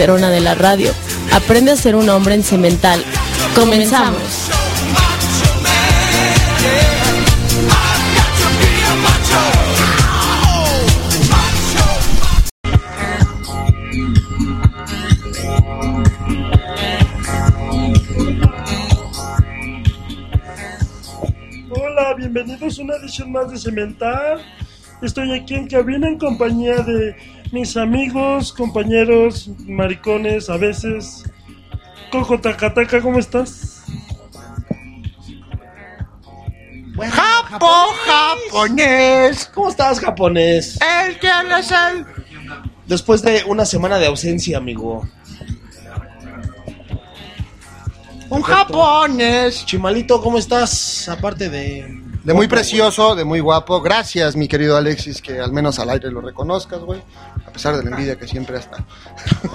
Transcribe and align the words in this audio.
de 0.00 0.40
la 0.40 0.54
radio. 0.54 0.90
Aprende 1.30 1.72
a 1.72 1.76
ser 1.76 1.94
un 1.94 2.08
hombre 2.08 2.34
en 2.34 2.42
cemental. 2.42 3.04
Comenzamos. 3.54 4.22
Hola, 21.68 22.14
bienvenidos 22.16 22.78
a 22.78 22.82
una 22.82 22.94
edición 22.96 23.32
más 23.32 23.50
de 23.50 23.58
Cemental. 23.58 24.40
Estoy 25.02 25.34
aquí 25.34 25.56
en 25.56 25.68
cabina 25.68 26.08
en 26.08 26.18
compañía 26.18 26.76
de 26.76 27.14
mis 27.52 27.76
amigos, 27.76 28.52
compañeros, 28.52 29.50
maricones, 29.66 30.48
a 30.48 30.56
veces. 30.56 31.24
Coco 32.10 32.40
Takataka, 32.40 33.00
¿cómo 33.00 33.18
estás? 33.18 33.84
Japo, 37.08 37.66
japonés. 38.04 39.50
¿Cómo 39.54 39.70
estás, 39.70 40.00
japonés? 40.00 40.78
El 40.80 41.18
que 41.18 41.28
es 41.58 41.70
el. 41.70 42.06
Después 42.86 43.22
de 43.22 43.44
una 43.46 43.64
semana 43.64 43.98
de 43.98 44.06
ausencia, 44.06 44.58
amigo. 44.58 45.08
Un 48.28 48.42
japonés. 48.42 49.64
Chimalito, 49.64 50.20
¿cómo 50.20 50.38
estás? 50.38 51.08
Aparte 51.08 51.48
de... 51.48 52.09
De 52.30 52.34
muy 52.34 52.46
precioso, 52.46 53.16
de 53.16 53.24
muy 53.24 53.40
guapo. 53.40 53.80
Gracias, 53.80 54.36
mi 54.36 54.46
querido 54.46 54.76
Alexis, 54.76 55.20
que 55.20 55.40
al 55.40 55.50
menos 55.50 55.80
al 55.80 55.90
aire 55.90 56.12
lo 56.12 56.20
reconozcas, 56.20 56.78
güey. 56.78 57.02
A 57.44 57.50
pesar 57.50 57.76
de 57.76 57.82
la 57.82 57.90
envidia 57.90 58.16
que 58.16 58.28
siempre 58.28 58.56
está. 58.56 58.86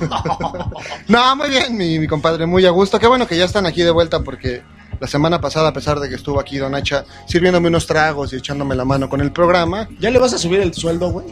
no, 1.07 1.35
muy 1.37 1.47
bien, 1.47 1.77
mi, 1.77 1.97
mi 1.99 2.07
compadre, 2.07 2.45
muy 2.45 2.65
a 2.65 2.71
gusto. 2.71 2.99
Qué 2.99 3.07
bueno 3.07 3.27
que 3.27 3.37
ya 3.37 3.45
están 3.45 3.65
aquí 3.65 3.81
de 3.81 3.91
vuelta 3.91 4.19
porque 4.19 4.61
la 4.99 5.07
semana 5.07 5.41
pasada, 5.41 5.69
a 5.69 5.73
pesar 5.73 5.99
de 5.99 6.09
que 6.09 6.15
estuvo 6.15 6.39
aquí 6.39 6.57
Don 6.57 6.73
Hacha 6.75 7.05
sirviéndome 7.27 7.67
unos 7.67 7.87
tragos 7.87 8.33
y 8.33 8.37
echándome 8.37 8.75
la 8.75 8.85
mano 8.85 9.09
con 9.09 9.21
el 9.21 9.31
programa, 9.31 9.87
¿Ya 9.99 10.09
le 10.09 10.19
vas 10.19 10.33
a 10.33 10.37
subir 10.37 10.59
el 10.59 10.73
sueldo, 10.73 11.11
güey? 11.11 11.27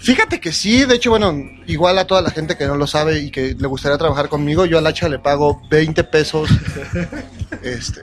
Fíjate 0.00 0.40
que 0.40 0.52
sí, 0.52 0.84
de 0.84 0.96
hecho, 0.96 1.10
bueno, 1.10 1.32
igual 1.66 1.98
a 1.98 2.06
toda 2.06 2.22
la 2.22 2.30
gente 2.30 2.56
que 2.56 2.66
no 2.66 2.76
lo 2.76 2.86
sabe 2.86 3.20
y 3.20 3.30
que 3.30 3.54
le 3.58 3.66
gustaría 3.68 3.98
trabajar 3.98 4.28
conmigo, 4.28 4.66
yo 4.66 4.78
al 4.78 4.86
hacha 4.86 5.08
le 5.08 5.18
pago 5.18 5.62
20 5.70 6.04
pesos 6.04 6.50
este, 7.62 8.00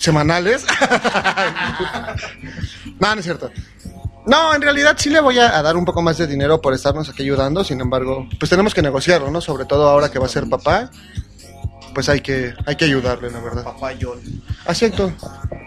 semanales. 0.00 0.64
no, 2.98 3.14
no 3.14 3.20
es 3.20 3.24
cierto. 3.24 3.50
No, 4.26 4.54
en 4.54 4.62
realidad 4.62 4.96
sí 4.98 5.10
le 5.10 5.20
voy 5.20 5.38
a, 5.38 5.58
a 5.58 5.62
dar 5.62 5.76
un 5.76 5.84
poco 5.84 6.02
más 6.02 6.18
de 6.18 6.26
dinero 6.26 6.60
por 6.60 6.74
estarnos 6.74 7.08
aquí 7.08 7.22
ayudando, 7.22 7.64
sin 7.64 7.80
embargo, 7.80 8.28
pues 8.38 8.50
tenemos 8.50 8.74
que 8.74 8.82
negociarlo, 8.82 9.30
¿no? 9.30 9.40
Sobre 9.40 9.64
todo 9.64 9.88
ahora 9.88 10.10
que 10.10 10.18
va 10.18 10.26
a 10.26 10.28
ser 10.28 10.48
papá, 10.48 10.90
pues 11.94 12.08
hay 12.08 12.20
que, 12.20 12.54
hay 12.66 12.76
que 12.76 12.84
ayudarle, 12.84 13.30
la 13.30 13.40
verdad. 13.40 13.64
Papá 13.64 13.92
John. 14.00 14.20
Asiento. 14.66 15.12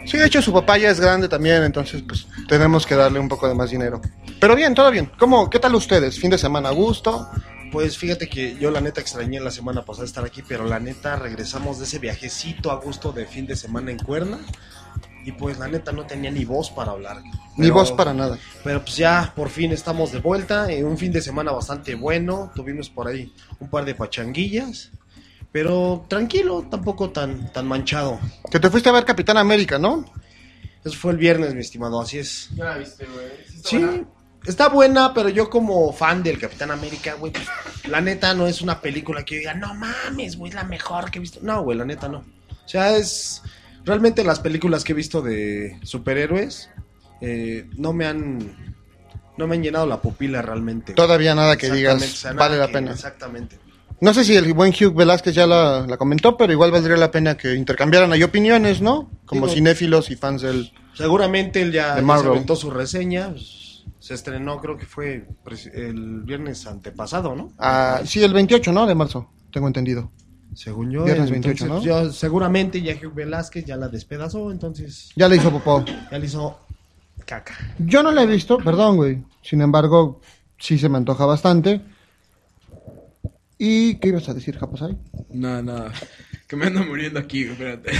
Sí, 0.05 0.17
de 0.17 0.25
hecho 0.25 0.41
su 0.41 0.53
papá 0.53 0.77
ya 0.77 0.89
es 0.89 0.99
grande 0.99 1.27
también, 1.27 1.63
entonces 1.63 2.03
pues 2.07 2.27
tenemos 2.47 2.85
que 2.85 2.95
darle 2.95 3.19
un 3.19 3.27
poco 3.27 3.47
de 3.47 3.55
más 3.55 3.69
dinero. 3.69 4.01
Pero 4.39 4.55
bien, 4.55 4.73
todo 4.73 4.91
bien. 4.91 5.11
¿Cómo, 5.17 5.49
qué 5.49 5.59
tal 5.59 5.75
ustedes? 5.75 6.19
¿Fin 6.19 6.29
de 6.29 6.37
semana 6.37 6.69
a 6.69 6.73
gusto? 6.73 7.29
Pues 7.73 7.97
fíjate 7.97 8.29
que 8.29 8.55
yo 8.55 8.69
la 8.71 8.79
neta 8.79 9.02
extrañé 9.02 9.39
la 9.39 9.49
semana 9.52 9.83
pasada 9.83 10.05
estar 10.05 10.23
aquí, 10.23 10.43
pero 10.47 10.63
la 10.66 10.79
neta 10.79 11.16
regresamos 11.17 11.79
de 11.79 11.85
ese 11.85 11.97
viajecito 11.99 12.71
a 12.71 12.75
gusto 12.75 13.11
de 13.11 13.25
fin 13.25 13.47
de 13.47 13.55
semana 13.55 13.89
en 13.91 13.97
Cuerna. 13.97 14.38
Y 15.25 15.31
pues 15.31 15.57
la 15.57 15.67
neta 15.67 15.91
no 15.91 16.05
tenía 16.05 16.29
ni 16.29 16.45
voz 16.45 16.69
para 16.69 16.91
hablar. 16.91 17.21
Ni 17.57 17.63
Pero- 17.67 17.73
voz 17.73 17.91
para 17.91 18.13
nada. 18.13 18.38
Pero 18.63 18.81
pues 18.81 18.95
ya 18.97 19.33
por 19.35 19.49
fin 19.49 19.71
estamos 19.71 20.11
de 20.11 20.19
vuelta. 20.19 20.71
En 20.71 20.85
un 20.85 20.97
fin 20.97 21.11
de 21.11 21.21
semana 21.21 21.51
bastante 21.51 21.95
bueno. 21.95 22.51
Tuvimos 22.53 22.89
por 22.89 23.07
ahí 23.07 23.33
un 23.59 23.69
par 23.69 23.85
de 23.85 23.95
pachanguillas. 23.95 24.91
Pero 25.51 26.05
tranquilo, 26.07 26.67
tampoco 26.69 27.09
tan, 27.09 27.51
tan 27.51 27.67
manchado. 27.67 28.19
Que 28.51 28.59
te 28.59 28.69
fuiste 28.69 28.89
a 28.89 28.91
ver 28.91 29.05
Capitán 29.05 29.38
América, 29.38 29.79
¿no? 29.79 30.05
Eso 30.83 30.95
fue 30.97 31.11
el 31.13 31.17
viernes, 31.17 31.53
mi 31.55 31.61
estimado, 31.61 31.99
así 32.01 32.19
es. 32.19 32.50
Ya 32.55 32.66
la 32.66 32.78
viste, 32.78 33.05
güey. 33.05 33.28
Sí, 33.63 34.03
está 34.45 34.69
buena, 34.69 35.13
pero 35.13 35.29
yo 35.29 35.49
como 35.49 35.91
fan 35.93 36.23
del 36.23 36.39
Capitán 36.39 36.71
América, 36.71 37.13
güey, 37.15 37.31
pues, 37.31 37.45
la 37.87 38.01
neta 38.01 38.33
no 38.33 38.47
es 38.47 38.61
una 38.61 38.81
película 38.81 39.23
que 39.23 39.35
yo 39.35 39.39
diga, 39.39 39.53
no 39.53 39.73
mames, 39.75 40.37
güey, 40.37 40.49
es 40.49 40.55
la 40.55 40.63
mejor 40.63 41.11
que 41.11 41.19
he 41.19 41.21
visto. 41.21 41.39
No, 41.41 41.61
güey, 41.63 41.77
la 41.77 41.85
neta 41.85 42.07
no. 42.09 42.19
O 42.49 42.67
sea, 42.67 42.95
es... 42.95 43.41
Realmente 43.85 44.23
las 44.23 44.39
películas 44.39 44.83
que 44.85 44.93
he 44.93 44.95
visto 44.95 45.21
de 45.21 45.77
superhéroes 45.83 46.69
eh, 47.21 47.67
no 47.77 47.91
me 47.93 48.05
han... 48.05 48.73
No 49.35 49.47
me 49.47 49.55
han 49.55 49.63
llenado 49.63 49.87
la 49.87 49.99
pupila 49.99 50.41
realmente. 50.43 50.93
Todavía 50.93 51.33
nada 51.35 51.57
que 51.57 51.69
digas 51.71 51.95
o 52.01 52.05
sea, 52.05 52.33
nada 52.33 52.47
vale 52.47 52.59
la 52.59 52.67
que- 52.67 52.73
pena. 52.73 52.91
Exactamente. 52.91 53.57
No 53.99 54.13
sé 54.13 54.23
si 54.25 54.35
el 54.35 54.53
buen 54.53 54.71
Hugh 54.73 54.93
Velázquez 54.93 55.33
ya 55.33 55.47
la, 55.47 55.85
la 55.87 55.97
comentó, 55.97 56.37
pero 56.37 56.51
igual 56.53 56.71
valdría 56.71 56.97
la 56.97 57.09
pena 57.09 57.35
que 57.35 57.53
intercambiaran 57.55 58.11
ahí 58.13 58.21
opiniones, 58.21 58.81
¿no? 58.81 59.09
Como 59.25 59.47
Digo- 59.47 59.55
cinéfilos 59.55 60.11
y 60.11 60.15
fans 60.15 60.43
del... 60.43 60.71
Seguramente 60.93 61.61
él 61.61 61.71
ya, 61.71 61.87
ya 61.89 61.95
se 61.95 62.01
Marvel. 62.03 62.31
aventó 62.33 62.55
su 62.55 62.69
reseña. 62.69 63.29
pues, 63.31 63.62
se 64.03 64.14
estrenó, 64.16 64.59
creo 64.59 64.75
que 64.78 64.86
fue 64.86 65.25
el 65.74 66.24
viernes 66.24 66.68
antepasado, 66.68 67.38
¿no? 67.38 67.53
Ah, 67.58 68.02
sí, 68.03 68.22
el 68.22 68.34
28, 68.34 68.74
¿no? 68.74 68.86
De 68.86 68.96
marzo, 68.96 69.30
tengo 69.50 69.68
entendido. 69.68 70.12
Según 70.53 70.91
yo, 70.91 71.06
Viernes 71.06 71.31
entonces, 71.31 71.62
28, 71.62 71.68
¿no? 71.68 71.81
yo- 71.81 72.12
seguramente 72.12 72.81
ya 72.81 72.94
Hugh 72.96 73.14
Velázquez 73.14 73.64
ya 73.64 73.78
la 73.78 73.88
despedazó, 73.88 74.52
entonces 74.52 75.12
Ya 75.16 75.30
le 75.30 75.38
hizo 75.38 75.50
popó. 75.52 75.86
ya 76.12 76.19
le 76.19 76.25
hizo 76.25 76.59
caca. 77.25 77.53
Yo 77.80 78.03
no 78.03 78.12
la 78.12 78.24
he 78.24 78.28
visto, 78.28 78.58
perdón, 78.58 78.97
güey. 78.97 79.24
Sin 79.41 79.62
embargo, 79.62 80.20
sí 80.59 80.78
se 80.78 80.90
me 80.90 80.97
antoja 80.97 81.25
bastante. 81.25 81.80
¿Y 83.58 83.96
qué 83.96 84.09
ibas 84.09 84.28
a 84.28 84.34
decir, 84.34 84.58
Japosai? 84.58 84.97
Nada, 85.31 85.62
nada. 85.62 85.91
Que 86.47 86.58
me 86.58 86.66
ando 86.66 86.84
muriendo 86.85 87.20
aquí, 87.20 87.44
espérate. 87.44 87.91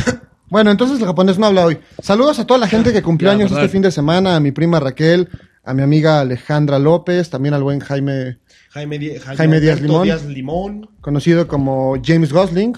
Bueno, 0.50 0.70
entonces 0.70 1.00
el 1.00 1.06
japonés 1.08 1.40
no 1.40 1.46
habla 1.48 1.66
hoy. 1.66 1.80
Saludos 2.02 2.38
a 2.40 2.46
toda 2.46 2.60
la 2.60 2.68
gente 2.68 2.92
que 2.94 3.02
cumplió 3.02 3.30
Ya, 3.32 3.36
años 3.38 3.50
verdad. 3.50 3.64
este 3.66 3.72
fin 3.72 3.82
de 3.82 3.90
semana, 3.92 4.36
a 4.36 4.40
mi 4.40 4.52
prima 4.52 4.80
Raquel, 4.80 5.30
a 5.64 5.74
mi 5.74 5.82
amiga 5.82 6.20
Alejandra 6.20 6.78
López, 6.80 7.30
también 7.30 7.54
al 7.54 7.64
buen 7.64 7.80
Jaime, 7.80 8.40
Jaime, 8.72 9.00
Di- 9.00 9.18
Jaime, 9.20 9.36
Jaime 9.38 9.60
Díaz 9.62 9.82
Limón. 9.82 10.04
Díaz 10.04 10.26
Limón, 10.26 10.90
conocido 11.02 11.48
como 11.48 11.96
James 12.04 12.32
Gosling. 12.34 12.74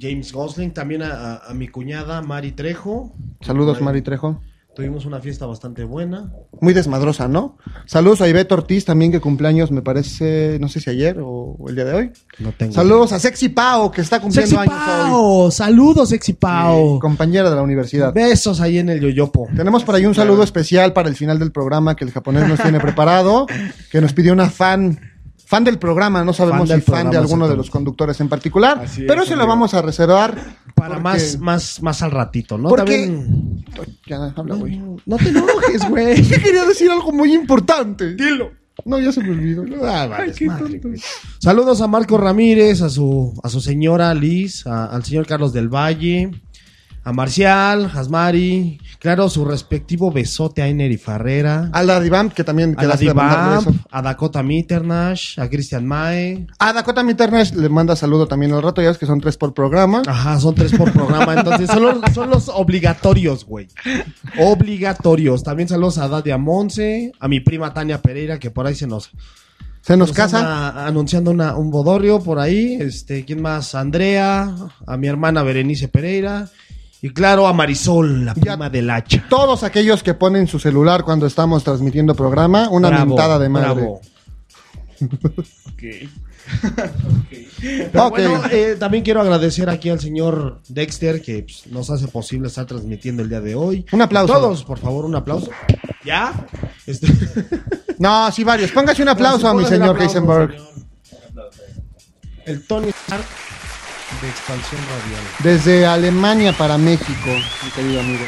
James 0.00 0.32
Gosling, 0.32 0.72
también 0.72 1.02
a, 1.02 1.34
a- 1.34 1.50
a 1.50 1.54
mi 1.54 1.66
cuñada 1.68 2.22
Mari 2.22 2.52
Trejo. 2.52 3.12
Saludos, 3.40 3.80
Mari 3.80 4.02
Trejo. 4.02 4.40
Tuvimos 4.78 5.06
una 5.06 5.18
fiesta 5.18 5.44
bastante 5.44 5.82
buena. 5.82 6.30
Muy 6.60 6.72
desmadrosa, 6.72 7.26
¿no? 7.26 7.58
Saludos 7.84 8.20
a 8.20 8.28
Ivette 8.28 8.52
Ortiz 8.52 8.84
también, 8.84 9.10
que 9.10 9.18
cumpleaños, 9.18 9.72
me 9.72 9.82
parece, 9.82 10.56
no 10.60 10.68
sé 10.68 10.78
si 10.78 10.88
ayer 10.88 11.16
o 11.20 11.56
el 11.68 11.74
día 11.74 11.84
de 11.84 11.94
hoy. 11.94 12.12
No 12.38 12.52
tengo. 12.52 12.74
Saludos 12.74 13.10
a 13.10 13.18
Sexy 13.18 13.48
Pao, 13.48 13.90
que 13.90 14.02
está 14.02 14.20
cumpliendo 14.20 14.50
Sexy 14.50 14.62
años 14.62 14.72
Pao, 14.72 15.50
saludos 15.50 16.10
Sexy 16.10 16.30
hoy. 16.30 16.38
Pao. 16.38 17.00
Compañera 17.00 17.50
de 17.50 17.56
la 17.56 17.62
universidad. 17.62 18.14
Besos 18.14 18.60
ahí 18.60 18.78
en 18.78 18.88
el 18.88 19.00
yoyopo. 19.00 19.48
Tenemos 19.56 19.82
por 19.82 19.96
ahí 19.96 20.06
un 20.06 20.14
saludo 20.14 20.44
especial 20.44 20.92
para 20.92 21.08
el 21.08 21.16
final 21.16 21.40
del 21.40 21.50
programa 21.50 21.96
que 21.96 22.04
el 22.04 22.12
japonés 22.12 22.46
nos 22.46 22.60
tiene 22.60 22.78
preparado, 22.78 23.48
que 23.90 24.00
nos 24.00 24.12
pidió 24.12 24.32
una 24.32 24.48
fan, 24.48 25.07
fan 25.48 25.64
del 25.64 25.78
programa, 25.78 26.22
no 26.24 26.34
sabemos 26.34 26.68
Fan 26.68 26.78
si 26.80 26.90
fan 26.90 27.10
de 27.10 27.16
alguno 27.16 27.48
de 27.48 27.56
los 27.56 27.70
conductores 27.70 28.20
en 28.20 28.28
particular, 28.28 28.82
es, 28.84 29.00
pero 29.06 29.24
se 29.24 29.34
lo 29.34 29.46
vamos 29.46 29.72
a 29.72 29.80
reservar 29.80 30.34
Para 30.74 30.88
porque- 30.96 31.02
más, 31.02 31.38
más, 31.38 31.82
más 31.82 32.02
al 32.02 32.10
ratito, 32.10 32.58
¿no? 32.58 32.68
Porque- 32.68 32.84
También- 33.06 33.64
Ya, 34.06 34.32
habla, 34.36 34.54
güey. 34.56 34.78
No 35.06 35.16
te 35.16 35.30
enojes, 35.30 35.88
güey. 35.88 36.22
Yo 36.28 36.36
quería 36.42 36.64
decir 36.64 36.90
algo 36.90 37.12
muy 37.12 37.32
importante. 37.34 38.14
Dilo. 38.14 38.50
No, 38.84 39.00
ya 39.00 39.10
se 39.10 39.20
me 39.22 39.30
olvidó. 39.30 39.64
Ah, 39.84 40.06
vale, 40.06 40.32
Ay, 40.38 40.46
madre. 40.46 40.80
Saludos 41.40 41.80
a 41.80 41.86
Marco 41.88 42.16
Ramírez, 42.16 42.80
a 42.82 42.88
su, 42.88 43.32
a 43.42 43.48
su 43.48 43.60
señora 43.60 44.14
Liz, 44.14 44.66
a- 44.66 44.84
al 44.86 45.02
señor 45.04 45.26
Carlos 45.26 45.52
del 45.52 45.68
Valle, 45.68 46.30
a 47.08 47.12
Marcial, 47.12 47.90
Asmari, 47.94 48.78
claro, 48.98 49.30
su 49.30 49.42
respectivo 49.46 50.12
besote 50.12 50.60
a 50.60 50.68
Ener 50.68 50.92
y 50.92 50.98
Farrera, 50.98 51.70
A 51.72 51.82
la 51.82 52.00
Divamp, 52.00 52.34
que 52.34 52.44
también 52.44 52.74
a 52.76 52.84
la 52.84 52.96
Divamp, 52.96 53.66
a 53.90 54.02
Dakota 54.02 54.42
Mitternash, 54.42 55.40
a 55.40 55.48
Christian 55.48 55.86
Mae. 55.86 56.46
A 56.58 56.74
Dakota 56.74 57.02
Mitternash 57.02 57.54
le 57.54 57.70
manda 57.70 57.96
saludo 57.96 58.26
también 58.26 58.52
al 58.52 58.62
rato, 58.62 58.82
ya 58.82 58.88
ves 58.88 58.98
que 58.98 59.06
son 59.06 59.22
tres 59.22 59.38
por 59.38 59.54
programa. 59.54 60.02
Ajá, 60.06 60.38
son 60.38 60.54
tres 60.54 60.72
por 60.76 60.92
programa, 60.92 61.32
entonces 61.32 61.70
son 61.70 61.82
los, 61.82 62.12
son 62.12 62.28
los 62.28 62.50
obligatorios, 62.50 63.46
güey. 63.46 63.68
Obligatorios. 64.38 65.42
También 65.42 65.70
saludos 65.70 65.96
a 65.96 66.08
Dadia 66.08 66.36
Monse, 66.36 67.12
a 67.18 67.26
mi 67.26 67.40
prima 67.40 67.72
Tania 67.72 68.02
Pereira, 68.02 68.38
que 68.38 68.50
por 68.50 68.66
ahí 68.66 68.74
se 68.74 68.86
nos, 68.86 69.10
Se 69.80 69.96
nos 69.96 70.08
Nos 70.08 70.16
casa. 70.16 70.86
anunciando 70.86 71.30
una, 71.30 71.56
un 71.56 71.70
bodorrio 71.70 72.20
por 72.20 72.38
ahí. 72.38 72.76
Este, 72.78 73.24
¿quién 73.24 73.40
más? 73.40 73.74
Andrea, 73.74 74.54
a 74.86 74.96
mi 74.98 75.06
hermana 75.06 75.42
Berenice 75.42 75.88
Pereira. 75.88 76.50
Y 77.00 77.10
claro, 77.10 77.46
a 77.46 77.52
Marisol, 77.52 78.24
la 78.24 78.34
Ya- 78.34 78.40
prima 78.42 78.68
del 78.70 78.90
hacha. 78.90 79.24
Todos 79.28 79.62
aquellos 79.62 80.02
que 80.02 80.14
ponen 80.14 80.46
su 80.48 80.58
celular 80.58 81.04
cuando 81.04 81.26
estamos 81.26 81.62
transmitiendo 81.62 82.14
programa, 82.14 82.68
una 82.70 82.88
Bravo, 82.88 83.06
mentada 83.06 83.38
de 83.38 83.48
madre. 83.48 83.74
bravo. 83.74 84.00
Ok. 85.68 85.82
Pero 87.60 88.06
Ok. 88.06 88.10
bueno, 88.10 88.42
eh, 88.50 88.76
también 88.80 89.04
quiero 89.04 89.20
agradecer 89.20 89.68
aquí 89.68 89.90
al 89.90 90.00
señor 90.00 90.60
Dexter 90.68 91.20
que 91.20 91.42
pues, 91.42 91.66
nos 91.66 91.90
hace 91.90 92.08
posible 92.08 92.48
estar 92.48 92.64
transmitiendo 92.66 93.22
el 93.22 93.28
día 93.28 93.40
de 93.42 93.54
hoy. 93.54 93.84
Un 93.92 94.00
aplauso. 94.02 94.32
Todos, 94.32 94.64
por 94.64 94.78
favor, 94.78 95.04
un 95.04 95.14
aplauso. 95.14 95.50
¿Ya? 96.04 96.32
Este... 96.86 97.06
No, 97.98 98.30
sí, 98.30 98.44
varios. 98.44 98.70
Póngase 98.70 99.02
un 99.02 99.08
aplauso 99.08 99.40
Sí, 99.40 99.46
a 99.48 99.54
mi 99.54 99.64
señor 99.64 99.88
aplauso, 99.90 100.04
Heisenberg. 100.18 100.52
señor. 100.52 100.68
El 102.46 102.64
Tony 102.66 102.88
Stark 102.90 103.24
de 104.22 104.28
expansión 104.28 104.80
radial. 104.82 105.22
Desde 105.42 105.86
Alemania 105.86 106.52
para 106.52 106.78
México, 106.78 107.30
mi 107.64 107.70
querido 107.70 108.00
amigo. 108.00 108.24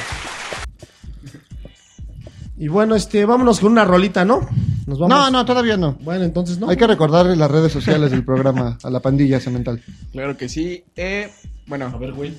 Y 2.59 2.69
bueno, 2.69 2.95
este, 2.95 3.25
vámonos 3.25 3.59
con 3.61 3.73
una 3.73 3.87
rolita, 3.87 4.25
¿no? 4.25 4.47
Nos 4.87 4.99
vamos. 4.99 5.09
No, 5.09 5.31
no, 5.31 5.45
todavía 5.47 5.79
no. 5.79 5.93
Bueno, 6.03 6.25
entonces 6.25 6.59
no. 6.59 6.69
Hay 6.69 6.77
que 6.77 6.87
recordarle 6.87 7.35
las 7.35 7.51
redes 7.51 7.73
sociales 7.73 8.11
del 8.11 8.23
programa 8.25 8.77
a 8.83 8.91
la 8.91 9.01
pandilla 9.01 9.41
cemental. 9.41 9.83
Claro 10.13 10.37
que 10.37 10.49
sí. 10.49 10.85
Eh, 10.95 11.31
bueno. 11.67 11.87
A 11.95 11.97
ver, 11.97 12.13
güey. 12.13 12.35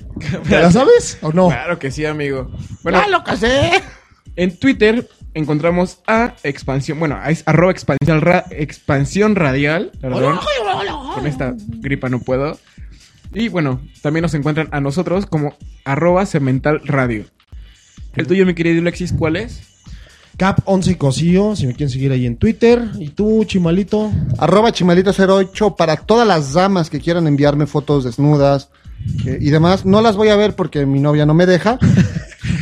¿Te 0.48 0.60
la 0.60 0.70
sabes 0.70 1.18
o 1.22 1.32
no? 1.32 1.48
Claro 1.48 1.78
que 1.80 1.90
sí, 1.90 2.06
amigo. 2.06 2.50
Bueno, 2.84 3.02
lo 3.08 3.24
casé! 3.24 3.82
en 4.36 4.56
Twitter 4.58 5.08
encontramos 5.34 5.98
a 6.06 6.34
expansión, 6.44 6.98
bueno, 7.00 7.18
es 7.26 7.42
arroba 7.46 7.72
expansión, 7.72 8.20
ra- 8.20 8.44
expansión 8.50 9.34
radial. 9.34 9.90
Perdón. 10.00 10.38
Con 11.14 11.26
esta 11.26 11.54
gripa 11.56 12.08
no 12.08 12.20
puedo. 12.20 12.58
Y 13.34 13.48
bueno, 13.48 13.80
también 14.02 14.22
nos 14.22 14.34
encuentran 14.34 14.68
a 14.72 14.80
nosotros 14.80 15.26
como 15.26 15.54
arroba 15.84 16.26
cemental 16.26 16.80
radio. 16.84 17.24
El 18.14 18.26
tuyo, 18.26 18.44
mi 18.44 18.54
querido 18.54 18.80
Alexis, 18.80 19.12
¿cuál 19.12 19.36
es? 19.36 19.60
Cap 20.36 20.60
11 20.64 20.96
Cosío, 20.98 21.56
si 21.56 21.66
me 21.66 21.72
quieren 21.74 21.90
seguir 21.90 22.12
ahí 22.12 22.26
en 22.26 22.36
Twitter. 22.36 22.82
Y 22.98 23.10
tú, 23.10 23.44
Chimalito. 23.44 24.10
Arroba 24.38 24.70
chimalito08 24.70 25.76
para 25.76 25.96
todas 25.96 26.26
las 26.26 26.52
damas 26.54 26.90
que 26.90 27.00
quieran 27.00 27.26
enviarme 27.26 27.66
fotos 27.66 28.04
desnudas 28.04 28.70
eh, 29.26 29.38
y 29.40 29.50
demás. 29.50 29.84
No 29.84 30.00
las 30.00 30.16
voy 30.16 30.28
a 30.28 30.36
ver 30.36 30.54
porque 30.54 30.84
mi 30.86 31.00
novia 31.00 31.26
no 31.26 31.34
me 31.34 31.46
deja. 31.46 31.78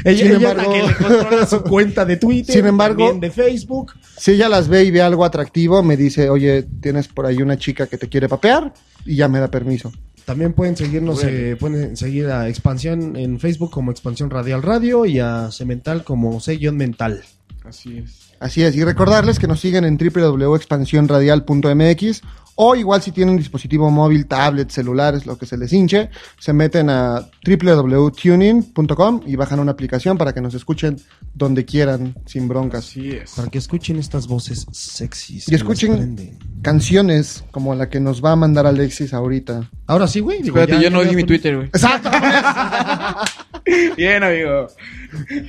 Ella, 0.05 0.19
Sin 0.19 0.27
ella 0.37 0.37
es 0.37 0.57
la 0.57 0.63
embargo- 0.65 0.73
que 0.73 0.83
le 0.83 0.95
controla 0.95 1.47
su 1.47 1.63
cuenta 1.63 2.05
de 2.05 2.17
Twitter. 2.17 2.55
Sin 2.57 2.67
embargo- 2.67 3.07
también 3.07 3.21
de 3.21 3.31
Facebook. 3.31 3.93
Si 4.19 4.33
ella 4.33 4.49
las 4.49 4.69
ve 4.69 4.85
y 4.85 4.91
ve 4.91 5.03
algo 5.03 5.25
atractivo, 5.25 5.83
me 5.83 5.97
dice, 5.97 6.29
oye, 6.31 6.67
tienes 6.81 7.09
por 7.09 7.27
ahí 7.27 7.41
una 7.43 7.57
chica 7.59 7.87
que 7.87 7.99
te 7.99 8.09
quiere 8.09 8.29
papear 8.29 8.73
y 9.05 9.17
ya 9.17 9.29
me 9.29 9.41
da 9.41 9.49
permiso. 9.49 9.93
También 10.25 10.53
pueden 10.53 10.77
seguirnos, 10.77 11.23
eh, 11.25 11.57
pueden 11.59 11.97
seguir 11.97 12.27
a 12.27 12.49
Expansión 12.49 13.17
en 13.17 13.41
Facebook 13.41 13.71
como 13.71 13.91
Expansión 13.91 14.31
Radial 14.31 14.63
Radio 14.63 15.05
y 15.07 15.19
a 15.19 15.51
Cemental 15.51 16.05
como 16.05 16.41
C-Mental. 16.41 17.23
Así 17.71 17.99
es. 17.99 18.31
Así 18.41 18.63
es, 18.63 18.75
y 18.77 18.85
recordarles 18.85 19.39
que 19.39 19.47
nos 19.47 19.61
siguen 19.61 19.85
en 19.85 19.97
www.expansionradial.mx 19.99 22.23
o 22.63 22.75
igual 22.77 23.01
si 23.01 23.11
tienen 23.13 23.37
dispositivo 23.39 23.91
móvil, 23.91 24.27
tablet, 24.27 24.71
celulares, 24.71 25.25
lo 25.25 25.39
que 25.39 25.47
se 25.47 25.57
les 25.57 25.73
hinche, 25.73 26.11
se 26.39 26.53
meten 26.53 26.91
a 26.91 27.27
www.tuning.com 27.47 29.21
y 29.27 29.37
bajan 29.37 29.61
una 29.61 29.73
aplicación 29.73 30.19
para 30.19 30.35
que 30.35 30.43
nos 30.43 30.53
escuchen 30.55 30.97
donde 31.33 31.65
quieran, 31.65 32.15
sin 32.27 32.49
broncas. 32.49 32.89
Así 32.89 33.13
es. 33.13 33.31
Para 33.33 33.49
que 33.49 33.57
escuchen 33.59 33.99
estas 33.99 34.27
voces 34.27 34.67
sexys. 34.73 35.49
Y 35.49 35.55
escuchen 35.55 36.39
canciones 36.61 37.45
como 37.51 37.75
la 37.75 37.89
que 37.89 37.99
nos 38.01 38.23
va 38.23 38.33
a 38.33 38.37
mandar 38.37 38.67
Alexis 38.67 39.15
ahorita. 39.15 39.71
Ahora 39.87 40.07
sí, 40.07 40.21
güey. 40.21 40.43
Espérate, 40.43 40.73
ya- 40.73 40.83
yo 40.83 40.91
no 40.91 41.03
di 41.03 41.17
mi 41.17 41.25
Twitter, 41.25 41.57
güey. 41.57 41.69
Exacto. 41.69 42.11
Bien, 43.97 44.23
amigo. 44.23 44.67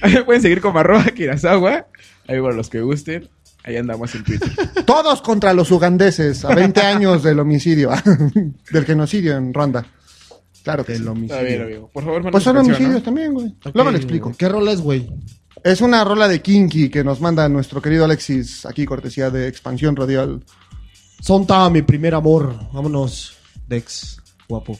Ahí 0.01 0.13
me 0.15 0.23
pueden 0.23 0.41
seguir 0.41 0.62
como 0.62 0.79
arroba 0.79 1.03
Kirasawa. 1.06 1.88
Ahí 2.31 2.42
para 2.42 2.54
los 2.56 2.69
que 2.69 2.81
gusten. 2.81 3.30
Ahí 3.63 3.75
andamos 3.78 4.16
en 4.16 4.24
Twitter. 4.24 4.50
Todos 4.86 5.22
contra 5.22 5.54
los 5.54 5.69
ugandeses 5.72 6.44
a 6.45 6.56
20 6.56 6.81
años 6.81 7.22
del 7.24 7.39
homicidio, 7.39 7.92
del 8.72 8.86
genocidio 8.86 9.36
en 9.38 9.54
Ruanda. 9.54 9.86
Claro 10.63 10.86
que 10.86 10.94
Del 10.94 11.01
sí. 11.04 11.07
homicidio. 11.07 11.36
Está 11.36 11.48
bien, 11.48 11.62
amigo. 11.63 11.89
Por 11.92 12.04
favor, 12.06 12.31
Pues 12.31 12.44
son 12.44 12.57
homicidios 12.57 13.04
también, 13.04 13.33
güey. 13.33 13.48
Ok, 13.66 13.72
Luego 13.75 13.92
le 13.92 13.98
explico. 13.98 14.31
¿Qué 14.38 14.48
rol 14.48 14.68
es, 14.69 14.80
güey? 14.81 15.10
Es 15.63 15.81
una 15.81 16.04
rola 16.04 16.28
de 16.28 16.42
Kinky 16.42 16.89
que 16.89 17.04
nos 17.04 17.19
manda 17.22 17.48
nuestro 17.50 17.81
querido 17.81 18.06
Alexis, 18.06 18.66
aquí 18.66 18.86
cortesía 18.86 19.30
de 19.30 19.48
Expansión 19.48 19.95
Radial. 19.95 20.44
Sonta, 21.22 21.69
mi 21.69 21.81
primer 21.83 22.16
amor. 22.16 22.56
Vámonos, 22.74 23.38
Dex, 23.68 24.18
guapo. 24.48 24.80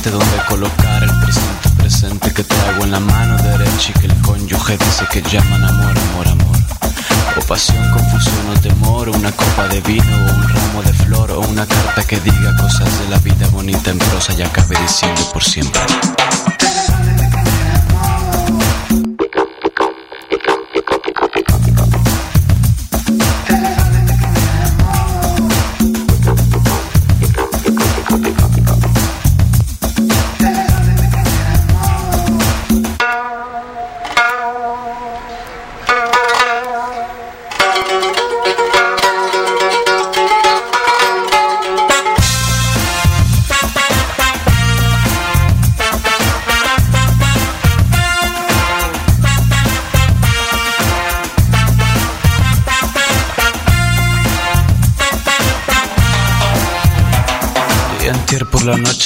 Recipiente 0.00 0.10
donde 0.10 0.44
colocar 0.48 1.02
el 1.02 1.10
presente 1.20 1.68
presente 1.78 2.32
que 2.32 2.44
traigo 2.44 2.84
en 2.84 2.92
la 2.92 3.00
mano 3.00 3.36
derecha 3.42 3.92
y 3.94 4.00
que 4.00 4.06
el 4.06 4.14
cónyuge 4.22 4.76
dice 4.78 5.06
que 5.10 5.22
llaman 5.22 5.64
amor, 5.64 5.98
amor, 5.98 6.28
amor. 6.28 6.56
O 7.36 7.40
pasión, 7.46 7.90
confusión 7.92 8.50
o 8.56 8.60
temor, 8.60 9.08
o 9.08 9.12
una 9.12 9.32
copa 9.32 9.68
de 9.68 9.80
vino, 9.82 10.16
o 10.16 10.34
un 10.34 10.48
ramo 10.48 10.82
de 10.82 10.92
flor, 10.92 11.30
o 11.32 11.40
una 11.40 11.66
carta 11.66 12.02
que 12.04 12.18
diga 12.20 12.56
cosas 12.56 12.88
de 13.00 13.08
la 13.08 13.18
vida 13.18 13.46
bonita 13.48 13.90
en 13.90 13.98
prosa 13.98 14.32
y 14.34 14.42
acabe 14.42 14.76
diciendo 14.80 15.22
por 15.32 15.42
siempre. 15.42 15.80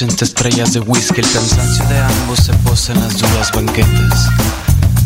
Estrellas 0.09 0.73
de 0.73 0.81
whisky 0.81 1.21
El 1.21 1.31
cansancio 1.31 1.87
de 1.89 1.99
ambos 1.99 2.41
se 2.41 2.53
posa 2.55 2.93
en 2.93 3.01
las 3.01 3.19
duras 3.19 3.51
banquetas 3.53 4.29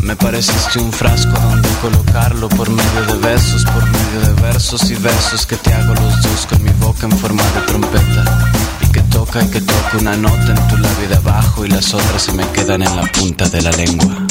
Me 0.01 0.15
pareciste 0.15 0.79
un 0.79 0.91
frasco 0.91 1.39
donde 1.39 1.69
colocarlo 1.81 2.49
Por 2.49 2.69
medio 2.69 3.05
de 3.07 3.13
besos, 3.19 3.63
por 3.65 3.83
medio 3.85 4.27
de 4.27 4.41
versos 4.41 4.89
y 4.91 4.95
besos 4.95 5.45
Que 5.45 5.55
te 5.55 5.73
hago 5.73 5.93
los 5.93 6.21
dos 6.21 6.45
con 6.47 6.63
mi 6.63 6.71
boca 6.79 7.05
en 7.05 7.11
forma 7.17 7.43
de 7.43 7.61
trompeta. 7.61 8.51
Y 8.81 8.91
que 8.91 9.01
toca 9.03 9.41
y 9.41 9.47
que 9.47 9.61
toca 9.61 9.97
una 9.99 10.15
nota 10.15 10.47
en 10.47 10.67
tu 10.67 10.77
labio 10.77 11.09
de 11.09 11.15
abajo 11.15 11.65
Y 11.65 11.69
las 11.69 11.93
otras 11.93 12.21
se 12.21 12.33
me 12.33 12.47
quedan 12.51 12.83
en 12.83 12.95
la 12.95 13.03
punta 13.11 13.47
de 13.47 13.61
la 13.61 13.71
lengua 13.71 14.27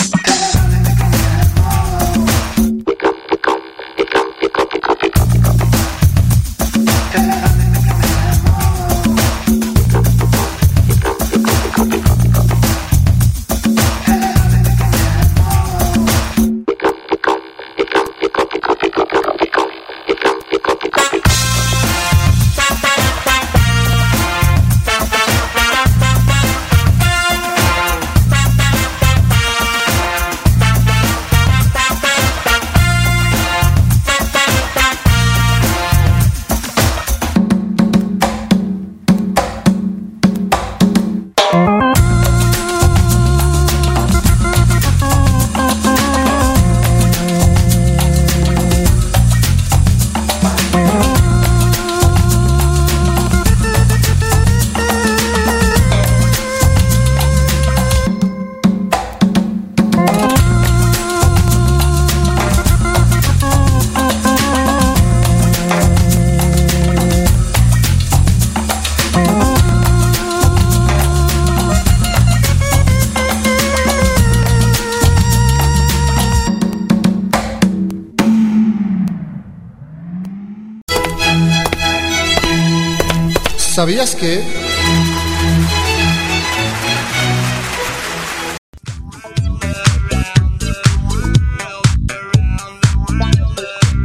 ¿Sabías 83.78 84.16
que? 84.16 84.42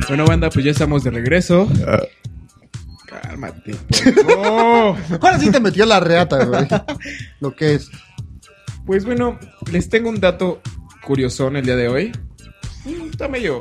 Bueno, 0.08 0.26
banda, 0.28 0.52
pues 0.52 0.64
ya 0.64 0.70
estamos 0.70 1.04
de 1.04 1.10
regreso. 1.10 1.68
Cálmate. 3.08 3.76
No. 4.28 4.96
Ahora 5.20 5.40
sí 5.40 5.50
te 5.50 5.60
metió 5.60 5.88
la 5.88 6.00
reata, 6.00 6.46
güey. 6.46 6.68
Lo 7.40 7.56
que 7.56 7.74
es. 7.74 7.90
Pues 8.86 9.06
bueno, 9.06 9.40
les 9.72 9.90
tengo 9.90 10.10
un 10.10 10.20
dato 10.20 10.62
curiosón 11.02 11.56
el 11.56 11.66
día 11.66 11.78
de 11.78 11.88
hoy. 11.88 12.12
Mm, 12.86 13.10
Está 13.10 13.28
medio 13.28 13.60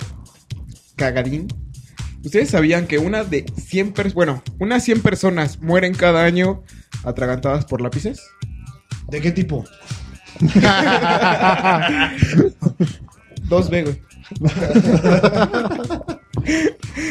cagadín. 0.95 1.49
¿Ustedes 2.25 2.51
sabían 2.51 2.87
que 2.87 2.99
una 2.99 3.25
de 3.25 3.45
100 3.57 3.93
personas, 3.93 4.15
bueno, 4.15 4.43
unas 4.61 4.85
100 4.85 5.03
personas 5.03 5.61
mueren 5.61 5.95
cada 5.95 6.25
año 6.25 6.63
atragantadas 7.05 7.65
por 7.65 7.81
lápices? 7.81 8.21
¿De 9.09 9.21
qué 9.21 9.33
tipo? 9.33 9.65
Dos 13.49 13.71
B, 13.71 13.83
güey. 13.83 14.03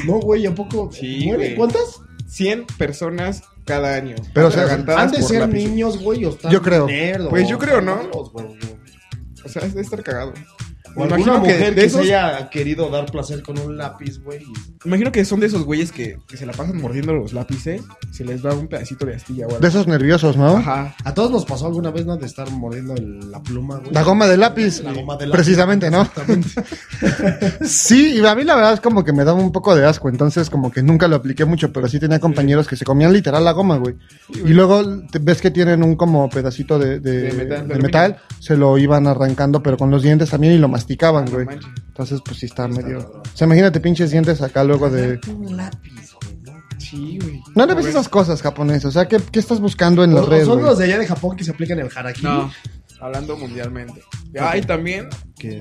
No, 0.06 0.20
güey, 0.20 0.46
¿a 0.46 0.53
poco? 0.53 0.89
Sí, 0.91 1.22
mueren? 1.25 1.38
güey. 1.39 1.56
¿Cuántas? 1.56 2.01
100 2.27 2.65
personas 2.77 3.44
cada 3.65 3.96
año. 3.96 4.15
Pero, 4.34 4.48
o 4.48 4.51
sea, 4.51 4.63
atragantadas 4.63 5.01
Han 5.03 5.12
de 5.12 5.22
ser 5.22 5.39
lápices. 5.41 5.70
niños, 5.70 5.98
güey, 6.01 6.25
o 6.25 6.30
están 6.32 6.51
Yo 6.51 6.62
creo. 6.62 6.88
nerdos, 6.88 7.30
Pues 7.30 7.48
yo 7.48 7.58
creo, 7.58 7.80
¿no? 7.82 7.96
malos, 7.98 8.32
güey. 8.32 8.48
O 9.46 9.50
sea, 9.50 9.62
es 9.63 9.74
de 9.74 9.82
estar 9.82 10.03
cagado. 10.03 10.34
O 10.95 11.03
alguna 11.03 11.21
imagino 11.21 11.43
que 11.43 11.53
mujer 11.53 11.75
de 11.75 11.81
que, 11.81 11.88
esos- 11.88 12.05
se 12.05 12.15
haya 12.15 12.50
querido 12.50 12.89
dar 12.89 13.05
placer 13.05 13.41
con 13.43 13.57
un 13.60 13.77
lápiz, 13.77 14.19
güey. 14.24 14.43
Imagino 14.86 15.12
que 15.12 15.24
son 15.25 15.39
de 15.39 15.48
esos 15.48 15.63
güeyes 15.63 15.91
que, 15.91 16.17
que 16.27 16.38
se 16.38 16.45
la 16.45 16.53
pasan 16.53 16.77
mordiendo 16.81 17.13
los 17.13 17.33
lápices. 17.33 17.81
Se 18.12 18.25
les 18.25 18.41
da 18.41 18.53
un 18.53 18.67
pedacito 18.67 19.05
de 19.05 19.15
astilla 19.15 19.45
o 19.45 19.50
algo. 19.50 19.60
De 19.62 19.67
esos 19.67 19.88
nerviosos, 19.88 20.36
¿no? 20.38 20.57
Ajá. 20.57 20.95
A 21.03 21.13
todos 21.13 21.31
nos 21.31 21.45
pasó 21.45 21.67
alguna 21.67 21.91
vez, 21.91 22.05
¿no? 22.05 22.17
De 22.17 22.25
estar 22.25 22.50
mordiendo 22.51 22.93
el- 22.95 23.31
la 23.31 23.41
pluma, 23.41 23.77
güey. 23.77 23.91
La 23.93 24.03
goma 24.03 24.27
de 24.27 24.38
lápiz. 24.38 24.81
La 24.83 24.93
goma 24.93 25.15
de 25.17 25.27
lápiz. 25.27 25.38
Precisamente, 25.38 25.89
¿no? 25.91 26.01
Exactamente. 26.01 26.50
Sí, 27.65 28.19
y 28.21 28.25
a 28.25 28.36
mí 28.36 28.43
la 28.43 28.55
verdad 28.55 28.74
es 28.74 28.81
como 28.81 29.03
que 29.03 29.13
me 29.13 29.24
daba 29.24 29.39
un 29.39 29.51
poco 29.51 29.75
de 29.75 29.86
asco, 29.86 30.10
entonces 30.10 30.50
como 30.50 30.71
que 30.71 30.83
nunca 30.83 31.07
lo 31.07 31.15
apliqué 31.15 31.45
mucho, 31.45 31.71
pero 31.71 31.88
sí 31.88 32.00
tenía 32.00 32.19
compañeros 32.19 32.67
que 32.67 32.75
se 32.75 32.86
comían 32.86 33.13
literal 33.13 33.43
la 33.43 33.51
goma, 33.51 33.77
güey. 33.77 33.95
Y 34.45 34.50
luego 34.53 34.83
ves 35.21 35.41
que 35.41 35.51
tienen 35.51 35.83
un 35.83 35.95
como 35.95 36.29
pedacito 36.29 36.77
de, 36.79 37.00
de- 37.00 37.21
De 37.21 37.33
metal, 37.33 37.67
de 37.67 37.74
de 37.75 37.81
metal, 37.81 38.17
se 38.39 38.57
lo 38.57 38.77
iban 38.77 39.07
arrancando, 39.07 39.62
pero 39.63 39.77
con 39.77 39.89
los 39.91 40.01
dientes 40.03 40.29
también 40.29 40.53
y 40.53 40.57
lo 40.57 40.67
masticaban, 40.81 41.29
güey. 41.29 41.47
Entonces, 41.88 42.19
pues 42.25 42.39
sí 42.39 42.47
está 42.47 42.67
medio... 42.67 43.00
O 43.00 43.38
sea, 43.38 43.45
imagínate 43.45 43.79
pinches 43.79 44.11
dientes 44.11 44.41
acá 44.41 44.63
luego 44.63 44.89
de... 44.89 45.19
un 45.27 45.55
lápiz, 45.55 46.13
güey, 46.21 46.38
¿no? 46.41 46.53
Sí, 46.79 47.19
güey. 47.21 47.41
No 47.55 47.65
le 47.65 47.75
ves 47.75 47.85
esas 47.85 48.09
cosas 48.09 48.41
japonesas, 48.41 48.85
o 48.85 48.91
sea, 48.91 49.07
¿qué, 49.07 49.19
qué 49.31 49.39
estás 49.39 49.59
buscando 49.59 50.03
en 50.03 50.13
las 50.15 50.25
o 50.25 50.29
redes, 50.29 50.45
son 50.47 50.61
los 50.63 50.77
de 50.79 50.85
allá 50.85 50.97
de 51.00 51.05
Japón 51.07 51.38
que 51.38 51.43
se 51.43 51.51
aplican 51.51 51.79
el 51.79 51.89
harakiri. 51.95 52.27
No, 52.27 52.51
hablando 53.00 53.38
mundialmente. 53.38 54.01
Ah, 54.39 54.57
y 54.57 54.61
también, 54.61 55.07
Que... 55.38 55.59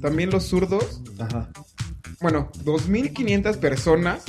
también 0.00 0.30
los 0.30 0.44
zurdos. 0.44 1.00
Ajá. 1.18 1.50
Bueno, 2.20 2.50
2.500 2.64 3.56
personas 3.56 4.22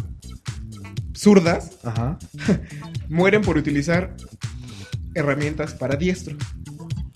zurdas 1.16 1.72
Ajá. 1.84 2.18
mueren 3.10 3.42
por 3.42 3.58
utilizar 3.58 4.16
herramientas 5.14 5.74
para 5.74 5.96
diestro. 5.96 6.36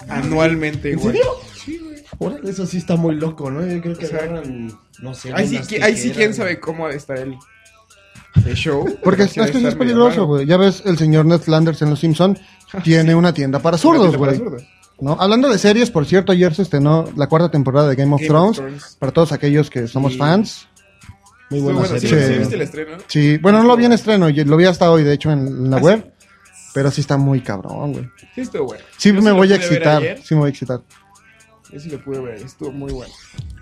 Anualmente, 0.10 0.92
¿En 0.92 1.00
güey. 1.00 1.16
serio? 1.16 1.32
Órale, 2.20 2.50
eso 2.50 2.66
sí 2.66 2.78
está 2.78 2.96
muy 2.96 3.16
loco, 3.16 3.52
¿no? 3.52 3.66
Yo 3.66 3.82
creo 3.82 3.96
que 3.98 4.06
O 4.06 4.10
sea, 4.10 4.20
agarran, 4.20 4.72
no 5.02 5.14
sé. 5.14 5.32
Ahí 5.34 5.48
sí, 5.48 5.76
ahí 5.82 6.12
quién 6.16 6.34
sabe 6.34 6.60
cómo 6.60 6.90
está 6.90 7.16
el, 7.16 7.36
el 8.46 8.56
show. 8.56 8.86
Porque 9.04 9.24
es 9.24 9.38
ha 9.38 9.50
que 9.50 9.68
es 9.68 9.76
peligroso, 9.76 10.26
güey. 10.26 10.46
Ya 10.46 10.58
ves, 10.58 10.84
el 10.86 10.98
señor 10.98 11.26
Ned 11.26 11.40
Flanders 11.40 11.82
en 11.82 11.92
Los 11.92 12.00
Simpson 12.00 12.38
tiene 12.84 13.14
una 13.16 13.34
tienda 13.34 13.60
para 13.60 13.78
zurdos, 13.78 14.16
güey. 14.18 14.42
¿No? 15.00 15.16
Hablando 15.20 15.48
de 15.50 15.60
series, 15.60 15.92
por 15.92 16.08
cierto, 16.08 16.32
ayer 16.32 16.56
se 16.56 16.64
estrenó 16.64 17.06
la 17.16 17.28
cuarta 17.28 17.52
temporada 17.52 17.88
de 17.88 17.96
Game 17.96 18.16
of, 18.16 18.22
Game 18.22 18.34
of 18.34 18.56
Thrones. 18.56 18.98
Para 18.98 19.12
todos 19.12 19.32
aquellos 19.32 19.70
que 19.70 19.88
somos 19.88 20.14
Sí. 20.14 20.18
fans. 20.18 20.68
Muy 21.52 21.62
buena 21.62 21.80
bueno, 21.80 22.00
¿sí, 22.00 22.08
serie. 22.08 22.26
Sí. 22.26 22.34
sí 22.34 22.40
viste 22.40 22.56
el 22.56 22.62
estreno? 22.62 22.98
Sí, 23.08 23.38
bueno, 23.38 23.60
no 23.60 23.68
lo 23.68 23.78
vi 23.78 23.86
en 23.86 23.94
estreno, 23.94 24.28
lo 24.30 24.58
vi 24.58 24.66
hasta 24.66 24.92
hoy, 24.92 25.04
de 25.04 25.14
hecho, 25.14 25.32
en, 25.32 25.70
la 25.70 25.78
¿Ah, 25.78 25.82
web. 25.82 26.14
Pero 26.74 26.92
sí 26.92 27.02
está 27.02 27.16
muy 27.16 27.42
cabrón, 27.42 27.94
güey. 27.94 28.10
Sí, 28.36 28.42
estuvo 28.42 28.66
bueno. 28.66 28.84
Sí 28.98 29.14
me 29.14 29.32
voy 29.32 29.54
a 29.54 29.56
excitar, 29.56 30.04
sí 30.24 30.34
me 30.34 30.42
voy 30.42 30.48
a 30.48 30.50
excitar. 30.50 30.82
Yo 31.72 31.80
sí 31.80 31.90
lo 31.90 32.02
pude 32.04 32.20
ver, 32.22 32.36
estuvo 32.36 32.72
muy 32.72 32.92
bueno. 32.94 33.14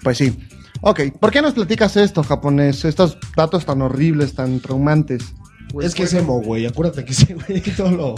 Pues 0.03 0.17
sí. 0.17 0.37
Ok, 0.81 1.01
¿por 1.19 1.31
qué 1.31 1.41
nos 1.41 1.53
platicas 1.53 1.97
esto, 1.97 2.23
japonés? 2.23 2.85
Estos 2.85 3.17
datos 3.35 3.65
tan 3.65 3.81
horribles, 3.81 4.35
tan 4.35 4.59
traumantes. 4.59 5.33
Pues, 5.71 5.87
es 5.87 5.95
que 5.95 6.03
es 6.03 6.13
bueno, 6.13 6.27
emo, 6.27 6.41
güey. 6.41 6.65
Acuérdate 6.67 7.03
que 7.03 7.11
ese 7.11 7.33
güey 7.33 7.61
todo 7.77 7.91
lo. 7.91 8.15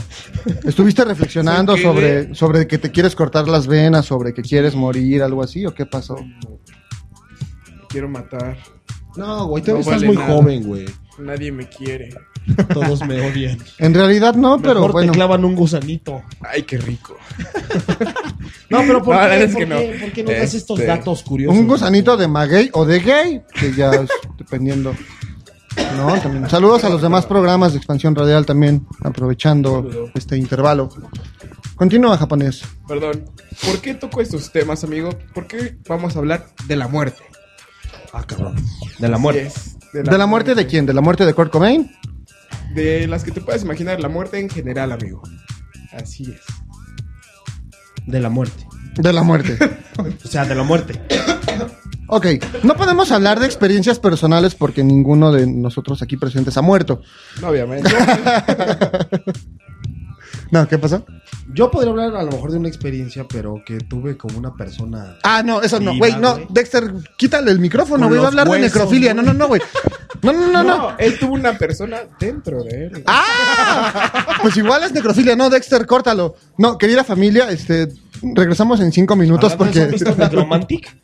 ¿Estuviste 0.66 1.06
reflexionando 1.06 1.74
¿Por 1.74 1.78
qué, 1.80 1.84
sobre, 1.88 2.36
sobre 2.36 2.68
que 2.68 2.78
te 2.78 2.92
quieres 2.92 3.16
cortar 3.16 3.48
las 3.48 3.68
venas, 3.68 4.06
sobre 4.06 4.34
que 4.34 4.42
quieres 4.42 4.76
morir, 4.76 5.24
algo 5.24 5.42
así, 5.42 5.66
o 5.66 5.74
qué 5.74 5.86
pasó? 5.86 6.18
me 6.18 7.88
quiero 7.88 8.10
matar. 8.10 8.58
No, 9.16 9.48
güey, 9.48 9.64
No 9.66 9.78
estás 9.78 10.04
muy 10.04 10.16
nada. 10.18 10.28
joven, 10.28 10.64
güey. 10.68 10.86
Nadie 11.20 11.52
me 11.52 11.68
quiere. 11.68 12.10
Todos 12.74 13.06
me 13.06 13.20
odian. 13.30 13.58
En 13.80 13.94
realidad 13.94 14.36
no, 14.36 14.58
pero 14.62 14.76
Mejor 14.76 14.92
bueno. 14.94 15.12
te 15.12 15.18
clavan 15.18 15.44
un 15.46 15.56
gusanito. 15.56 16.22
Ay, 16.42 16.64
qué 16.64 16.78
rico. 16.78 17.18
No, 18.70 18.80
pero 18.82 19.02
¿por, 19.02 19.16
No, 19.16 19.22
la 19.22 19.30
qué, 19.30 19.30
verdad 19.30 19.44
es 19.48 19.52
¿por 19.54 19.60
que 19.64 19.68
qué- 19.68 19.94
no. 19.98 20.00
por 20.02 20.12
qué 20.12 20.24
no 20.24 20.32
das 20.32 20.54
estos 20.54 20.80
Este, 20.80 20.90
datos 20.92 21.24
curiosos? 21.24 21.58
Un 21.58 21.68
gusanito 21.68 22.18
de 22.18 22.28
maguey 22.28 22.70
o 22.74 22.86
de 22.86 23.00
gay, 23.00 23.42
que 23.54 23.74
ya 23.74 23.92
es 23.92 24.10
dependiendo. 24.38 24.94
No, 25.96 26.20
también. 26.20 26.50
Saludos 26.50 26.84
a 26.84 26.90
los 26.90 27.02
demás 27.02 27.26
programas 27.26 27.72
de 27.72 27.78
expansión 27.78 28.14
radial 28.16 28.46
también, 28.46 28.86
aprovechando 29.04 29.84
Saludo. 29.90 30.12
este 30.16 30.38
intervalo. 30.38 30.90
Continúa, 31.76 32.18
japonés. 32.18 32.64
Perdón. 32.88 33.26
¿Por 33.66 33.80
qué 33.80 33.94
toco 33.94 34.20
estos 34.22 34.52
temas, 34.52 34.84
amigo? 34.84 35.10
¿Por 35.34 35.48
qué 35.48 35.78
vamos 35.88 36.16
a 36.16 36.20
hablar 36.20 36.48
de 36.68 36.76
la 36.76 36.88
muerte? 36.90 37.24
Ah, 38.12 38.24
cabrón. 38.26 38.56
De 39.00 39.08
la 39.08 39.18
muerte. 39.18 39.50
¿De 39.94 40.18
la 40.18 40.26
muerte 40.26 40.56
de 40.56 40.66
quién? 40.68 40.86
¿De 40.86 40.94
la 40.94 41.02
muerte 41.02 41.26
de 41.26 41.34
Kurt 41.34 41.52
Cobain? 41.52 41.90
De 42.74 43.08
las 43.08 43.24
que 43.24 43.32
te 43.32 43.42
puedas 43.42 43.64
imaginar, 43.64 44.00
la 44.00 44.10
muerte 44.10 44.40
en 44.40 44.50
general, 44.50 44.92
amigo. 44.92 45.22
Así 45.94 46.24
es. 46.24 46.42
De 48.06 48.20
la 48.20 48.30
muerte. 48.30 48.66
De 48.96 49.14
la 49.14 49.24
muerte. 49.24 49.58
O 49.98 50.28
sea, 50.28 50.46
de 50.46 50.54
la 50.54 50.62
muerte. 50.62 51.02
Ok, 52.10 52.28
no 52.62 52.76
podemos 52.76 53.12
hablar 53.12 53.40
de 53.40 53.48
experiencias 53.48 53.98
personales 54.00 54.54
porque 54.54 54.84
ninguno 54.84 55.32
de 55.32 55.48
nosotros 55.48 56.04
aquí 56.04 56.18
presentes 56.18 56.56
ha 56.56 56.62
muerto. 56.62 57.02
No, 57.42 57.50
obviamente. 57.50 57.90
No, 60.52 60.68
¿qué 60.68 60.78
pasó? 60.78 61.06
Yo 61.54 61.72
podría 61.72 61.92
hablar 61.92 62.16
a 62.16 62.24
lo 62.24 62.32
mejor 62.32 62.52
de 62.52 62.58
una 62.58 62.68
experiencia, 62.68 63.26
pero 63.28 63.62
que 63.66 63.78
tuve 63.80 64.18
como 64.18 64.38
una 64.38 64.54
persona. 64.56 65.18
Ah, 65.24 65.44
no, 65.44 65.62
eso 65.62 65.80
no, 65.80 65.98
güey, 65.98 66.16
no, 66.18 66.36
güey. 66.36 66.48
Dexter, 66.50 66.94
quítale 67.18 67.52
el 67.52 67.60
micrófono, 67.60 68.08
güey, 68.08 68.20
va 68.20 68.26
a 68.26 68.30
hablar 68.30 68.50
de 68.50 68.60
necrofilia. 68.60 69.14
No, 69.14 69.24
güey. 69.24 69.34
no, 69.34 69.40
no, 69.40 69.48
güey. 69.48 69.62
No, 70.24 70.34
no, 70.34 70.48
no, 70.48 70.64
no. 70.64 70.78
no, 70.78 70.98
él 70.98 71.18
tuvo 71.20 71.34
una 71.34 71.58
persona 71.58 72.00
dentro 72.20 72.64
de 72.64 72.88
él. 72.88 73.04
¡Ah! 73.06 74.40
Pues 74.42 74.58
igual 74.58 74.84
es 74.84 74.92
necrofilia, 74.92 75.36
no, 75.36 75.50
Dexter, 75.50 75.86
córtalo. 75.86 76.36
No, 76.58 76.78
querida 76.78 77.04
familia, 77.04 77.50
este, 77.52 77.90
regresamos 78.34 78.80
en 78.80 78.92
cinco 78.92 79.16
minutos 79.16 79.54
¿Has 79.54 79.60
visto 79.92 80.06
porque... 80.06 80.16
Necromantic? 80.18 80.98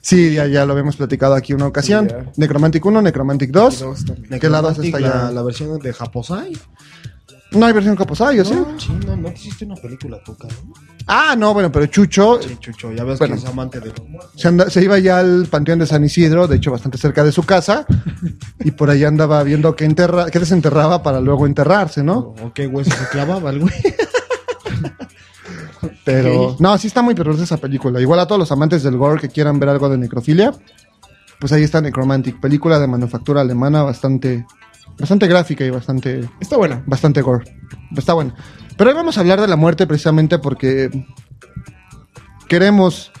Sí, 0.00 0.34
ya, 0.34 0.46
ya 0.46 0.64
lo 0.64 0.72
habíamos 0.72 0.96
platicado 0.96 1.34
aquí 1.34 1.54
una 1.54 1.66
ocasión. 1.66 2.08
Ya. 2.08 2.32
Necromantic 2.36 2.84
1, 2.84 3.02
Necromantic 3.02 3.50
2. 3.50 3.80
Dos 3.80 4.04
también. 4.04 4.40
¿Qué 4.40 4.48
lado 4.48 4.70
es 4.70 4.78
Necromantic, 4.78 5.06
esta 5.06 5.18
ya? 5.18 5.24
la, 5.24 5.32
la 5.32 5.42
versión 5.42 5.78
de 5.78 5.92
Japosai. 5.92 6.52
No 7.52 7.64
hay 7.64 7.72
versión 7.72 7.96
Caposayo, 7.96 8.44
¿sí? 8.44 8.54
Sí, 8.78 8.92
no, 9.06 9.16
no 9.16 9.28
existe 9.28 9.64
una 9.64 9.76
película 9.76 10.18
tú, 10.22 10.36
cabrón. 10.36 10.58
Ah, 11.06 11.34
no, 11.38 11.54
bueno, 11.54 11.72
pero 11.72 11.86
Chucho 11.86 12.42
Sí, 12.42 12.56
Chucho, 12.60 12.92
ya 12.92 13.04
ves 13.04 13.18
Bueno. 13.18 13.34
que 13.36 13.40
es 13.40 13.46
amante 13.46 13.80
de 13.80 13.86
los 13.88 14.06
muertos. 14.06 14.32
se, 14.36 14.48
anda- 14.48 14.68
se 14.68 14.84
iba 14.84 14.98
ya 14.98 15.20
al 15.20 15.46
Panteón 15.46 15.78
de 15.78 15.86
San 15.86 16.04
Isidro, 16.04 16.46
de 16.46 16.56
hecho 16.56 16.70
bastante 16.70 16.98
cerca 16.98 17.24
de 17.24 17.32
su 17.32 17.44
casa, 17.44 17.86
y 18.60 18.72
por 18.72 18.90
ahí 18.90 19.04
andaba 19.04 19.42
viendo 19.44 19.74
qué, 19.74 19.86
enterra 19.86 20.26
qué 20.30 20.38
desenterraba 20.40 21.02
para 21.02 21.20
luego 21.20 21.46
enterrarse, 21.46 22.02
¿no? 22.02 22.34
¿O 22.42 22.52
qué 22.54 22.66
hueso 22.66 22.90
se 22.90 23.08
clavaba 23.08 23.48
el 23.50 23.60
güey? 23.60 23.72
Pero 26.04 26.56
no, 26.58 26.76
sí 26.78 26.86
está 26.86 27.02
muy 27.02 27.14
perversa 27.14 27.44
esa 27.44 27.56
película. 27.58 28.00
Igual 28.00 28.20
a 28.20 28.26
todos 28.26 28.38
los 28.38 28.52
amantes 28.52 28.82
del 28.82 28.96
gore 28.96 29.20
que 29.20 29.28
quieran 29.28 29.58
ver 29.58 29.68
algo 29.68 29.88
de 29.88 29.98
necrofilia, 29.98 30.52
pues 31.38 31.52
ahí 31.52 31.62
está 31.62 31.80
Necromantic, 31.80 32.40
película 32.40 32.78
de 32.78 32.86
manufactura 32.88 33.42
alemana 33.42 33.82
bastante 33.82 34.46
bastante 34.98 35.26
gráfica 35.26 35.64
y 35.64 35.70
bastante 35.70 36.28
Está 36.40 36.56
buena. 36.56 36.82
bastante 36.86 37.22
gore. 37.22 37.44
Está 37.96 38.14
bueno. 38.14 38.34
Pero 38.76 38.90
hoy 38.90 38.96
vamos 38.96 39.16
a 39.16 39.20
hablar 39.20 39.40
de 39.40 39.48
la 39.48 39.56
muerte 39.56 39.86
precisamente 39.86 40.38
porque 40.38 40.90
queremos 42.48 43.12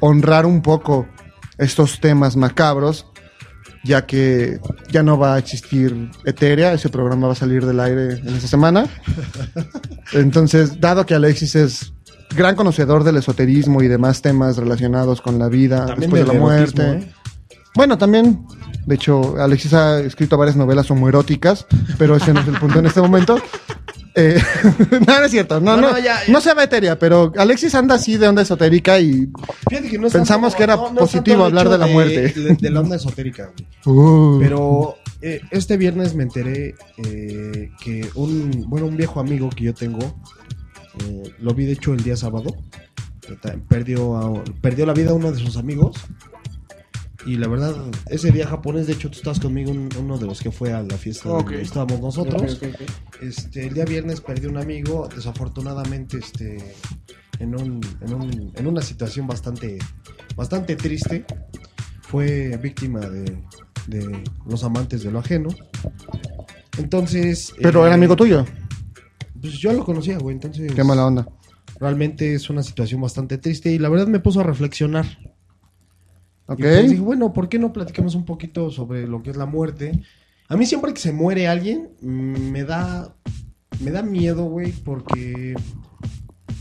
honrar 0.00 0.46
un 0.46 0.62
poco 0.62 1.06
estos 1.58 2.00
temas 2.00 2.36
macabros, 2.36 3.06
ya 3.84 4.06
que 4.06 4.60
ya 4.90 5.02
no 5.02 5.18
va 5.18 5.34
a 5.34 5.38
existir 5.38 6.10
Eteria, 6.24 6.72
ese 6.72 6.88
programa 6.88 7.26
va 7.26 7.32
a 7.32 7.36
salir 7.36 7.64
del 7.64 7.80
aire 7.80 8.18
en 8.18 8.28
esta 8.28 8.48
semana. 8.48 8.86
Entonces, 10.12 10.80
dado 10.80 11.04
que 11.06 11.14
Alexis 11.14 11.54
es 11.56 11.92
gran 12.34 12.54
conocedor 12.54 13.04
del 13.04 13.16
esoterismo 13.16 13.82
y 13.82 13.88
demás 13.88 14.22
temas 14.22 14.56
relacionados 14.56 15.20
con 15.20 15.38
la 15.38 15.48
vida 15.48 15.86
También 15.86 16.00
después 16.00 16.26
de 16.26 16.32
la 16.32 16.38
muerte. 16.38 16.90
¿eh? 16.90 17.12
Bueno, 17.78 17.96
también, 17.96 18.44
de 18.86 18.94
hecho, 18.96 19.36
Alexis 19.40 19.72
ha 19.72 20.00
escrito 20.00 20.36
varias 20.36 20.56
novelas 20.56 20.90
homoeróticas, 20.90 21.64
pero 21.96 22.16
ese 22.16 22.34
no 22.34 22.40
es 22.40 22.48
el 22.48 22.58
punto 22.58 22.80
en 22.80 22.86
este 22.86 23.00
momento. 23.00 23.38
Eh, 24.16 24.42
no, 25.06 25.18
no 25.20 25.24
es 25.24 25.30
cierto. 25.30 25.60
No, 25.60 25.76
No, 25.76 25.82
no, 25.82 25.86
no, 25.90 25.92
no, 25.92 25.98
ya, 26.00 26.16
ya. 26.26 26.40
se 26.40 26.52
va 26.54 26.64
etérea, 26.64 26.98
pero 26.98 27.32
Alexis 27.38 27.72
anda 27.76 27.94
así 27.94 28.16
de 28.16 28.26
onda 28.26 28.42
esotérica 28.42 28.98
y. 28.98 29.30
Que 29.70 29.96
no 29.96 30.08
Pensamos 30.08 30.50
tanto- 30.52 30.56
que 30.56 30.62
era 30.64 30.74
no- 30.74 30.90
no 30.90 30.94
positivo 30.96 31.44
hablar 31.44 31.68
de 31.68 31.78
la 31.78 31.86
muerte. 31.86 32.32
De, 32.32 32.54
de 32.56 32.70
la 32.72 32.80
onda 32.80 32.96
esotérica. 32.96 33.52
Uh, 33.86 34.40
Pero 34.40 34.96
eh, 35.22 35.40
este 35.52 35.76
viernes 35.76 36.16
me 36.16 36.24
enteré 36.24 36.74
eh, 37.04 37.70
que 37.80 38.10
un, 38.16 38.64
bueno, 38.66 38.86
un 38.86 38.96
viejo 38.96 39.20
amigo 39.20 39.50
que 39.50 39.62
yo 39.62 39.72
tengo, 39.72 40.00
eh, 41.04 41.32
lo 41.38 41.54
vi 41.54 41.66
de 41.66 41.74
hecho 41.74 41.92
el 41.94 42.02
día 42.02 42.16
sábado, 42.16 42.56
perdió, 43.68 44.16
a- 44.16 44.44
perdió 44.60 44.84
la 44.84 44.94
vida 44.94 45.12
uno 45.14 45.30
de 45.30 45.38
sus 45.38 45.56
amigos. 45.56 45.94
Y 47.26 47.36
la 47.36 47.48
verdad, 47.48 47.74
ese 48.08 48.30
día 48.30 48.46
japonés, 48.46 48.86
de 48.86 48.92
hecho 48.92 49.10
tú 49.10 49.18
estabas 49.18 49.40
conmigo, 49.40 49.70
un- 49.72 49.88
uno 49.98 50.18
de 50.18 50.26
los 50.26 50.40
que 50.40 50.50
fue 50.52 50.72
a 50.72 50.82
la 50.82 50.96
fiesta 50.96 51.28
Ok. 51.30 51.44
donde 51.46 51.62
estábamos 51.62 52.00
nosotros. 52.00 52.54
Ok, 52.54 52.68
ok, 52.68 52.74
ok. 52.80 53.22
Este, 53.22 53.66
el 53.66 53.74
día 53.74 53.84
viernes 53.84 54.20
perdió 54.20 54.48
un 54.50 54.56
amigo, 54.58 55.08
desafortunadamente, 55.14 56.18
este, 56.18 56.58
en, 57.40 57.54
un, 57.60 57.80
en, 58.00 58.14
un- 58.14 58.52
en 58.54 58.66
una 58.66 58.82
situación 58.82 59.26
bastante, 59.26 59.78
bastante 60.36 60.76
triste. 60.76 61.24
Fue 62.02 62.56
víctima 62.62 63.00
de, 63.00 63.36
de 63.88 64.22
los 64.46 64.62
amantes 64.64 65.02
de 65.02 65.10
lo 65.10 65.18
ajeno. 65.18 65.48
Entonces. 66.78 67.52
pero 67.60 67.82
eh, 67.82 67.86
era 67.86 67.94
amigo 67.94 68.16
tuyo. 68.16 68.46
Pues 69.40 69.54
yo 69.58 69.72
lo 69.72 69.84
conocía, 69.84 70.18
güey. 70.18 70.34
Entonces. 70.34 70.72
Qué 70.72 70.84
mala 70.84 71.06
onda. 71.06 71.28
Realmente 71.80 72.34
es 72.34 72.48
una 72.50 72.62
situación 72.62 73.00
bastante 73.00 73.38
triste 73.38 73.70
y 73.72 73.78
la 73.78 73.88
verdad 73.88 74.06
me 74.06 74.20
puso 74.20 74.40
a 74.40 74.44
reflexionar. 74.44 75.06
Ok. 76.48 76.58
Y 76.58 76.62
pues 76.62 76.90
dije, 76.90 77.02
bueno, 77.02 77.32
¿por 77.32 77.48
qué 77.48 77.58
no 77.58 77.72
platicamos 77.72 78.14
un 78.14 78.24
poquito 78.24 78.70
sobre 78.70 79.06
lo 79.06 79.22
que 79.22 79.30
es 79.30 79.36
la 79.36 79.46
muerte? 79.46 80.02
A 80.48 80.56
mí 80.56 80.66
siempre 80.66 80.92
que 80.92 81.00
se 81.00 81.12
muere 81.12 81.46
alguien, 81.46 81.90
mm, 82.00 82.50
me 82.50 82.64
da, 82.64 83.14
me 83.80 83.90
da 83.90 84.02
miedo, 84.02 84.44
güey, 84.44 84.72
porque 84.72 85.54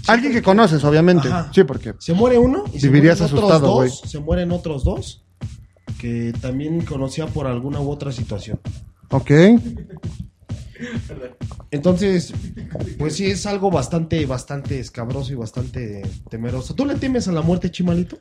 Alguien 0.07 0.31
que 0.31 0.41
conoces, 0.41 0.83
obviamente. 0.83 1.27
Ajá. 1.27 1.51
Sí, 1.53 1.63
porque. 1.63 1.93
se 1.99 2.13
muere 2.13 2.37
uno 2.37 2.63
y 2.73 2.79
se 2.79 2.89
mueren 2.89 3.11
otros 3.11 3.31
asustado, 3.31 3.67
dos, 3.67 4.01
se 4.05 4.19
mueren 4.19 4.51
otros 4.51 4.83
dos 4.83 5.23
que 5.99 6.33
también 6.41 6.81
conocía 6.81 7.27
por 7.27 7.47
alguna 7.47 7.81
u 7.81 7.89
otra 7.89 8.11
situación. 8.11 8.59
Ok. 9.09 9.31
Entonces, 11.71 12.33
pues 12.97 13.15
sí 13.15 13.25
es 13.25 13.45
algo 13.45 13.71
bastante, 13.71 14.25
bastante 14.25 14.79
escabroso 14.79 15.33
y 15.33 15.35
bastante 15.35 16.03
temeroso. 16.29 16.75
¿Tú 16.75 16.85
le 16.85 16.95
temes 16.95 17.27
a 17.27 17.31
la 17.31 17.41
muerte, 17.41 17.71
Chimalito? 17.71 18.19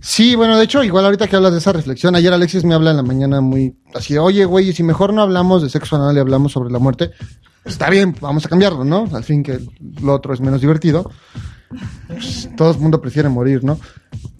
Sí, 0.00 0.34
bueno, 0.34 0.56
de 0.56 0.64
hecho, 0.64 0.82
igual 0.82 1.04
ahorita 1.04 1.28
que 1.28 1.36
hablas 1.36 1.52
de 1.52 1.58
esa 1.58 1.72
reflexión, 1.72 2.14
ayer 2.14 2.32
Alexis 2.32 2.64
me 2.64 2.74
habla 2.74 2.90
en 2.90 2.96
la 2.96 3.02
mañana 3.02 3.40
muy 3.40 3.76
así, 3.94 4.16
oye, 4.16 4.44
güey, 4.44 4.72
si 4.72 4.82
mejor 4.82 5.12
no 5.12 5.22
hablamos 5.22 5.62
de 5.62 5.68
sexo 5.68 5.96
anal 5.96 6.16
y 6.16 6.20
hablamos 6.20 6.52
sobre 6.52 6.70
la 6.70 6.78
muerte, 6.78 7.10
está 7.64 7.90
bien, 7.90 8.14
vamos 8.20 8.46
a 8.46 8.48
cambiarlo, 8.48 8.84
¿no? 8.84 9.08
Al 9.12 9.24
fin 9.24 9.42
que 9.42 9.60
lo 10.00 10.14
otro 10.14 10.32
es 10.32 10.40
menos 10.40 10.60
divertido. 10.60 11.10
Todo 12.56 12.72
el 12.72 12.78
mundo 12.78 13.00
prefiere 13.00 13.28
morir, 13.28 13.64
¿no? 13.64 13.78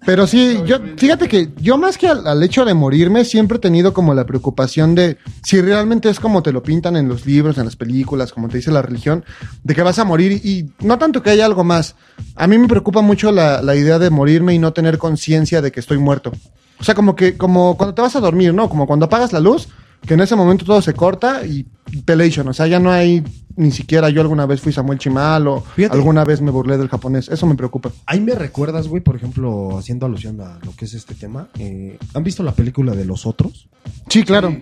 Pero 0.05 0.27
sí, 0.27 0.59
yo, 0.67 0.79
fíjate 0.97 1.29
que 1.29 1.51
yo 1.61 1.77
más 1.77 1.99
que 1.99 2.09
al, 2.09 2.43
hecho 2.43 2.65
de 2.65 2.75
morirme, 2.75 3.25
siempre 3.25 3.59
he 3.59 3.61
tenido 3.61 3.93
como 3.93 4.15
la 4.15 4.27
preocupación 4.27 4.95
de 4.95 5.19
si 5.43 5.61
realmente 5.61 6.09
es 6.09 6.19
como 6.19 6.43
te 6.43 6.53
lo 6.53 6.63
pintan 6.63 6.97
en 6.97 7.09
los 7.09 7.27
libros, 7.27 7.59
en 7.59 7.67
las 7.67 7.77
películas, 7.77 8.33
como 8.33 8.49
te 8.49 8.57
dice 8.57 8.73
la 8.73 8.83
religión, 8.83 9.25
de 9.63 9.75
que 9.75 9.83
vas 9.83 9.99
a 9.99 10.05
morir 10.05 10.33
y, 10.33 10.71
no 10.81 10.99
tanto 10.99 11.23
que 11.23 11.31
haya 11.31 11.45
algo 11.45 11.65
más. 11.65 11.97
A 12.35 12.47
mí 12.47 12.57
me 12.59 12.67
preocupa 12.67 13.03
mucho 13.03 13.31
la, 13.31 13.63
la 13.63 13.77
idea 13.77 13.99
de 13.99 14.11
morirme 14.11 14.55
y 14.55 14.59
no 14.59 14.73
tener 14.73 14.99
conciencia 14.99 15.61
de 15.61 15.71
que 15.71 15.81
estoy 15.81 15.99
muerto. 15.99 16.33
O 16.81 16.85
sea, 16.85 16.95
como 16.95 17.15
que, 17.15 17.37
como 17.37 17.76
cuando 17.76 17.95
te 17.95 18.02
vas 18.02 18.17
a 18.17 18.21
dormir, 18.21 18.54
¿no? 18.54 18.71
Como 18.71 18.87
cuando 18.87 19.07
apagas 19.07 19.35
la 19.35 19.41
luz, 19.41 19.69
que 20.07 20.15
en 20.15 20.21
ese 20.21 20.35
momento 20.35 20.65
todo 20.65 20.81
se 20.81 20.95
corta 20.95 21.45
y 21.45 21.67
pelation. 22.04 22.49
O 22.49 22.54
sea, 22.54 22.67
ya 22.67 22.81
no 22.81 22.91
hay 22.91 23.23
ni 23.61 23.71
siquiera 23.71 24.09
yo 24.11 24.21
alguna 24.21 24.47
vez 24.47 24.61
fui 24.61 24.73
Samuel 24.73 24.99
Chimal 24.99 25.47
o 25.47 25.61
Fíjate. 25.61 25.95
alguna 25.97 26.25
vez 26.25 26.41
me 26.41 26.51
burlé 26.51 26.77
del 26.79 26.89
japonés. 26.89 27.29
Eso 27.29 27.47
me 27.47 27.55
preocupa. 27.55 27.91
Ahí 28.07 28.21
me 28.21 28.35
recuerdas, 28.35 28.89
güey, 28.89 29.03
por 29.03 29.17
ejemplo, 29.17 29.79
haciendo 29.79 30.07
alusión 30.07 30.41
a 30.41 30.59
lo 30.65 30.75
que 30.75 30.85
es 30.87 30.95
este 30.95 31.15
tema. 31.15 31.49
eh, 31.59 31.99
¿Han 32.15 32.25
visto 32.25 32.43
la 32.43 32.53
película 32.53 32.93
de 32.95 33.05
Los 33.05 33.27
Otros? 33.27 33.69
Sí, 34.09 34.23
claro. 34.25 34.57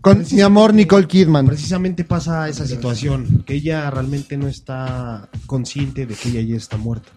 Con 0.00 0.24
mi 0.32 0.40
amor 0.40 0.72
Nicole 0.72 1.06
Kidman. 1.06 1.46
Precisamente 1.46 2.04
pasa 2.04 2.48
esa 2.48 2.66
situación, 2.66 3.42
que 3.46 3.54
ella 3.54 3.90
realmente 3.90 4.36
no 4.36 4.46
está 4.48 5.28
consciente 5.46 6.06
de 6.06 6.14
que 6.14 6.30
ella 6.30 6.40
ya 6.42 6.56
está 6.56 6.76
muerta. 6.76 7.10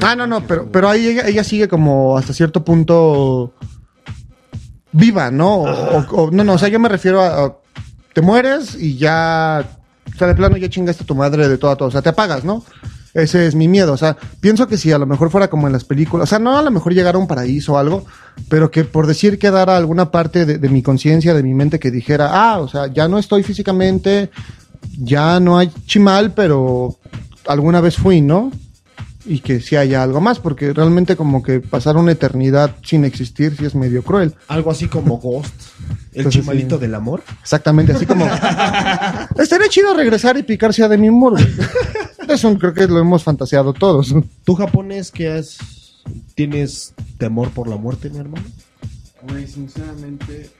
Ah, 0.00 0.14
no, 0.14 0.26
no, 0.26 0.46
pero, 0.46 0.70
pero 0.70 0.88
ahí 0.88 1.06
ella, 1.08 1.26
ella 1.26 1.42
sigue 1.42 1.66
como 1.66 2.16
hasta 2.16 2.32
cierto 2.32 2.62
punto 2.64 3.54
viva, 4.92 5.30
¿no? 5.30 5.62
O, 5.62 5.98
o- 5.98 6.22
o- 6.24 6.30
no, 6.30 6.44
no, 6.44 6.54
o 6.54 6.58
sea, 6.58 6.68
yo 6.68 6.78
me 6.78 6.88
refiero 6.88 7.20
a, 7.22 7.44
a- 7.46 7.56
te 8.12 8.20
mueres 8.22 8.76
y 8.80 8.96
ya, 8.96 9.77
o 10.18 10.26
sea, 10.26 10.26
de 10.26 10.34
plano 10.34 10.56
ya 10.56 10.68
chingaste 10.68 11.04
a 11.04 11.06
tu 11.06 11.14
madre 11.14 11.46
de 11.46 11.58
todo 11.58 11.70
a 11.70 11.76
todo, 11.76 11.88
o 11.88 11.92
sea, 11.92 12.02
te 12.02 12.08
apagas, 12.08 12.42
¿no? 12.42 12.64
Ese 13.14 13.46
es 13.46 13.54
mi 13.54 13.68
miedo, 13.68 13.92
o 13.92 13.96
sea, 13.96 14.16
pienso 14.40 14.66
que 14.66 14.76
si 14.76 14.90
a 14.90 14.98
lo 14.98 15.06
mejor 15.06 15.30
fuera 15.30 15.48
como 15.48 15.68
en 15.68 15.72
las 15.72 15.84
películas, 15.84 16.24
o 16.24 16.26
sea, 16.26 16.40
no 16.40 16.58
a 16.58 16.62
lo 16.62 16.72
mejor 16.72 16.92
llegar 16.92 17.14
a 17.14 17.18
un 17.18 17.28
paraíso 17.28 17.74
o 17.74 17.78
algo, 17.78 18.04
pero 18.48 18.68
que 18.72 18.82
por 18.82 19.06
decir 19.06 19.38
quedara 19.38 19.76
alguna 19.76 20.10
parte 20.10 20.44
de, 20.44 20.58
de 20.58 20.68
mi 20.68 20.82
conciencia, 20.82 21.34
de 21.34 21.44
mi 21.44 21.54
mente 21.54 21.78
que 21.78 21.92
dijera, 21.92 22.30
ah, 22.32 22.58
o 22.58 22.66
sea, 22.66 22.88
ya 22.88 23.06
no 23.06 23.20
estoy 23.20 23.44
físicamente, 23.44 24.30
ya 24.98 25.38
no 25.38 25.56
hay 25.56 25.70
chimal, 25.86 26.32
pero 26.32 26.98
alguna 27.46 27.80
vez 27.80 27.96
fui, 27.96 28.20
¿no? 28.20 28.50
y 29.28 29.40
que 29.40 29.60
sí 29.60 29.76
haya 29.76 30.02
algo 30.02 30.20
más, 30.20 30.40
porque 30.40 30.72
realmente 30.72 31.14
como 31.14 31.42
que 31.42 31.60
pasar 31.60 31.96
una 31.96 32.12
eternidad 32.12 32.76
sin 32.82 33.04
existir 33.04 33.54
sí 33.56 33.66
es 33.66 33.74
medio 33.74 34.02
cruel. 34.02 34.34
Algo 34.48 34.70
así 34.70 34.88
como 34.88 35.18
Ghost, 35.18 35.54
el 36.12 36.18
Entonces, 36.18 36.40
chimalito 36.40 36.76
sí. 36.76 36.82
del 36.82 36.94
amor. 36.94 37.22
Exactamente, 37.40 37.92
así 37.92 38.06
como... 38.06 38.26
Estaría 39.38 39.68
chido 39.68 39.94
regresar 39.94 40.36
y 40.36 40.42
picarse 40.42 40.82
a 40.82 40.88
Demi 40.88 41.10
Moore. 41.10 41.42
güey. 41.44 41.68
Eso 42.28 42.56
creo 42.58 42.74
que 42.74 42.86
lo 42.86 42.98
hemos 42.98 43.24
fantaseado 43.24 43.72
todos. 43.72 44.14
¿Tú 44.44 44.54
japonés 44.54 45.10
que 45.10 45.28
has, 45.28 45.58
tienes 46.34 46.94
temor 47.16 47.50
por 47.50 47.68
la 47.68 47.76
muerte, 47.76 48.10
mi 48.10 48.18
hermano? 48.18 48.44
Güey, 49.22 49.46
sinceramente, 49.46 50.50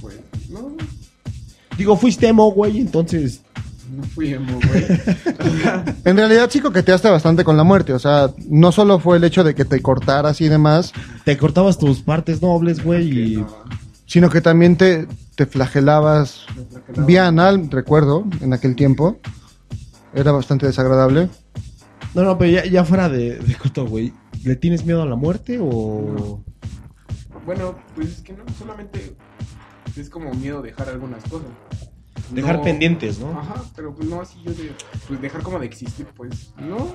pues, 0.00 0.20
no, 0.48 0.76
Digo, 1.76 1.96
fuiste 1.96 2.28
emo, 2.28 2.50
güey, 2.52 2.80
entonces... 2.80 3.40
no 3.90 4.02
fui 4.04 4.32
emo, 4.34 4.58
güey. 4.68 4.84
En 6.04 6.16
realidad 6.16 6.48
sí 6.50 6.60
coqueteaste 6.60 7.08
bastante 7.08 7.44
con 7.44 7.56
la 7.56 7.64
muerte, 7.64 7.92
o 7.92 7.98
sea, 7.98 8.30
no 8.48 8.72
solo 8.72 8.98
fue 8.98 9.16
el 9.16 9.24
hecho 9.24 9.44
de 9.44 9.54
que 9.54 9.64
te 9.64 9.80
cortaras 9.80 10.40
y 10.40 10.48
demás, 10.48 10.92
Te 11.24 11.36
cortabas 11.36 11.78
tus 11.78 12.00
partes 12.00 12.42
nobles, 12.42 12.82
güey, 12.84 13.32
y... 13.32 13.36
No, 13.36 13.48
sino 14.12 14.28
que 14.28 14.42
también 14.42 14.76
te, 14.76 15.06
te 15.36 15.46
flagelabas 15.46 16.44
flagelaba. 16.70 17.06
vía 17.06 17.26
anal, 17.26 17.70
recuerdo, 17.70 18.24
en 18.42 18.52
aquel 18.52 18.76
tiempo. 18.76 19.18
Era 20.12 20.32
bastante 20.32 20.66
desagradable. 20.66 21.30
No, 22.14 22.22
no, 22.22 22.36
pero 22.36 22.50
ya, 22.50 22.66
ya 22.66 22.84
fuera 22.84 23.08
de, 23.08 23.38
de 23.38 23.54
coto, 23.54 23.86
güey. 23.86 24.12
¿Le 24.44 24.54
tienes 24.56 24.84
miedo 24.84 25.00
a 25.02 25.06
la 25.06 25.16
muerte 25.16 25.58
o...? 25.58 26.42
Bueno, 27.46 27.74
pues 27.94 28.08
es 28.08 28.20
que 28.20 28.34
no, 28.34 28.44
solamente 28.58 29.16
es 29.96 30.10
como 30.10 30.30
miedo 30.34 30.60
dejar 30.60 30.90
algunas 30.90 31.22
cosas. 31.24 31.48
Dejar 32.32 32.56
No- 32.58 32.62
pendientes, 32.64 33.18
¿no? 33.18 33.30
Ajá, 33.40 33.62
pero 33.74 33.94
pues 33.94 34.06
no 34.10 34.20
así 34.20 34.42
yo 34.44 34.52
de, 34.52 34.72
pues 35.08 35.22
dejar 35.22 35.42
como 35.42 35.58
de 35.58 35.64
existir, 35.66 36.06
pues, 36.14 36.52
no. 36.58 36.94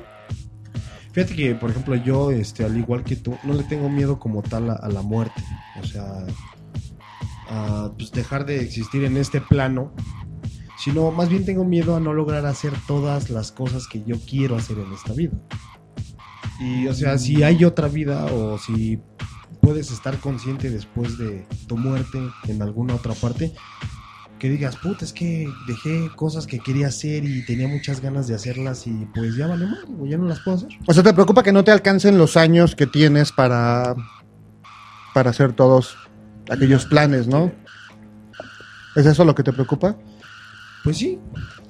Fíjate 1.14 1.36
que, 1.36 1.56
por 1.56 1.72
ejemplo, 1.72 1.96
yo, 1.96 2.30
este, 2.30 2.64
al 2.64 2.78
igual 2.78 3.04
que 3.04 3.16
tú, 3.16 3.36
no 3.44 3.54
le 3.56 3.64
tengo 3.64 3.90
miedo 3.90 4.20
como 4.20 4.44
tal 4.44 4.70
a, 4.70 4.74
a 4.74 4.88
la 4.90 5.02
muerte. 5.02 5.44
O 5.82 5.86
sea, 5.86 6.06
a 7.50 7.92
pues 7.98 8.12
dejar 8.12 8.46
de 8.46 8.62
existir 8.62 9.04
en 9.04 9.18
este 9.18 9.42
plano. 9.42 9.94
Sino, 10.78 11.12
más 11.12 11.28
bien 11.30 11.44
tengo 11.44 11.66
miedo 11.66 11.96
a 11.96 12.00
no 12.00 12.14
lograr 12.14 12.46
hacer 12.46 12.72
todas 12.88 13.32
las 13.32 13.52
cosas 13.52 13.88
que 13.88 14.04
yo 14.04 14.18
quiero 14.20 14.56
hacer 14.56 14.78
en 14.78 14.94
esta 14.94 15.14
vida. 15.14 15.34
Y, 16.60 16.88
o 16.88 16.94
sea, 16.94 17.18
si 17.18 17.44
hay 17.44 17.66
otra 17.66 17.88
vida 17.88 18.26
o 18.26 18.58
si 18.60 19.00
puedes 19.62 19.92
estar 19.92 20.18
consciente 20.20 20.70
después 20.70 21.18
de 21.18 21.48
tu 21.68 21.78
muerte 21.78 22.20
en 22.48 22.62
alguna 22.62 22.96
otra 22.96 23.14
parte, 23.14 23.54
que 24.40 24.50
digas, 24.50 24.78
puta, 24.78 25.04
es 25.04 25.14
que 25.14 25.50
dejé 25.68 26.10
cosas 26.16 26.46
que 26.46 26.60
quería 26.60 26.88
hacer 26.88 27.26
y 27.26 27.46
tenía 27.46 27.68
muchas 27.68 28.02
ganas 28.02 28.28
de 28.28 28.36
hacerlas 28.36 28.86
y 28.88 29.08
pues 29.14 29.36
ya 29.36 29.48
vale 29.48 29.66
mal, 29.66 29.80
ya 30.08 30.18
no 30.18 30.26
las 30.26 30.40
puedo 30.42 30.58
hacer. 30.58 30.70
O 30.86 30.94
sea, 30.94 31.04
¿te 31.04 31.14
preocupa 31.14 31.44
que 31.44 31.52
no 31.52 31.64
te 31.64 31.72
alcancen 31.72 32.18
los 32.18 32.38
años 32.38 32.76
que 32.76 32.86
tienes 32.86 33.32
para, 33.32 33.96
para 35.14 35.32
hacer 35.32 35.54
todos 35.54 35.98
aquellos 36.50 36.86
planes, 36.86 37.28
no? 37.28 37.52
¿Es 38.96 39.06
eso 39.06 39.24
lo 39.26 39.36
que 39.36 39.44
te 39.44 39.54
preocupa? 39.54 39.96
Pues 40.84 40.98
sí. 40.98 41.20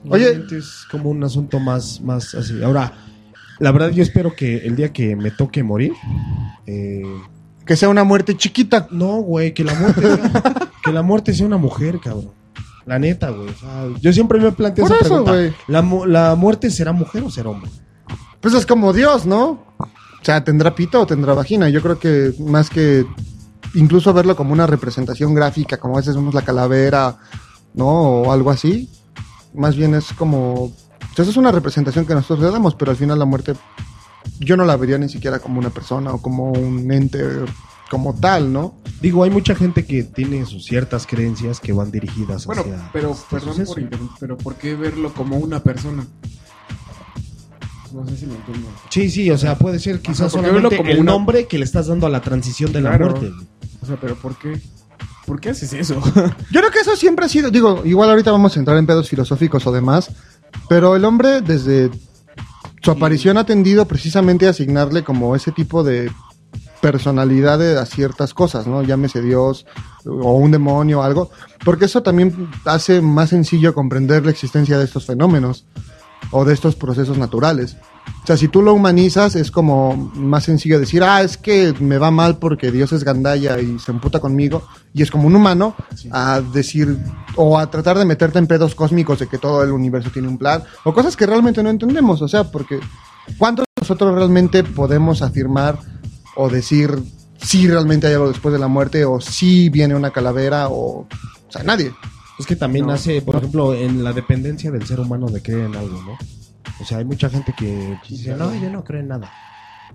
Oye. 0.10 0.44
Es 0.52 0.86
como 0.90 1.10
un 1.10 1.24
asunto 1.24 1.60
más, 1.60 2.00
más 2.02 2.34
así. 2.36 2.62
Ahora, 2.64 2.94
la 3.60 3.72
verdad 3.72 3.90
yo 3.92 4.04
espero 4.04 4.34
que 4.36 4.58
el 4.58 4.76
día 4.76 4.94
que 4.94 5.16
me 5.16 5.32
toque 5.32 5.64
morir, 5.64 5.92
eh, 6.66 7.02
Que 7.66 7.76
sea 7.76 7.90
una 7.90 8.04
muerte 8.04 8.38
chiquita. 8.38 8.88
no, 8.92 9.18
güey, 9.18 9.54
que 9.54 9.64
la 9.64 9.74
muerte 9.76 10.02
sea, 10.16 10.54
que 10.84 10.92
la 10.92 11.02
muerte 11.02 11.34
sea 11.34 11.46
una 11.46 11.58
mujer, 11.58 12.00
cabrón. 12.00 12.32
La 12.86 12.98
neta, 13.00 13.32
güey. 13.32 13.50
o 13.50 13.54
sea, 13.54 13.88
yo 14.00 14.14
siempre 14.14 14.40
me 14.40 14.52
planteo 14.54 14.86
Por 14.86 14.96
esa 14.96 15.06
eso, 15.06 15.10
pregunta. 15.26 15.32
güey. 15.34 15.54
¿La, 15.68 15.82
mu- 15.82 16.06
¿La 16.06 16.36
muerte 16.36 16.70
será 16.72 16.94
mujer 16.94 17.24
o 17.24 17.30
será 17.30 17.50
hombre? 17.50 17.70
Pues 18.40 18.54
es 18.54 18.66
como 18.66 18.94
Dios, 18.94 19.26
¿no? 19.26 19.50
O 19.80 20.24
sea, 20.24 20.44
¿tendrá 20.46 20.74
pito 20.74 21.02
o 21.02 21.06
tendrá 21.06 21.34
vagina? 21.34 21.68
Yo 21.70 21.82
creo 21.82 22.00
que 22.00 22.34
más 22.40 22.70
que 22.70 23.06
incluso 23.76 24.14
verlo 24.14 24.36
como 24.36 24.54
una 24.54 24.68
representación 24.68 25.34
gráfica, 25.34 25.78
como 25.78 25.96
a 25.96 25.98
veces 26.02 26.16
vemos 26.16 26.34
la 26.34 26.42
calavera, 26.44 27.18
¿no? 27.74 27.88
O 27.88 28.32
algo 28.32 28.50
así. 28.52 28.90
más 29.54 29.76
bien 29.76 29.96
es 29.96 30.14
como... 30.14 30.72
Entonces 31.02 31.30
es 31.30 31.38
una 31.38 31.52
representación 31.52 32.06
que 32.06 32.14
nosotros 32.14 32.40
le 32.46 32.52
damos, 32.52 32.76
pero 32.76 32.92
al 32.92 32.98
final 32.98 33.18
la 33.18 33.26
muerte 33.26 33.54
yo 34.40 34.56
no 34.56 34.66
la 34.66 34.76
vería 34.78 34.98
ni 35.00 35.10
siquiera 35.10 35.40
como 35.40 35.58
una 35.60 35.72
persona 35.72 36.12
o 36.14 36.22
como 36.22 36.52
un 36.52 36.92
ente 36.92 37.24
como 37.90 38.14
tal, 38.14 38.52
¿no? 38.54 38.76
Digo, 39.02 39.24
hay 39.24 39.30
mucha 39.32 39.56
gente 39.56 39.86
que 39.86 40.04
tiene 40.04 40.46
sus 40.46 40.66
ciertas 40.66 41.08
creencias 41.08 41.60
que 41.60 41.72
van 41.74 41.90
dirigidas 41.90 42.46
Bueno, 42.46 42.62
hacia... 42.64 42.90
pero 42.94 43.12
este 43.12 43.26
perdón 43.32 43.50
suceso. 43.54 43.74
por 43.74 43.82
interrumpir, 43.82 44.18
pero 44.20 44.38
¿por 44.38 44.56
qué 44.56 44.76
verlo 44.76 45.12
como 45.14 45.38
una 45.38 45.64
persona? 45.64 46.06
No 47.94 48.06
sé 48.06 48.18
si 48.18 48.26
me 48.28 48.36
entiendo. 48.36 48.68
Sí, 48.90 49.10
sí, 49.10 49.32
o 49.32 49.38
sea, 49.38 49.58
puede 49.58 49.80
ser 49.80 50.02
quizás 50.02 50.34
verlo 50.34 50.50
solamente 50.50 50.78
como 50.78 50.90
el 50.90 51.00
una- 51.00 51.12
nombre 51.14 51.48
que 51.48 51.58
le 51.58 51.64
estás 51.66 51.88
dando 51.88 52.06
a 52.06 52.10
la 52.10 52.22
transición 52.22 52.72
de 52.74 52.82
la 52.82 52.90
Claro. 52.98 53.12
muerte. 53.12 53.32
Pero 53.96 54.16
¿por 54.16 54.36
qué? 54.38 54.60
¿Por 55.26 55.40
qué 55.40 55.50
haces 55.52 55.74
eso? 55.74 56.02
Yo 56.52 56.60
creo 56.62 56.72
que 56.72 56.80
eso 56.80 56.96
siempre 56.96 57.26
ha 57.26 57.30
sido, 57.30 57.50
digo, 57.52 57.82
igual 57.86 58.10
ahorita 58.10 58.32
vamos 58.32 58.56
a 58.56 58.60
entrar 58.60 58.78
en 58.78 58.86
pedos 58.86 59.10
filosóficos 59.10 59.66
o 59.68 59.72
demás, 59.72 60.10
pero 60.70 60.96
el 60.96 61.06
hombre 61.06 61.42
desde 61.42 61.90
su 62.82 62.92
aparición 62.92 63.38
ha 63.38 63.46
tendido 63.46 63.86
precisamente 63.86 64.48
a 64.48 64.52
asignarle 64.52 65.04
como 65.04 65.36
ese 65.36 65.52
tipo 65.52 65.84
de 65.84 66.10
personalidad 66.82 67.60
de- 67.60 67.78
a 67.78 67.86
ciertas 67.86 68.34
cosas, 68.34 68.68
¿no? 68.68 68.84
Llámese 68.84 69.22
Dios 69.22 69.66
o 70.06 70.34
un 70.34 70.52
demonio 70.52 71.00
o 71.00 71.04
algo, 71.04 71.32
porque 71.66 71.86
eso 71.86 72.04
también 72.04 72.50
hace 72.66 73.02
más 73.02 73.30
sencillo 73.30 73.74
comprender 73.74 74.24
la 74.26 74.32
existencia 74.32 74.78
de 74.78 74.86
estos 74.86 75.06
fenómenos 75.06 75.66
o 76.32 76.46
de 76.46 76.54
estos 76.54 76.76
procesos 76.76 77.18
naturales. 77.18 77.78
O 78.24 78.28
sea, 78.28 78.36
si 78.36 78.48
tú 78.48 78.62
lo 78.62 78.74
humanizas 78.74 79.36
es 79.36 79.52
como 79.52 80.12
más 80.16 80.44
sencillo 80.44 80.80
decir, 80.80 81.04
ah, 81.04 81.22
es 81.22 81.38
que 81.38 81.74
me 81.80 81.98
va 81.98 82.12
mal 82.12 82.38
porque 82.40 82.72
Dios 82.72 82.92
es 82.92 83.04
gandalla 83.04 83.60
y 83.60 83.80
se 83.80 83.92
emputa 83.92 84.20
conmigo 84.20 84.64
y 84.94 85.02
es 85.02 85.12
como 85.12 85.28
un 85.28 85.36
humano, 85.36 85.76
a 86.12 86.42
decir, 86.42 86.98
o 87.36 87.58
a 87.58 87.70
tratar 87.72 87.98
de 87.98 88.06
meterte 88.06 88.40
en 88.40 88.48
pedos 88.48 88.76
cósmicos 88.76 89.20
de 89.20 89.28
que 89.28 89.38
todo 89.38 89.64
el 89.64 89.72
universo 89.72 90.10
tiene 90.12 90.28
un 90.28 90.38
plan, 90.38 90.64
o 90.84 90.94
cosas 90.94 91.16
que 91.16 91.26
realmente 91.26 91.64
no 91.64 91.70
entendemos, 91.70 92.22
o 92.22 92.28
sea, 92.28 92.52
porque 92.52 92.80
¿cuántos 93.38 93.64
de 93.64 93.82
nosotros 93.82 94.14
realmente 94.16 94.64
podemos 94.64 95.22
afirmar 95.22 95.80
o 96.36 96.50
decir 96.50 97.02
si 97.42 97.68
realmente 97.68 98.08
hay 98.08 98.14
algo 98.14 98.30
después 98.30 98.52
de 98.52 98.60
la 98.60 98.68
muerte 98.68 99.06
o 99.06 99.22
si 99.22 99.70
viene 99.70 99.96
una 99.96 100.12
calavera 100.12 100.70
o... 100.70 101.08
O 101.48 101.52
sea, 101.52 101.64
nadie. 101.64 101.94
Es 102.38 102.46
que 102.46 102.56
también 102.56 102.86
No, 102.86 102.94
hace, 102.94 103.22
por 103.22 103.36
ejemplo, 103.38 103.74
en 103.74 104.04
la 104.04 104.14
dependencia 104.14 104.70
del 104.70 104.86
ser 104.86 105.00
humano 105.00 105.28
de 105.28 105.42
creer 105.42 105.66
en 105.66 105.76
algo, 105.76 106.02
¿no? 106.04 106.18
O 106.80 106.86
sea, 106.86 107.00
hay 107.00 107.06
mucha 107.06 107.30
gente 107.30 107.54
que 107.58 107.98
dice, 108.08 108.36
no, 108.36 108.54
yo 108.56 108.70
no 108.70 108.84
creo 108.84 109.02
en 109.02 109.08
nada. 109.08 109.32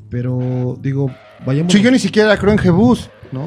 Pero, 0.08 0.78
digo, 0.80 1.10
vayamos... 1.46 1.72
Si 1.72 1.80
yo 1.80 1.90
ni 1.90 1.98
siquiera 1.98 2.36
creo 2.36 2.52
en 2.52 2.58
Jebús, 2.58 3.10
¿no? 3.30 3.46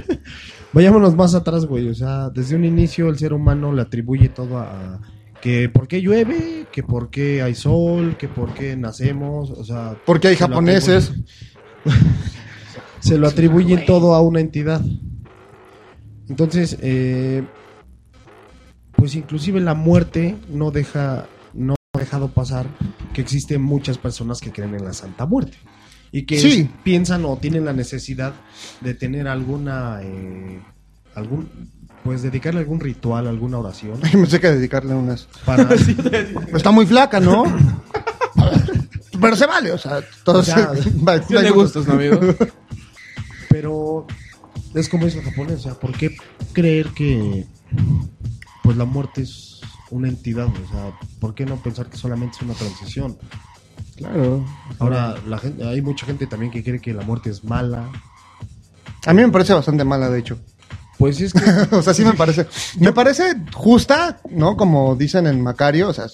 Vayámonos 0.72 1.14
más 1.14 1.34
atrás, 1.34 1.66
güey. 1.66 1.88
O 1.88 1.94
sea, 1.94 2.30
desde 2.30 2.56
un 2.56 2.64
inicio 2.64 3.08
el 3.08 3.18
ser 3.18 3.32
humano 3.32 3.72
le 3.72 3.82
atribuye 3.82 4.28
todo 4.28 4.58
a, 4.58 5.00
que 5.40 5.68
por 5.68 5.86
qué 5.88 6.00
llueve, 6.00 6.66
que 6.72 6.82
por 6.82 7.10
qué 7.10 7.42
hay 7.42 7.54
sol, 7.54 8.16
que 8.16 8.28
por 8.28 8.54
qué 8.54 8.76
nacemos, 8.76 9.50
o 9.50 9.64
sea... 9.64 9.94
Porque 10.06 10.28
hay 10.28 10.36
se 10.36 10.40
japoneses. 10.40 11.12
se 13.00 13.18
lo 13.18 13.28
atribuyen 13.28 13.84
todo 13.84 14.14
a 14.14 14.22
una 14.22 14.40
entidad. 14.40 14.80
Entonces, 16.30 16.78
eh, 16.80 17.44
pues 18.96 19.14
inclusive 19.14 19.60
la 19.60 19.74
muerte 19.74 20.36
no 20.48 20.70
deja, 20.70 21.26
dejado 22.14 22.28
pasar 22.32 22.66
que 23.12 23.20
existen 23.20 23.60
muchas 23.60 23.98
personas 23.98 24.40
que 24.40 24.52
creen 24.52 24.74
en 24.76 24.84
la 24.84 24.92
Santa 24.92 25.26
Muerte. 25.26 25.56
Y 26.12 26.26
que 26.26 26.38
Sí. 26.38 26.70
piensan 26.84 27.24
o 27.24 27.36
tienen 27.38 27.64
la 27.64 27.72
necesidad 27.72 28.34
de 28.80 28.94
tener 28.94 29.26
alguna, 29.26 29.98
eh, 30.02 30.60
algún, 31.16 31.48
pues 32.04 32.22
dedicarle 32.22 32.60
algún 32.60 32.78
ritual, 32.78 33.26
alguna 33.26 33.58
oración 33.58 33.98
Me 34.16 34.26
sé 34.26 34.38
que 34.38 34.48
dedicarle 34.52 34.94
unas... 34.94 35.26
para... 35.44 35.68
Está 36.54 36.70
muy 36.70 36.86
flaca, 36.86 37.18
¿no? 37.18 37.44
Pero 39.20 39.34
se 39.36 39.46
vale, 39.46 39.72
o 39.72 39.78
sea, 39.78 40.00
todo 40.22 40.38
O 40.38 40.42
sea, 40.44 40.72
se- 40.76 40.90
va- 41.08 41.20
Sí, 41.20 41.34
de 41.34 41.50
gustos, 41.50 41.86
¿no, 41.88 41.94
amigo? 41.94 42.20
Pero 43.48 44.06
es 44.74 44.88
como 44.88 45.06
dice 45.06 45.18
el 45.18 45.24
japonés, 45.24 45.56
o 45.60 45.62
sea, 45.62 45.74
¿por 45.74 45.92
qué 45.96 46.14
creer 46.52 46.88
que 46.94 47.44
pues 48.62 48.76
la 48.76 48.84
muerte 48.84 49.22
es 49.22 49.53
una 49.94 50.08
entidad? 50.08 50.46
O 50.46 50.72
sea, 50.72 50.98
¿por 51.20 51.34
qué 51.34 51.46
no 51.46 51.56
pensar 51.56 51.88
que 51.88 51.96
solamente 51.96 52.36
es 52.36 52.42
una 52.42 52.54
transición? 52.54 53.16
Claro. 53.96 54.44
Ahora, 54.78 55.14
la 55.26 55.38
gente, 55.38 55.66
hay 55.66 55.80
mucha 55.80 56.04
gente 56.04 56.26
también 56.26 56.50
que 56.50 56.64
cree 56.64 56.80
que 56.80 56.92
la 56.92 57.02
muerte 57.02 57.30
es 57.30 57.44
mala. 57.44 57.90
A 59.06 59.14
mí 59.14 59.22
me 59.22 59.28
parece 59.28 59.54
bastante 59.54 59.84
mala, 59.84 60.10
de 60.10 60.18
hecho. 60.18 60.38
Pues 60.98 61.20
es 61.20 61.32
que 61.32 61.40
o 61.76 61.82
sea, 61.82 61.94
sí 61.94 62.04
me 62.04 62.14
parece. 62.14 62.46
Me 62.78 62.92
parece 62.92 63.36
justa, 63.52 64.20
¿no? 64.30 64.56
Como 64.56 64.96
dicen 64.96 65.26
en 65.26 65.40
Macario, 65.40 65.88
o 65.88 65.92
sea, 65.92 66.06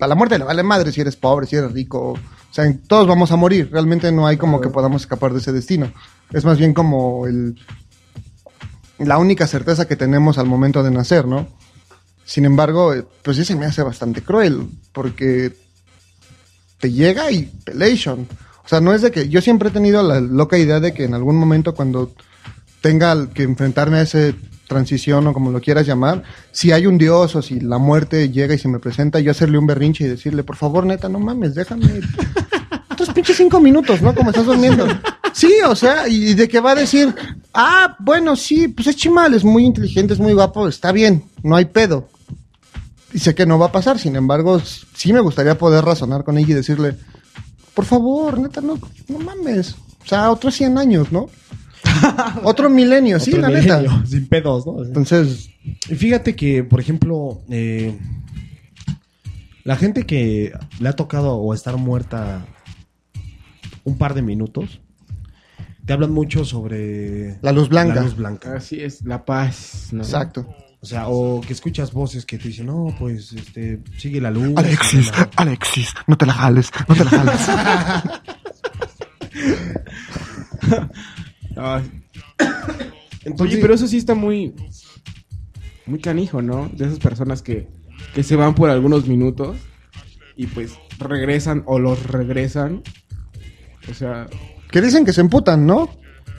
a 0.00 0.06
la 0.06 0.14
muerte 0.14 0.38
le 0.38 0.44
vale 0.44 0.62
madre 0.62 0.92
si 0.92 1.00
eres 1.00 1.16
pobre, 1.16 1.46
si 1.46 1.56
eres 1.56 1.72
rico. 1.72 2.12
O 2.12 2.54
sea, 2.54 2.64
todos 2.86 3.06
vamos 3.06 3.32
a 3.32 3.36
morir. 3.36 3.70
Realmente 3.72 4.12
no 4.12 4.26
hay 4.26 4.36
como 4.36 4.60
que 4.60 4.68
podamos 4.68 5.02
escapar 5.02 5.32
de 5.32 5.38
ese 5.38 5.52
destino. 5.52 5.92
Es 6.32 6.44
más 6.44 6.58
bien 6.58 6.74
como 6.74 7.26
el. 7.26 7.58
La 8.98 9.16
única 9.16 9.46
certeza 9.46 9.86
que 9.86 9.96
tenemos 9.96 10.38
al 10.38 10.46
momento 10.46 10.82
de 10.82 10.90
nacer, 10.90 11.26
¿no? 11.26 11.46
Sin 12.28 12.44
embargo, 12.44 12.92
eh, 12.92 13.06
pues 13.22 13.38
sí 13.38 13.44
se 13.46 13.56
me 13.56 13.64
hace 13.64 13.82
bastante 13.82 14.20
cruel, 14.20 14.68
porque 14.92 15.56
te 16.78 16.92
llega 16.92 17.30
y 17.32 17.44
pelation. 17.64 18.28
O 18.62 18.68
sea, 18.68 18.82
no 18.82 18.92
es 18.92 19.00
de 19.00 19.10
que 19.10 19.30
yo 19.30 19.40
siempre 19.40 19.70
he 19.70 19.72
tenido 19.72 20.02
la 20.02 20.20
loca 20.20 20.58
idea 20.58 20.78
de 20.78 20.92
que 20.92 21.04
en 21.04 21.14
algún 21.14 21.38
momento 21.38 21.74
cuando 21.74 22.12
tenga 22.82 23.30
que 23.30 23.44
enfrentarme 23.44 23.96
a 23.96 24.02
esa 24.02 24.34
transición 24.66 25.26
o 25.26 25.32
como 25.32 25.50
lo 25.50 25.62
quieras 25.62 25.86
llamar, 25.86 26.22
si 26.52 26.70
hay 26.70 26.86
un 26.86 26.98
dios 26.98 27.34
o 27.34 27.40
si 27.40 27.60
la 27.60 27.78
muerte 27.78 28.28
llega 28.28 28.54
y 28.54 28.58
se 28.58 28.68
me 28.68 28.78
presenta, 28.78 29.20
yo 29.20 29.30
hacerle 29.30 29.56
un 29.56 29.66
berrinche 29.66 30.04
y 30.04 30.08
decirle, 30.08 30.44
por 30.44 30.56
favor, 30.56 30.84
neta, 30.84 31.08
no 31.08 31.18
mames, 31.18 31.54
déjame 31.54 31.86
otros 32.90 33.08
pinches 33.08 33.38
cinco 33.38 33.58
minutos, 33.58 34.02
¿no? 34.02 34.14
Como 34.14 34.28
estás 34.28 34.44
durmiendo. 34.44 34.86
Sí, 35.32 35.54
o 35.66 35.74
sea, 35.74 36.06
y 36.06 36.34
de 36.34 36.46
que 36.46 36.60
va 36.60 36.72
a 36.72 36.74
decir, 36.74 37.14
ah, 37.54 37.96
bueno, 38.00 38.36
sí, 38.36 38.68
pues 38.68 38.88
es 38.88 38.96
chimal, 38.96 39.32
es 39.32 39.44
muy 39.44 39.64
inteligente, 39.64 40.12
es 40.12 40.20
muy 40.20 40.34
guapo, 40.34 40.68
está 40.68 40.92
bien, 40.92 41.24
no 41.42 41.56
hay 41.56 41.64
pedo. 41.64 42.06
Y 43.12 43.18
sé 43.18 43.34
que 43.34 43.46
no 43.46 43.58
va 43.58 43.66
a 43.66 43.72
pasar, 43.72 43.98
sin 43.98 44.16
embargo, 44.16 44.60
sí 44.94 45.12
me 45.12 45.20
gustaría 45.20 45.56
poder 45.56 45.84
razonar 45.84 46.24
con 46.24 46.36
ella 46.36 46.50
y 46.50 46.54
decirle, 46.54 46.96
por 47.74 47.84
favor, 47.84 48.38
neta, 48.38 48.60
no, 48.60 48.78
no 49.08 49.18
mames. 49.18 49.76
O 50.04 50.06
sea, 50.06 50.30
otros 50.30 50.54
100 50.54 50.78
años, 50.78 51.12
¿no? 51.12 51.28
Otro 52.42 52.68
milenio, 52.68 53.20
sí, 53.20 53.30
otro 53.30 53.42
la 53.42 53.48
neta. 53.50 53.78
milenio, 53.78 54.06
sin 54.06 54.26
pedos, 54.26 54.66
¿no? 54.66 54.82
Entonces, 54.84 55.50
Y 55.88 55.94
fíjate 55.94 56.34
que, 56.34 56.64
por 56.64 56.80
ejemplo, 56.80 57.40
eh, 57.48 57.98
la 59.64 59.76
gente 59.76 60.04
que 60.04 60.52
le 60.80 60.88
ha 60.88 60.94
tocado 60.94 61.36
o 61.36 61.54
estar 61.54 61.76
muerta 61.76 62.46
un 63.84 63.96
par 63.96 64.14
de 64.14 64.22
minutos, 64.22 64.80
te 65.86 65.92
hablan 65.92 66.12
mucho 66.12 66.44
sobre 66.44 67.38
La 67.42 67.52
luz 67.52 67.68
blanca. 67.68 67.94
La 67.94 68.02
luz 68.02 68.16
blanca. 68.16 68.56
Así 68.56 68.80
es, 68.80 69.02
la 69.02 69.24
paz. 69.24 69.88
¿no? 69.92 70.02
exacto. 70.02 70.46
O 70.80 70.86
sea, 70.86 71.08
o 71.08 71.40
que 71.40 71.52
escuchas 71.52 71.92
voces 71.92 72.24
que 72.24 72.38
te 72.38 72.48
dicen, 72.48 72.66
no, 72.66 72.94
pues, 72.98 73.32
este, 73.32 73.80
sigue 73.96 74.20
la 74.20 74.30
luz. 74.30 74.52
Alexis, 74.56 75.06
sigue 75.06 75.18
la-". 75.18 75.30
Alexis, 75.36 75.94
no 76.06 76.16
te 76.16 76.26
la 76.26 76.32
jales, 76.32 76.70
no 76.88 76.94
te 76.94 77.04
la 77.04 77.10
jales. 77.10 77.40
Entonces, 83.24 83.40
Oye, 83.40 83.58
pero 83.60 83.74
eso 83.74 83.88
sí 83.88 83.96
está 83.96 84.14
muy. 84.14 84.54
Muy 85.86 86.00
canijo, 86.00 86.42
¿no? 86.42 86.68
De 86.72 86.86
esas 86.86 86.98
personas 86.98 87.42
que, 87.42 87.68
que 88.14 88.22
se 88.22 88.36
van 88.36 88.54
por 88.54 88.70
algunos 88.70 89.06
minutos 89.06 89.56
y 90.36 90.46
pues 90.46 90.72
regresan 90.98 91.62
o 91.66 91.78
los 91.78 92.06
regresan. 92.06 92.82
O 93.90 93.94
sea, 93.94 94.26
que 94.70 94.82
dicen 94.82 95.04
que 95.04 95.12
se 95.12 95.22
emputan, 95.22 95.66
¿no? 95.66 95.90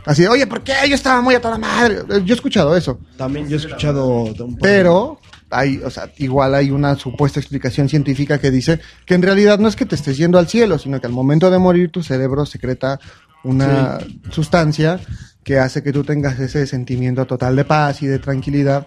Así, 0.05 0.25
oye, 0.25 0.47
¿por 0.47 0.63
qué? 0.63 0.73
Yo 0.88 0.95
estaba 0.95 1.21
muy 1.21 1.35
a 1.35 1.41
toda 1.41 1.57
madre. 1.57 2.03
Yo 2.25 2.33
he 2.33 2.35
escuchado 2.35 2.75
eso. 2.75 2.99
también 3.17 3.47
yo 3.47 3.57
he 3.57 3.59
escuchado... 3.59 4.33
Pero 4.62 5.19
hay, 5.49 5.77
o 5.83 5.89
sea, 5.89 6.12
igual 6.17 6.55
hay 6.55 6.71
una 6.71 6.95
supuesta 6.95 7.39
explicación 7.39 7.89
científica 7.89 8.39
que 8.39 8.51
dice 8.51 8.79
que 9.05 9.15
en 9.15 9.21
realidad 9.21 9.59
no 9.59 9.67
es 9.67 9.75
que 9.75 9.85
te 9.85 9.95
estés 9.95 10.17
yendo 10.17 10.38
al 10.38 10.47
cielo, 10.47 10.77
sino 10.77 10.99
que 10.99 11.07
al 11.07 11.13
momento 11.13 11.49
de 11.49 11.59
morir 11.59 11.91
tu 11.91 12.03
cerebro 12.03 12.45
secreta 12.45 12.99
una 13.43 13.99
sustancia 14.31 14.99
que 15.43 15.59
hace 15.59 15.81
que 15.81 15.93
tú 15.93 16.03
tengas 16.03 16.39
ese 16.39 16.67
sentimiento 16.67 17.25
total 17.25 17.55
de 17.55 17.65
paz 17.65 18.01
y 18.01 18.07
de 18.07 18.19
tranquilidad 18.19 18.85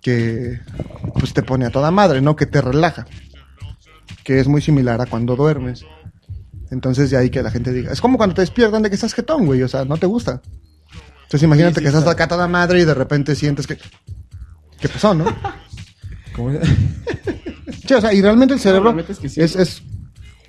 que 0.00 0.60
pues 1.18 1.32
te 1.34 1.42
pone 1.42 1.66
a 1.66 1.70
toda 1.70 1.90
madre, 1.90 2.20
¿no? 2.20 2.36
Que 2.36 2.46
te 2.46 2.60
relaja. 2.60 3.06
Que 4.22 4.40
es 4.40 4.48
muy 4.48 4.62
similar 4.62 5.00
a 5.00 5.06
cuando 5.06 5.36
duermes. 5.36 5.84
Entonces 6.70 7.10
de 7.10 7.16
ahí 7.16 7.30
que 7.30 7.42
la 7.42 7.50
gente 7.50 7.72
diga, 7.72 7.92
es 7.92 8.00
como 8.00 8.16
cuando 8.16 8.34
te 8.34 8.42
despiertan 8.42 8.82
de 8.82 8.88
que 8.88 8.94
estás 8.96 9.14
jetón, 9.14 9.46
güey, 9.46 9.62
o 9.62 9.68
sea, 9.68 9.84
no 9.84 9.96
te 9.96 10.06
gusta. 10.06 10.40
Entonces 11.24 11.42
imagínate 11.42 11.74
Sí, 11.74 11.80
sí, 11.80 11.82
que 11.82 11.88
estás 11.88 12.02
está. 12.02 12.12
acá 12.12 12.28
toda 12.28 12.48
madre 12.48 12.80
y 12.80 12.84
de 12.84 12.94
repente 12.94 13.34
sientes 13.34 13.66
que... 13.66 13.78
¿Qué 14.80 14.88
pasó, 14.88 15.14
no? 15.14 15.24
Sí, 17.86 17.94
o 17.94 18.00
sea, 18.00 18.12
y 18.14 18.22
realmente 18.22 18.54
el 18.54 18.60
cerebro 18.60 18.92
neta 18.94 19.12
es 19.12 19.18
que 19.18 19.28
sí. 19.28 19.40
es, 19.40 19.56
es, 19.56 19.82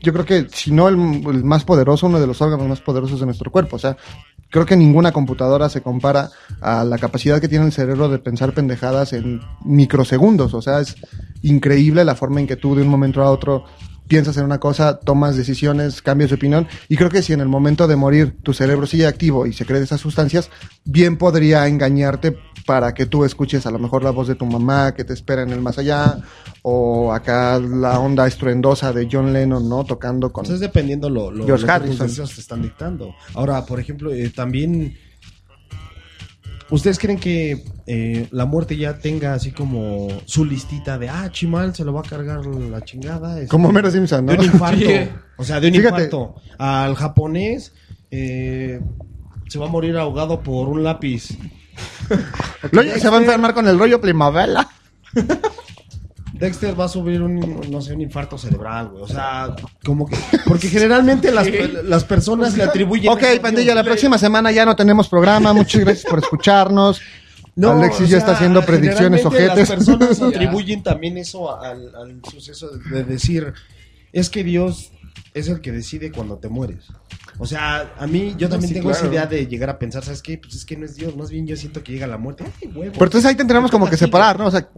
yo 0.01 0.13
creo 0.13 0.25
que 0.25 0.47
si 0.53 0.71
no 0.71 0.87
el, 0.87 0.95
el 0.95 1.43
más 1.43 1.63
poderoso, 1.65 2.07
uno 2.07 2.19
de 2.19 2.27
los 2.27 2.41
órganos 2.41 2.67
más 2.67 2.81
poderosos 2.81 3.19
de 3.19 3.25
nuestro 3.25 3.51
cuerpo. 3.51 3.75
O 3.75 3.79
sea, 3.79 3.97
creo 4.49 4.65
que 4.65 4.75
ninguna 4.77 5.11
computadora 5.11 5.67
se 5.69 5.81
compara 5.81 6.29
a 6.61 6.83
la 6.83 6.97
capacidad 6.97 7.41
que 7.41 7.47
tiene 7.49 7.65
el 7.65 7.71
cerebro 7.73 8.07
de 8.09 8.19
pensar 8.19 8.53
pendejadas 8.53 9.13
en 9.13 9.41
microsegundos. 9.65 10.53
O 10.53 10.61
sea, 10.61 10.79
es 10.79 10.95
increíble 11.41 12.05
la 12.05 12.15
forma 12.15 12.39
en 12.39 12.47
que 12.47 12.55
tú 12.55 12.75
de 12.75 12.83
un 12.83 12.87
momento 12.89 13.21
a 13.21 13.31
otro 13.31 13.65
piensas 14.07 14.37
en 14.37 14.45
una 14.45 14.59
cosa, 14.59 14.99
tomas 14.99 15.35
decisiones, 15.35 16.01
cambias 16.01 16.29
de 16.29 16.35
opinión. 16.35 16.67
Y 16.89 16.97
creo 16.97 17.09
que 17.09 17.21
si 17.21 17.33
en 17.33 17.41
el 17.41 17.47
momento 17.47 17.87
de 17.87 17.95
morir 17.95 18.35
tu 18.43 18.53
cerebro 18.53 18.87
sigue 18.87 19.07
activo 19.07 19.45
y 19.45 19.53
se 19.53 19.65
cree 19.65 19.79
de 19.79 19.85
esas 19.85 20.01
sustancias, 20.01 20.49
bien 20.83 21.17
podría 21.17 21.67
engañarte 21.67 22.37
para 22.65 22.93
que 22.93 23.05
tú 23.05 23.25
escuches 23.25 23.65
a 23.65 23.71
lo 23.71 23.79
mejor 23.79 24.03
la 24.03 24.09
voz 24.09 24.27
de 24.27 24.35
tu 24.35 24.45
mamá 24.45 24.93
que 24.95 25.03
te 25.03 25.13
espera 25.13 25.43
en 25.43 25.51
el 25.51 25.61
más 25.61 25.77
allá, 25.77 26.17
o 26.63 27.13
acá 27.13 27.59
la 27.59 27.99
onda 27.99 28.25
estruendosa 28.25 28.91
de 28.91 29.07
John 29.11 29.33
Lennon, 29.33 29.69
¿no? 29.69 29.83
Tocando 29.83 30.31
con... 30.33 30.45
Entonces 30.45 30.61
dependiendo 30.61 31.09
lo, 31.09 31.29
lo, 31.29 31.45
George 31.45 31.67
lo 31.67 31.81
que 31.81 31.87
tus 31.89 31.99
deseos 31.99 32.33
te 32.33 32.41
están 32.41 32.61
dictando. 32.61 33.13
Ahora, 33.33 33.65
por 33.65 33.79
ejemplo, 33.79 34.11
eh, 34.11 34.31
también... 34.35 34.97
¿Ustedes 36.71 36.97
creen 36.97 37.19
que 37.19 37.63
eh, 37.85 38.27
la 38.31 38.45
muerte 38.45 38.75
ya 38.75 38.97
tenga 38.97 39.33
así 39.33 39.51
como 39.51 40.07
su 40.25 40.43
listita 40.45 40.97
de, 40.97 41.09
ah, 41.09 41.29
Chimal 41.31 41.75
se 41.75 41.85
lo 41.85 41.93
va 41.93 42.01
a 42.01 42.03
cargar 42.03 42.43
la 42.45 42.81
chingada? 42.83 43.35
este, 43.37 43.47
Como 43.49 43.69
Homero 43.69 43.91
Simpson, 43.91 44.25
¿no? 44.25 44.31
De 44.31 44.39
un 44.39 44.45
infarto. 44.53 44.79
Sí. 44.79 45.09
O 45.37 45.43
sea, 45.43 45.59
de 45.59 45.67
un 45.67 45.73
Fíjate. 45.75 46.03
infarto. 46.05 46.35
Al 46.57 46.95
japonés 46.95 47.73
eh, 48.09 48.79
se 49.47 49.59
va 49.59 49.67
a 49.67 49.69
morir 49.69 49.95
ahogado 49.97 50.41
por 50.41 50.67
un 50.67 50.83
lápiz. 50.83 51.37
Se 52.99 53.09
va 53.09 53.17
a 53.17 53.19
enfermar 53.21 53.53
con 53.53 53.67
el 53.67 53.77
rollo 53.77 53.99
primavera. 54.01 54.67
Dexter 56.37 56.79
va 56.79 56.85
a 56.85 56.89
subir 56.89 57.21
un, 57.21 57.39
no 57.69 57.81
sé, 57.81 57.93
un 57.93 58.01
infarto 58.01 58.37
cerebral, 58.37 58.89
güey. 58.89 59.03
O 59.03 59.07
sea, 59.07 59.55
como 59.83 60.05
que... 60.05 60.17
Porque 60.45 60.67
generalmente 60.67 61.31
las, 61.31 61.47
las 61.83 62.03
personas 62.03 62.57
le 62.57 62.63
atribuyen... 62.63 63.11
Ok, 63.11 63.23
pandilla, 63.41 63.73
la 63.73 63.83
próxima 63.83 64.17
semana 64.17 64.51
ya 64.51 64.65
no 64.65 64.75
tenemos 64.75 65.07
programa. 65.07 65.53
Muchas 65.53 65.81
gracias 65.81 66.09
por 66.09 66.19
escucharnos. 66.19 67.01
No, 67.55 67.71
Alexis 67.71 68.01
o 68.01 68.03
ya 68.03 68.09
sea, 68.09 68.17
está 68.19 68.31
haciendo 68.33 68.65
predicciones 68.65 69.25
ojetes. 69.25 69.69
Las 69.69 69.69
personas 69.69 70.21
atribuyen 70.21 70.83
también 70.83 71.17
eso 71.17 71.57
al 71.57 72.19
suceso 72.29 72.69
de 72.69 73.03
decir, 73.05 73.53
es 74.11 74.29
que 74.29 74.43
Dios 74.43 74.91
es 75.33 75.47
el 75.49 75.61
que 75.61 75.71
decide 75.71 76.11
cuando 76.11 76.37
te 76.37 76.49
mueres. 76.49 76.85
O 77.37 77.45
sea, 77.45 77.93
a 77.99 78.07
mí, 78.07 78.33
yo 78.37 78.47
también 78.47 78.69
Sí, 78.69 78.75
tengo 78.75 78.91
esa 78.91 79.07
idea 79.07 79.25
de 79.25 79.45
llegar 79.47 79.69
a 79.69 79.77
pensar, 79.77 80.03
¿sabes 80.05 80.21
qué? 80.21 80.37
Pues 80.37 80.55
es 80.55 80.63
que 80.63 80.77
no 80.77 80.85
es 80.85 80.95
Dios, 80.95 81.17
más 81.17 81.29
bien 81.29 81.45
yo 81.45 81.57
siento 81.57 81.83
que 81.83 81.91
llega 81.91 82.07
la 82.07 82.17
muerte. 82.17 82.45
Ay, 82.61 82.69
huevo. 82.73 82.93
Pero 82.93 83.05
entonces 83.05 83.25
ahí 83.25 83.35
tendremos 83.35 83.69
como 83.71 83.89
que 83.89 83.97
separar, 83.97 84.39
¿no? 84.39 84.45
O 84.47 84.51
sea, 84.51 84.69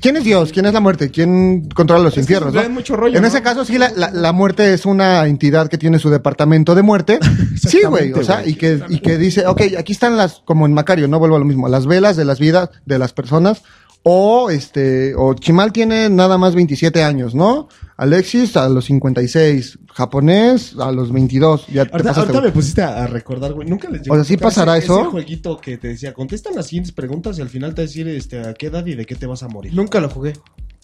¿quién 0.00 0.16
es 0.16 0.24
Dios? 0.24 0.52
¿Quién 0.52 0.66
es 0.66 0.72
la 0.72 0.80
muerte? 0.80 1.10
¿Quién 1.10 1.68
controla 1.70 2.02
los 2.04 2.16
infiernos? 2.16 2.54
no? 2.54 2.68
mucho 2.70 2.96
rollo, 2.96 3.16
en 3.16 3.22
¿no? 3.22 3.28
ese 3.28 3.42
caso, 3.42 3.64
sí, 3.64 3.78
la, 3.78 3.90
la- 3.96 4.10
la 4.10 4.32
muerte 4.32 4.72
es 4.74 4.86
una 4.86 5.26
entidad 5.26 5.68
que 5.68 5.78
tiene 5.78 5.98
su 5.98 6.10
departamento 6.10 6.74
de 6.74 6.82
muerte. 6.82 7.18
sí, 7.56 7.82
güey. 7.84 8.12
O 8.12 8.22
sea, 8.22 8.46
y 8.46 8.54
que, 8.54 8.80
y 8.88 9.00
que 9.00 9.18
dice, 9.18 9.46
ok, 9.46 9.62
aquí 9.78 9.92
están 9.92 10.16
las, 10.16 10.42
como 10.44 10.66
en 10.66 10.72
Macario, 10.72 11.08
no 11.08 11.18
vuelvo 11.18 11.36
a 11.36 11.38
lo 11.40 11.44
mismo, 11.44 11.68
las 11.68 11.86
velas 11.86 12.16
de 12.16 12.24
las 12.24 12.38
vidas 12.38 12.70
de 12.84 12.98
las 12.98 13.12
personas. 13.12 13.62
O 14.08 14.50
este, 14.50 15.16
o 15.16 15.34
Chimal 15.34 15.72
tiene 15.72 16.08
nada 16.08 16.38
más 16.38 16.54
27 16.54 17.02
años, 17.02 17.34
¿no? 17.34 17.68
Alexis 17.96 18.56
a 18.56 18.68
los 18.68 18.84
56, 18.84 19.80
japonés 19.92 20.76
a 20.78 20.92
los 20.92 21.10
22. 21.10 21.66
Ya 21.66 21.86
te 21.86 21.90
Ahorita, 21.90 22.10
pasaste, 22.10 22.20
ahorita 22.32 22.40
me 22.46 22.52
pusiste 22.52 22.82
a, 22.82 23.02
a 23.02 23.06
recordar, 23.08 23.52
güey. 23.52 23.66
Nunca 23.68 23.90
les 23.90 24.02
llegó 24.02 24.14
O 24.14 24.16
sea, 24.18 24.24
¿sí 24.24 24.36
pasará 24.36 24.76
ese- 24.76 24.84
eso? 24.86 25.00
Ese 25.00 25.10
jueguito 25.10 25.56
que 25.58 25.76
te 25.76 25.88
decía, 25.88 26.12
contestan 26.14 26.54
las 26.54 26.66
siguientes 26.68 26.92
preguntas 26.92 27.36
y 27.38 27.42
al 27.42 27.48
final 27.48 27.74
te 27.74 27.82
decir 27.82 28.06
este, 28.06 28.38
a 28.40 28.54
qué 28.54 28.66
edad 28.66 28.86
y 28.86 28.94
de 28.94 29.06
qué 29.06 29.16
te 29.16 29.26
vas 29.26 29.42
a 29.42 29.48
morir. 29.48 29.74
Nunca 29.74 29.98
lo 29.98 30.08
jugué. 30.08 30.34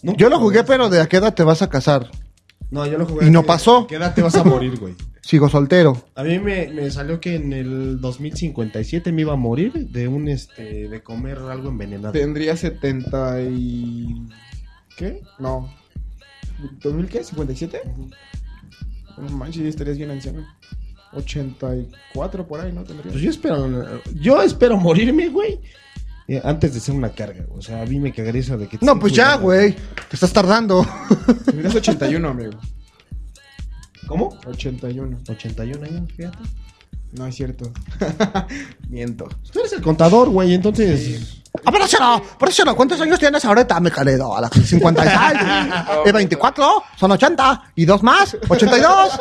Nunca 0.01 0.17
Yo 0.19 0.29
lo 0.29 0.37
jugué, 0.39 0.65
pero 0.65 0.89
¿de 0.89 0.99
a 0.99 1.07
qué 1.07 1.15
edad 1.15 1.33
te 1.33 1.43
vas 1.43 1.61
a 1.61 1.69
casar? 1.69 2.11
No, 2.73 2.87
yo 2.87 2.97
lo 2.97 3.05
jugué. 3.05 3.27
Y 3.27 3.29
no 3.29 3.39
¿a 3.39 3.41
qué- 3.43 3.47
pasó. 3.47 3.77
¿a 3.81 3.87
¿Qué 3.87 3.95
edad 3.95 4.15
te 4.15 4.23
vas 4.23 4.33
a 4.35 4.43
morir, 4.43 4.79
güey? 4.79 4.95
Sigo 5.21 5.47
soltero. 5.47 5.95
A 6.15 6.23
mí 6.23 6.39
me, 6.39 6.67
me 6.69 6.89
salió 6.89 7.19
que 7.21 7.35
en 7.35 7.53
el 7.53 8.01
2057 8.01 9.11
me 9.11 9.21
iba 9.21 9.33
a 9.33 9.35
morir 9.37 9.71
de 9.89 10.07
un 10.07 10.27
este 10.27 10.89
de 10.89 11.03
comer 11.03 11.37
algo 11.37 11.69
envenenado. 11.69 12.11
Tendría 12.13 12.57
70 12.57 13.41
y... 13.43 14.25
¿Qué? 14.97 15.21
No. 15.37 15.71
¿2000 16.81 17.07
qué? 17.09 17.21
¿57? 17.23 17.79
No 19.17 19.29
manches, 19.37 19.63
estarías 19.65 19.97
bien 19.97 20.09
anciano. 20.09 20.43
84 21.13 22.47
por 22.47 22.59
ahí, 22.59 22.71
¿no? 22.71 22.83
Tendría. 22.83 23.11
Pues 23.11 23.21
yo 23.23 23.29
espero 23.29 24.01
yo 24.19 24.41
espero 24.41 24.77
morirme, 24.77 25.29
güey. 25.29 25.59
Eh, 26.27 26.41
antes 26.43 26.73
de 26.73 26.79
ser 26.79 26.95
una 26.95 27.09
carga, 27.11 27.45
o 27.55 27.61
sea, 27.61 27.81
a 27.81 27.85
mí 27.85 27.99
me 27.99 28.13
cagaría 28.13 28.41
eso 28.41 28.57
de 28.57 28.67
que 28.67 28.77
te 28.77 28.85
No, 28.85 28.93
estén 28.93 29.01
pues 29.01 29.13
ya, 29.13 29.37
cuidando. 29.39 29.43
güey. 29.43 29.73
Te 30.09 30.15
estás 30.15 30.31
tardando. 30.33 30.85
Tendrías 31.45 31.75
81, 31.75 32.27
amigo. 32.29 32.51
¿Cómo? 34.07 34.37
81. 34.45 35.19
81 35.29 35.85
años, 35.85 36.11
fíjate. 36.15 36.37
No 37.17 37.27
es 37.27 37.35
cierto. 37.35 37.71
Miento. 38.89 39.29
Tú 39.51 39.59
eres 39.59 39.73
el 39.73 39.81
contador, 39.81 40.29
güey, 40.29 40.53
entonces 40.53 41.43
Ah, 41.65 41.71
pero 41.71 41.85
eso 41.85 41.99
no, 41.99 42.21
pero 42.39 42.51
eso 42.51 42.65
no. 42.65 42.75
¿Cuántos 42.75 42.99
años 42.99 43.19
tienes 43.19 43.45
ahorita, 43.45 43.79
mi 43.79 43.91
querido? 43.91 44.35
A 44.35 44.41
las 44.41 44.51
56. 44.51 45.39
y 46.03 46.11
24, 46.11 46.83
son 46.97 47.11
80. 47.11 47.71
Y 47.75 47.85
dos 47.85 48.01
más, 48.01 48.35
82. 48.49 49.19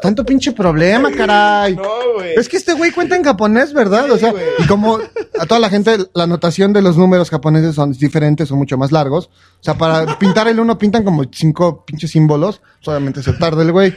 Tanto 0.00 0.24
pinche 0.24 0.52
problema, 0.52 1.10
caray. 1.12 1.74
güey. 1.74 2.34
Es 2.34 2.48
que 2.48 2.56
este 2.56 2.72
güey 2.72 2.92
cuenta 2.92 3.14
en 3.14 3.22
japonés, 3.22 3.74
¿verdad? 3.74 4.10
O 4.10 4.16
sea, 4.16 4.32
y 4.58 4.66
como 4.66 4.98
a 5.38 5.46
toda 5.46 5.60
la 5.60 5.68
gente, 5.68 5.98
la 6.14 6.26
notación 6.26 6.72
de 6.72 6.80
los 6.80 6.96
números 6.96 7.28
japoneses 7.28 7.74
son 7.74 7.92
diferentes, 7.92 8.48
son 8.48 8.56
mucho 8.56 8.78
más 8.78 8.90
largos. 8.90 9.26
O 9.26 9.64
sea, 9.64 9.74
para 9.74 10.18
pintar 10.18 10.48
el 10.48 10.58
uno 10.58 10.78
pintan 10.78 11.04
como 11.04 11.24
cinco 11.30 11.84
pinches 11.84 12.10
símbolos. 12.10 12.62
Solamente 12.80 13.22
se 13.22 13.34
tarda 13.34 13.62
el 13.62 13.70
güey. 13.70 13.94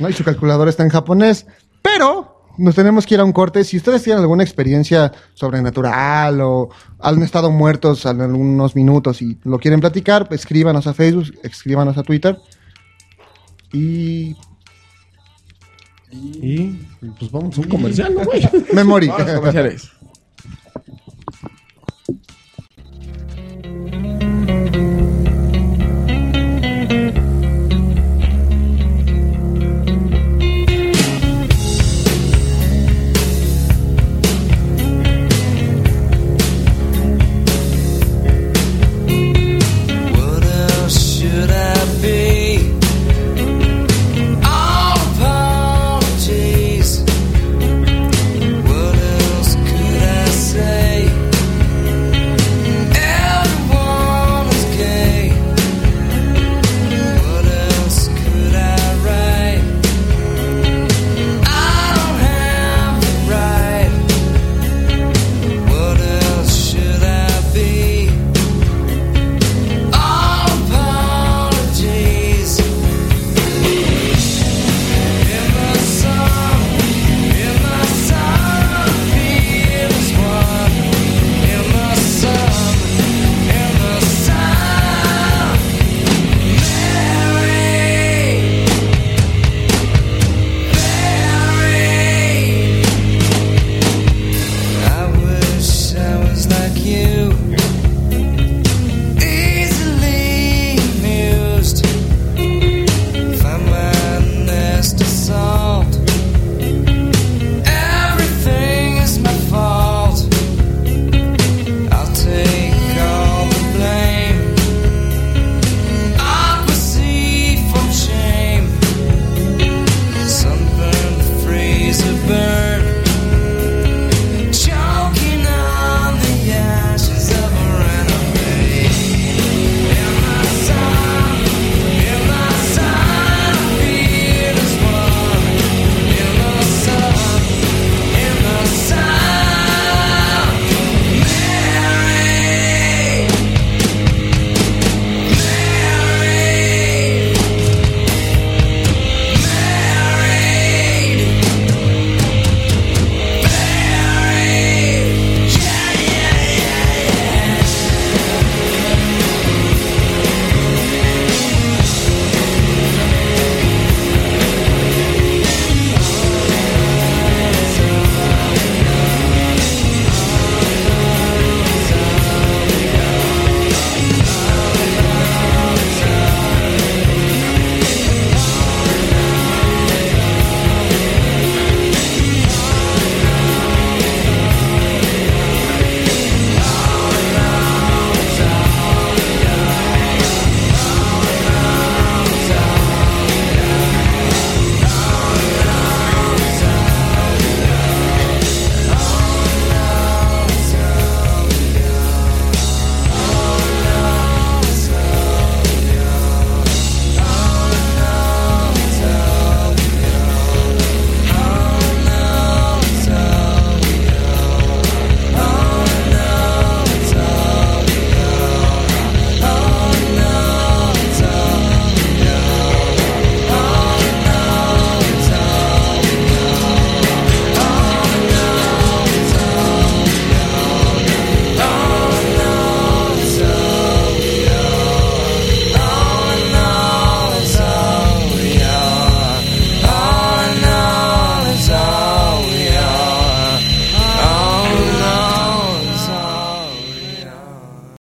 ¿no? 0.00 0.10
Y 0.10 0.12
su 0.12 0.22
calculadora 0.22 0.68
está 0.68 0.82
en 0.82 0.90
japonés. 0.90 1.46
Pero 1.80 2.33
nos 2.58 2.74
tenemos 2.74 3.06
que 3.06 3.14
ir 3.14 3.20
a 3.20 3.24
un 3.24 3.32
corte. 3.32 3.64
Si 3.64 3.76
ustedes 3.76 4.02
tienen 4.02 4.22
alguna 4.22 4.42
experiencia 4.42 5.12
sobrenatural 5.34 6.40
o 6.40 6.70
han 7.00 7.22
estado 7.22 7.50
muertos 7.50 8.04
en 8.06 8.20
algunos 8.20 8.74
minutos 8.76 9.22
y 9.22 9.38
lo 9.44 9.58
quieren 9.58 9.80
platicar, 9.80 10.28
pues 10.28 10.40
escríbanos 10.40 10.86
a 10.86 10.94
Facebook, 10.94 11.34
escríbanos 11.42 11.98
a 11.98 12.02
Twitter. 12.02 12.38
Y 13.72 14.36
y 16.12 16.78
pues 17.18 17.30
vamos 17.32 17.58
a 17.58 17.60
un 17.60 17.68
comercial, 17.68 18.14
¿no, 18.14 18.24
güey? 18.24 18.48
me 18.72 18.84
morí. 18.84 19.08
Vamos 19.08 19.22
a 19.22 19.32
los 19.32 19.40
comerciales. 19.40 19.90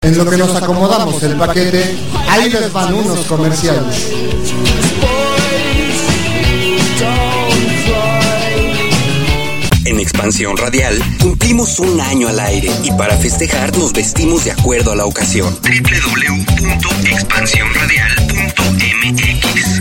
Lo 0.02 0.30
que 0.30 0.38
nos 0.38 0.56
acomodamos 0.56 1.22
el 1.24 1.36
paquete, 1.36 1.94
ahí 2.26 2.48
les 2.48 2.72
van 2.72 2.94
unos 2.94 3.18
comerciales. 3.26 4.10
En 9.84 10.00
Expansión 10.00 10.56
Radial 10.56 10.98
cumplimos 11.20 11.78
un 11.80 12.00
año 12.00 12.28
al 12.28 12.40
aire 12.40 12.70
y 12.82 12.90
para 12.92 13.18
festejar 13.18 13.76
nos 13.76 13.92
vestimos 13.92 14.46
de 14.46 14.52
acuerdo 14.52 14.92
a 14.92 14.96
la 14.96 15.04
ocasión. 15.04 15.54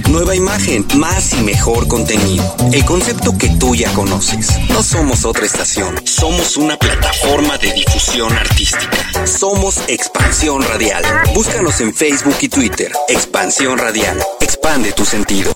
Nueva 0.09 0.35
imagen, 0.35 0.85
más 0.97 1.33
y 1.33 1.43
mejor 1.43 1.87
contenido. 1.87 2.55
El 2.71 2.83
concepto 2.85 3.37
que 3.37 3.49
tú 3.49 3.75
ya 3.75 3.91
conoces. 3.93 4.49
No 4.69 4.83
somos 4.83 5.25
otra 5.25 5.45
estación, 5.45 5.95
somos 6.05 6.57
una 6.57 6.77
plataforma 6.77 7.57
de 7.57 7.73
difusión 7.73 8.31
artística. 8.33 9.27
Somos 9.27 9.81
Expansión 9.87 10.61
Radial. 10.63 11.03
Búscanos 11.33 11.79
en 11.81 11.93
Facebook 11.93 12.37
y 12.41 12.49
Twitter. 12.49 12.91
Expansión 13.07 13.77
Radial. 13.77 14.17
Expande 14.41 14.91
tus 14.91 15.09
sentidos. 15.09 15.53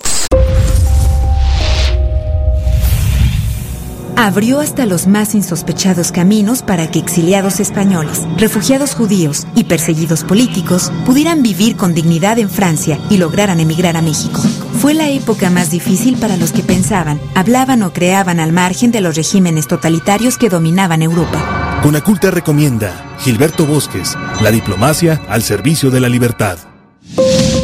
Abrió 4.16 4.60
hasta 4.60 4.86
los 4.86 5.08
más 5.08 5.36
insospechados 5.36 6.12
caminos 6.12 6.62
para 6.62 6.90
que 6.90 7.00
exiliados 7.00 7.60
españoles, 7.60 8.22
refugiados 8.38 8.96
judíos 8.96 9.48
y 9.56 9.66
perseguidos 9.66 10.24
políticos 10.24 10.92
pudieran 11.06 11.44
vivir 11.44 11.76
con 11.76 11.94
dignidad 11.94 12.40
en 12.40 12.50
Francia 12.50 13.00
y 13.10 13.18
lograran 13.18 13.60
emigrar 13.60 13.98
a 13.98 14.02
México. 14.02 14.42
Fue 14.80 14.94
la 14.94 15.10
época 15.10 15.50
más 15.50 15.72
difícil 15.72 16.18
para 16.18 16.38
los 16.38 16.52
que 16.52 16.64
pensaban, 16.64 17.20
hablaban 17.36 17.84
o 17.84 17.94
creaban 17.94 18.40
al 18.40 18.52
margen 18.52 18.92
de 18.92 19.02
los 19.02 19.16
regímenes 19.16 19.68
totalitarios 19.68 20.38
que 20.38 20.50
dominaban 20.50 21.02
Europa. 21.02 21.80
Conaculta 21.82 22.32
recomienda 22.32 23.16
Gilberto 23.20 23.66
Bosques, 23.66 24.18
la 24.42 24.52
diplomacia 24.52 25.22
al 25.30 25.44
servicio 25.44 25.90
de 25.90 26.00
la 26.00 26.10
libertad. 26.10 26.58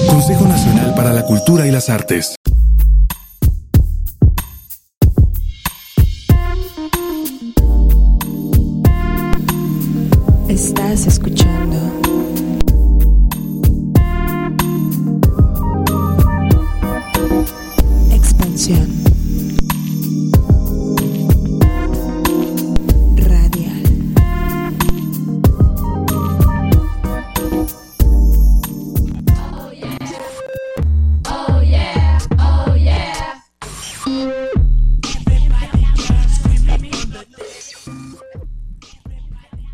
Consejo 0.08 0.48
Nacional 0.48 0.94
para 0.96 1.14
la 1.14 1.24
Cultura 1.24 1.68
y 1.68 1.72
las 1.72 1.90
Artes. 1.90 2.39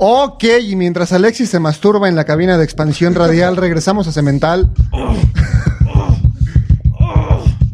Ok, 0.08 0.44
y 0.62 0.76
mientras 0.76 1.14
Alexis 1.14 1.50
se 1.50 1.60
masturba 1.60 2.08
en 2.08 2.16
la 2.16 2.26
cabina 2.26 2.60
de 2.60 2.64
expansión 2.64 3.16
radial, 3.16 3.58
regresamos 3.58 4.08
a 4.08 4.12
Cemental. 4.12 4.72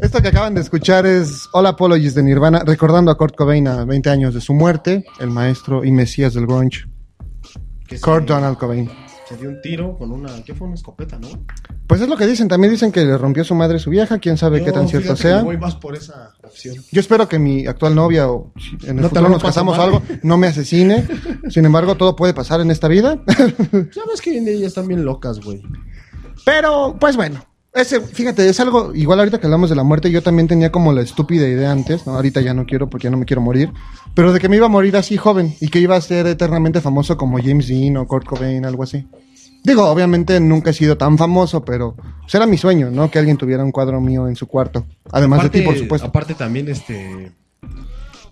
Esto 0.00 0.22
que 0.22 0.28
acaban 0.28 0.54
de 0.54 0.62
escuchar 0.62 1.04
es 1.04 1.50
All 1.52 1.66
Apologies 1.66 2.14
de 2.14 2.22
Nirvana, 2.22 2.62
recordando 2.64 3.10
a 3.10 3.18
Kurt 3.18 3.36
Cobain 3.36 3.68
a 3.68 3.84
20 3.84 4.08
años 4.08 4.32
de 4.32 4.40
su 4.40 4.54
muerte, 4.54 5.04
el 5.20 5.28
maestro 5.28 5.84
y 5.84 5.92
mesías 5.92 6.32
del 6.32 6.46
grunge. 6.46 6.86
Kurt 8.00 8.26
Donald 8.26 8.56
Cobain. 8.56 8.90
Se 9.28 9.36
dio 9.36 9.50
un 9.50 9.60
tiro 9.60 9.98
con 9.98 10.10
una. 10.10 10.42
¿Qué 10.42 10.54
fue? 10.54 10.66
Una 10.68 10.76
escopeta, 10.76 11.18
¿no? 11.18 11.28
Pues 11.92 12.00
es 12.00 12.08
lo 12.08 12.16
que 12.16 12.26
dicen, 12.26 12.48
también 12.48 12.72
dicen 12.72 12.90
que 12.90 13.04
le 13.04 13.18
rompió 13.18 13.44
su 13.44 13.54
madre 13.54 13.78
su 13.78 13.90
vieja, 13.90 14.18
quién 14.18 14.38
sabe 14.38 14.60
Yo, 14.60 14.64
qué 14.64 14.72
tan 14.72 14.88
cierto 14.88 15.14
sea. 15.14 15.42
Voy 15.42 15.58
más 15.58 15.74
por 15.74 15.94
esa 15.94 16.32
opción. 16.42 16.76
Yo 16.90 17.00
espero 17.00 17.28
que 17.28 17.38
mi 17.38 17.66
actual 17.66 17.94
novia 17.94 18.30
o 18.30 18.50
en 18.84 18.96
el 18.96 19.02
No 19.02 19.10
futuro 19.10 19.28
nos 19.28 19.42
casamos 19.42 19.74
o 19.74 19.76
mal. 19.76 19.86
algo, 19.88 20.02
no 20.22 20.38
me 20.38 20.46
asesine. 20.46 21.06
Sin 21.50 21.66
embargo, 21.66 21.94
todo 21.98 22.16
puede 22.16 22.32
pasar 22.32 22.62
en 22.62 22.70
esta 22.70 22.88
vida. 22.88 23.22
Sabes 23.92 24.22
que 24.22 24.58
ya 24.58 24.66
están 24.66 24.88
bien 24.88 25.04
locas, 25.04 25.40
güey. 25.40 25.60
Pero, 26.46 26.96
pues 26.98 27.14
bueno. 27.14 27.44
Ese, 27.74 28.00
fíjate, 28.00 28.48
es 28.48 28.58
algo, 28.58 28.94
igual 28.94 29.18
ahorita 29.18 29.38
que 29.38 29.46
hablamos 29.46 29.68
de 29.68 29.76
la 29.76 29.82
muerte, 29.82 30.10
yo 30.10 30.22
también 30.22 30.48
tenía 30.48 30.72
como 30.72 30.94
la 30.94 31.02
estúpida 31.02 31.46
idea 31.46 31.72
antes, 31.72 32.06
¿no? 32.06 32.14
Ahorita 32.14 32.40
ya 32.40 32.54
no 32.54 32.64
quiero 32.64 32.88
porque 32.88 33.04
ya 33.04 33.10
no 33.10 33.18
me 33.18 33.26
quiero 33.26 33.42
morir, 33.42 33.70
pero 34.14 34.32
de 34.32 34.40
que 34.40 34.48
me 34.48 34.56
iba 34.56 34.66
a 34.66 34.70
morir 34.70 34.96
así 34.96 35.18
joven 35.18 35.56
y 35.60 35.68
que 35.68 35.78
iba 35.78 35.94
a 35.94 36.00
ser 36.00 36.26
eternamente 36.26 36.80
famoso 36.80 37.18
como 37.18 37.38
James 37.38 37.68
Dean 37.68 37.98
o 37.98 38.06
Kurt 38.06 38.26
Cobain, 38.26 38.64
algo 38.64 38.82
así. 38.82 39.06
Digo, 39.64 39.88
obviamente 39.88 40.40
nunca 40.40 40.70
he 40.70 40.74
sido 40.74 40.96
tan 40.96 41.16
famoso, 41.16 41.64
pero 41.64 41.94
pues, 41.94 42.34
era 42.34 42.46
mi 42.46 42.58
sueño, 42.58 42.90
¿no? 42.90 43.10
Que 43.10 43.18
alguien 43.18 43.36
tuviera 43.36 43.64
un 43.64 43.70
cuadro 43.70 44.00
mío 44.00 44.26
en 44.26 44.34
su 44.34 44.46
cuarto. 44.46 44.86
Además 45.12 45.40
aparte, 45.40 45.58
de 45.58 45.62
ti, 45.62 45.68
por 45.68 45.78
supuesto. 45.78 46.08
Aparte 46.08 46.34
también, 46.34 46.68
este... 46.68 47.32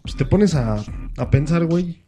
Pues 0.03 0.17
te 0.17 0.25
pones 0.25 0.55
a, 0.55 0.83
a 1.19 1.31
pensar, 1.31 1.67
güey. 1.67 2.03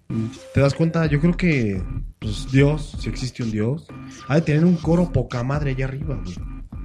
Te 0.54 0.60
das 0.60 0.74
cuenta, 0.74 1.06
yo 1.06 1.20
creo 1.20 1.36
que 1.36 1.82
pues, 2.18 2.50
Dios, 2.50 2.96
si 2.98 3.08
existe 3.08 3.42
un 3.42 3.50
Dios, 3.50 3.86
ha 4.28 4.36
de 4.36 4.42
tener 4.42 4.64
un 4.64 4.76
coro 4.76 5.12
poca 5.12 5.42
madre 5.42 5.70
allá 5.72 5.84
arriba, 5.84 6.18
güey. 6.22 6.36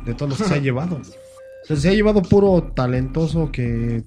De 0.05 0.13
todos 0.13 0.31
los 0.31 0.37
que 0.37 0.45
se 0.45 0.53
ha 0.53 0.57
llevado. 0.61 0.97
O 0.97 1.65
sea, 1.65 1.75
se 1.75 1.89
ha 1.89 1.93
llevado 1.93 2.21
puro 2.21 2.71
talentoso 2.75 3.51
que... 3.51 4.03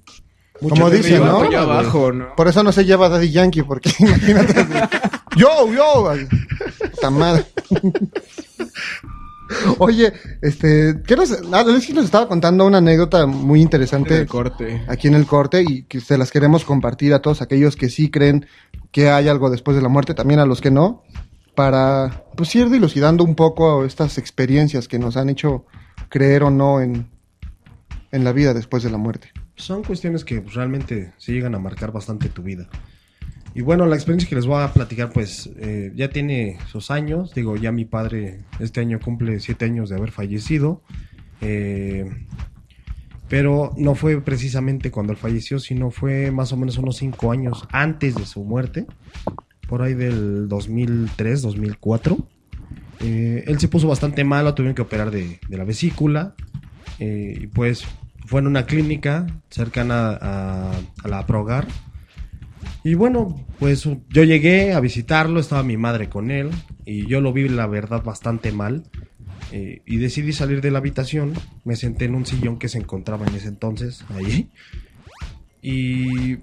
mucha 0.61 0.75
Como 0.75 0.89
dicen, 0.89 1.19
¿no? 1.19 1.41
abajo, 1.41 2.11
Por 2.37 2.47
eso 2.47 2.63
no 2.63 2.71
se 2.71 2.85
lleva 2.85 3.09
Daddy 3.09 3.31
Yankee, 3.31 3.63
porque 3.63 3.91
imagínate. 3.99 4.65
Yo, 5.37 5.73
yo. 5.73 7.11
madre. 7.11 7.45
Oye, 9.79 10.13
este, 10.41 11.01
¿qué 11.05 11.15
nos, 11.15 11.31
ah, 11.31 11.59
Alexis 11.59 11.95
nos 11.95 12.05
estaba 12.05 12.27
contando 12.27 12.65
una 12.65 12.77
anécdota 12.77 13.25
muy 13.25 13.61
interesante 13.61 14.15
En 14.15 14.21
el 14.21 14.27
corte. 14.27 14.83
aquí 14.87 15.07
en 15.07 15.15
el 15.15 15.25
corte 15.25 15.63
y 15.67 15.83
que 15.83 15.99
se 15.99 16.17
las 16.17 16.31
queremos 16.31 16.63
compartir 16.63 17.13
a 17.13 17.21
todos 17.21 17.41
aquellos 17.41 17.75
que 17.75 17.89
sí 17.89 18.09
creen 18.09 18.45
que 18.91 19.09
hay 19.09 19.27
algo 19.27 19.49
después 19.49 19.75
de 19.75 19.83
la 19.83 19.89
muerte, 19.89 20.13
también 20.13 20.39
a 20.39 20.45
los 20.45 20.61
que 20.61 20.71
no, 20.71 21.03
para 21.55 22.23
pues 22.35 22.53
ir 22.55 22.69
dilucidando 22.69 23.23
un 23.23 23.35
poco 23.35 23.85
estas 23.85 24.17
experiencias 24.17 24.87
que 24.87 24.99
nos 24.99 25.17
han 25.17 25.29
hecho 25.29 25.65
creer 26.09 26.43
o 26.43 26.49
no 26.49 26.81
en, 26.81 27.09
en 28.11 28.23
la 28.23 28.31
vida 28.31 28.53
después 28.53 28.83
de 28.83 28.91
la 28.91 28.97
muerte. 28.97 29.31
Son 29.55 29.83
cuestiones 29.83 30.25
que 30.25 30.41
pues, 30.41 30.55
realmente 30.55 31.13
se 31.17 31.33
llegan 31.33 31.55
a 31.55 31.59
marcar 31.59 31.91
bastante 31.91 32.29
tu 32.29 32.41
vida. 32.41 32.67
Y 33.53 33.61
bueno, 33.61 33.85
la 33.85 33.95
experiencia 33.95 34.29
que 34.29 34.35
les 34.35 34.45
voy 34.45 34.61
a 34.61 34.71
platicar, 34.71 35.11
pues 35.11 35.49
eh, 35.57 35.91
ya 35.95 36.09
tiene 36.09 36.57
sus 36.71 36.89
años. 36.89 37.33
Digo, 37.33 37.57
ya 37.57 37.71
mi 37.71 37.83
padre 37.83 38.41
este 38.59 38.79
año 38.79 38.99
cumple 38.99 39.39
siete 39.41 39.65
años 39.65 39.89
de 39.89 39.97
haber 39.97 40.11
fallecido. 40.11 40.81
Eh, 41.41 42.09
pero 43.27 43.73
no 43.77 43.95
fue 43.95 44.21
precisamente 44.21 44.89
cuando 44.89 45.11
él 45.11 45.17
falleció, 45.17 45.59
sino 45.59 45.91
fue 45.91 46.31
más 46.31 46.53
o 46.53 46.57
menos 46.57 46.77
unos 46.77 46.97
cinco 46.97 47.31
años 47.31 47.67
antes 47.71 48.15
de 48.15 48.25
su 48.25 48.43
muerte. 48.43 48.85
Por 49.67 49.81
ahí 49.81 49.95
del 49.95 50.47
2003, 50.47 51.41
2004. 51.41 52.17
Eh, 53.01 53.43
él 53.47 53.59
se 53.59 53.67
puso 53.67 53.87
bastante 53.87 54.23
malo, 54.23 54.53
tuvieron 54.53 54.75
que 54.75 54.81
operar 54.81 55.11
de, 55.11 55.39
la 55.49 55.65
vesícula. 55.65 56.35
y 56.99 57.47
pues 57.47 57.83
fue 58.27 58.39
en 58.39 58.47
una 58.47 58.65
clínica 58.65 59.27
cercana 59.49 60.17
a, 60.21 60.71
a 61.03 61.07
la 61.09 61.25
Progar. 61.25 61.67
Y 62.83 62.95
bueno, 62.95 63.45
pues 63.59 63.87
yo 64.09 64.23
llegué 64.23 64.73
a 64.73 64.79
visitarlo, 64.79 65.39
estaba 65.39 65.63
mi 65.63 65.77
madre 65.77 66.09
con 66.09 66.31
él 66.31 66.49
y 66.85 67.05
yo 67.07 67.21
lo 67.21 67.31
vi 67.33 67.47
la 67.47 67.67
verdad 67.67 68.03
bastante 68.03 68.51
mal. 68.51 68.83
eh, 69.51 69.81
y 69.85 69.97
decidí 69.97 70.31
salir 70.33 70.61
de 70.61 70.71
la 70.71 70.77
habitación, 70.79 71.33
me 71.65 71.75
senté 71.75 72.05
en 72.05 72.15
un 72.15 72.25
sillón 72.25 72.57
que 72.57 72.69
se 72.69 72.77
encontraba 72.77 73.25
en 73.27 73.35
ese 73.35 73.49
entonces, 73.49 74.03
ahí. 74.09 74.49
Y 75.61 76.37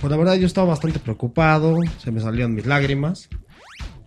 pues 0.00 0.10
la 0.10 0.16
verdad 0.16 0.36
yo 0.36 0.46
estaba 0.46 0.68
bastante 0.68 0.98
preocupado, 0.98 1.76
se 1.98 2.10
me 2.10 2.20
salían 2.20 2.54
mis 2.54 2.66
lágrimas. 2.66 3.28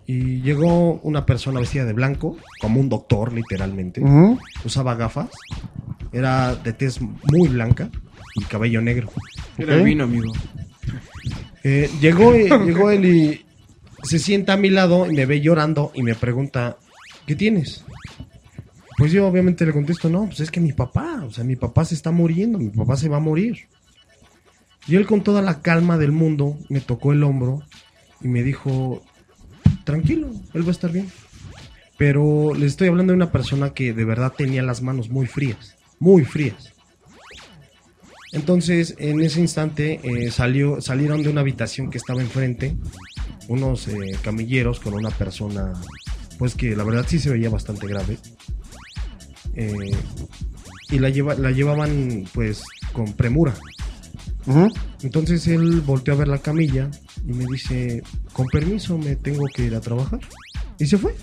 Y 0.06 0.42
llegó 0.42 0.96
una 1.02 1.26
persona 1.26 1.60
vestida 1.60 1.86
de 1.86 1.94
blanco, 1.94 2.38
como 2.60 2.80
un 2.80 2.90
doctor 2.90 3.32
literalmente. 3.32 4.02
Ujú. 4.02 4.38
Usaba 4.66 4.96
gafas, 4.96 5.30
era 6.12 6.56
de 6.56 6.74
tez 6.74 7.00
muy 7.02 7.48
blanca 7.50 7.90
y 8.36 8.44
cabello 8.46 8.82
negro. 8.82 9.10
Era 9.58 9.76
el 9.76 9.84
vino, 9.84 10.04
amigo. 10.04 10.34
Eh, 11.64 11.90
llegó, 12.02 12.36
y- 12.36 12.50
llegó 12.66 12.92
él 12.92 13.06
y 13.06 13.46
se 14.04 14.20
sienta 14.20 14.54
a 14.54 14.58
mi 14.58 14.70
lado 14.70 15.10
y 15.10 15.14
me 15.16 15.26
ve 15.26 15.40
llorando 15.42 15.92
y 15.94 16.04
me 16.04 16.16
pregunta, 16.16 16.78
¿qué 17.26 17.36
tienes? 17.36 17.86
Pues 18.98 19.12
yo 19.12 19.28
obviamente 19.28 19.66
le 19.66 19.72
contesto, 19.74 20.10
no, 20.10 20.26
pues 20.26 20.42
es 20.42 20.52
que 20.52 20.60
mi 20.60 20.74
papá, 20.74 21.24
o 21.26 21.32
sea, 21.32 21.44
mi 21.44 21.56
papá 21.56 21.84
se 21.86 21.96
está 21.96 22.12
muriendo, 22.12 22.60
mi 22.60 22.70
papá 22.70 22.96
se 22.98 23.10
va 23.10 23.18
a 23.18 23.22
morir. 23.22 23.68
Y 24.88 24.96
él 24.98 25.06
con 25.06 25.24
toda 25.24 25.42
la 25.42 25.62
calma 25.62 25.98
del 25.98 26.12
mundo 26.12 26.58
me 26.70 26.82
tocó 26.82 27.14
el 27.14 27.24
hombro 27.24 27.64
y 28.22 28.28
me 28.28 28.44
dijo, 28.44 29.02
tranquilo, 29.86 30.30
él 30.54 30.64
va 30.64 30.68
a 30.68 30.72
estar 30.72 30.92
bien. 30.92 31.08
Pero 31.98 32.54
les 32.54 32.72
estoy 32.72 32.90
hablando 32.90 33.12
de 33.14 33.18
una 33.18 33.32
persona 33.32 33.74
que 33.74 33.94
de 33.94 34.04
verdad 34.04 34.34
tenía 34.38 34.62
las 34.64 34.82
manos 34.82 35.10
muy 35.10 35.26
frías, 35.26 35.76
muy 36.00 36.26
frías. 36.26 36.73
Entonces, 38.34 38.96
en 38.98 39.22
ese 39.22 39.40
instante 39.40 40.00
eh, 40.04 40.32
salió, 40.32 40.82
salieron 40.82 41.22
de 41.24 41.30
una 41.30 41.42
habitación 41.42 41.90
que 41.90 42.00
estaba 42.00 42.22
enfrente 42.22 42.76
unos 43.48 43.88
eh, 43.88 44.18
camilleros 44.24 44.80
con 44.80 44.94
una 44.94 45.12
persona 45.12 45.74
pues 46.38 46.56
que 46.56 46.76
la 46.76 46.84
verdad 46.84 47.06
sí 47.08 47.20
se 47.20 47.30
veía 47.30 47.50
bastante 47.50 47.88
grave. 47.88 48.18
Eh, 49.56 49.92
y 50.90 51.00
la, 51.00 51.10
lleva, 51.10 51.36
la 51.36 51.52
llevaban 51.52 52.26
pues 52.34 52.64
con 52.92 53.14
premura. 53.14 53.54
Entonces 55.02 55.48
él 55.48 55.82
volteó 55.82 56.16
a 56.16 56.18
ver 56.18 56.28
la 56.28 56.40
camilla 56.40 56.90
y 57.26 57.34
me 57.34 57.46
dice, 57.46 58.04
con 58.34 58.48
permiso 58.48 58.98
me 58.98 59.16
tengo 59.16 59.46
que 59.56 59.66
ir 59.66 59.76
a 59.76 59.82
trabajar. 59.82 60.20
Y 60.80 60.86
se 60.86 60.98
fue. 60.98 61.16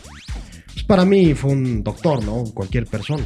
Pues 0.72 0.84
para 0.84 1.04
mí 1.04 1.34
fue 1.34 1.50
un 1.50 1.82
doctor, 1.82 2.24
¿no? 2.24 2.44
Cualquier 2.54 2.86
persona. 2.86 3.24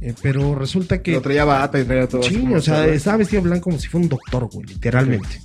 Eh, 0.00 0.14
pero 0.22 0.54
resulta 0.54 1.02
que... 1.02 1.12
Lo 1.12 1.20
traía 1.20 1.44
bata 1.44 1.78
y 1.78 1.84
traía 1.84 2.08
todo. 2.08 2.22
Sí, 2.22 2.42
o 2.54 2.60
sea, 2.60 2.86
estaba 2.86 3.18
vestido 3.18 3.42
blanco 3.42 3.64
como 3.64 3.78
si 3.78 3.88
fuera 3.88 4.04
un 4.04 4.08
doctor, 4.08 4.48
güey, 4.50 4.66
literalmente. 4.66 5.40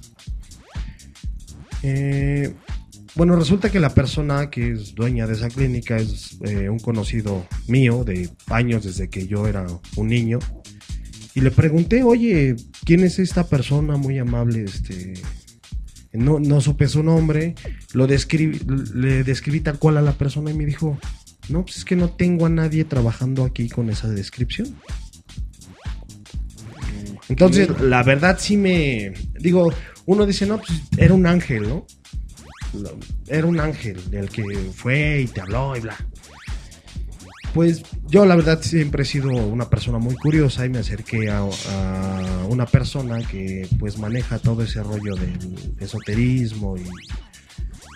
Eh, 1.83 2.53
bueno, 3.15 3.35
resulta 3.35 3.69
que 3.69 3.79
la 3.79 3.93
persona 3.93 4.49
que 4.49 4.71
es 4.71 4.95
dueña 4.95 5.27
de 5.27 5.33
esa 5.33 5.49
clínica 5.49 5.97
es 5.97 6.37
eh, 6.41 6.69
un 6.69 6.79
conocido 6.79 7.45
mío 7.67 8.03
de 8.03 8.29
años 8.47 8.83
desde 8.83 9.09
que 9.09 9.27
yo 9.27 9.47
era 9.47 9.65
un 9.95 10.07
niño. 10.07 10.39
Y 11.33 11.41
le 11.41 11.51
pregunté, 11.51 12.03
oye, 12.03 12.55
¿quién 12.85 13.03
es 13.03 13.19
esta 13.19 13.47
persona 13.47 13.97
muy 13.97 14.19
amable? 14.19 14.63
Este, 14.63 15.13
no, 16.13 16.39
no 16.39 16.61
supe 16.61 16.87
su 16.87 17.03
nombre, 17.03 17.55
lo 17.93 18.07
describí, 18.07 18.59
le 18.93 19.23
describí 19.23 19.59
tal 19.59 19.79
cual 19.79 19.97
a 19.97 20.01
la 20.01 20.13
persona 20.13 20.51
y 20.51 20.53
me 20.53 20.65
dijo, 20.65 20.97
no, 21.49 21.63
pues 21.63 21.77
es 21.77 21.85
que 21.85 21.95
no 21.95 22.09
tengo 22.09 22.45
a 22.45 22.49
nadie 22.49 22.83
trabajando 22.85 23.45
aquí 23.45 23.69
con 23.69 23.89
esa 23.89 24.07
descripción. 24.07 24.75
Entonces, 27.29 27.69
la 27.81 28.03
verdad 28.03 28.37
sí 28.39 28.57
me... 28.57 29.13
Digo, 29.39 29.71
uno 30.05 30.25
dice, 30.25 30.45
no, 30.45 30.57
pues 30.59 30.81
era 30.97 31.13
un 31.13 31.25
ángel, 31.25 31.63
¿no? 31.63 31.85
Era 33.27 33.47
un 33.47 33.59
ángel 33.59 34.01
el 34.11 34.29
que 34.29 34.43
fue 34.73 35.21
y 35.21 35.27
te 35.27 35.41
habló 35.41 35.75
y 35.75 35.79
bla. 35.79 35.95
Pues 37.53 37.83
yo 38.07 38.25
la 38.25 38.35
verdad 38.35 38.61
siempre 38.61 39.03
he 39.03 39.05
sido 39.05 39.29
una 39.29 39.69
persona 39.69 39.97
muy 39.97 40.15
curiosa 40.15 40.65
y 40.65 40.69
me 40.69 40.79
acerqué 40.79 41.29
a, 41.29 41.39
a 41.39 42.45
una 42.49 42.65
persona 42.65 43.19
que 43.25 43.67
pues 43.79 43.97
maneja 43.97 44.39
todo 44.39 44.61
ese 44.63 44.83
rollo 44.83 45.15
del 45.15 45.73
esoterismo 45.79 46.75
y, 46.77 46.85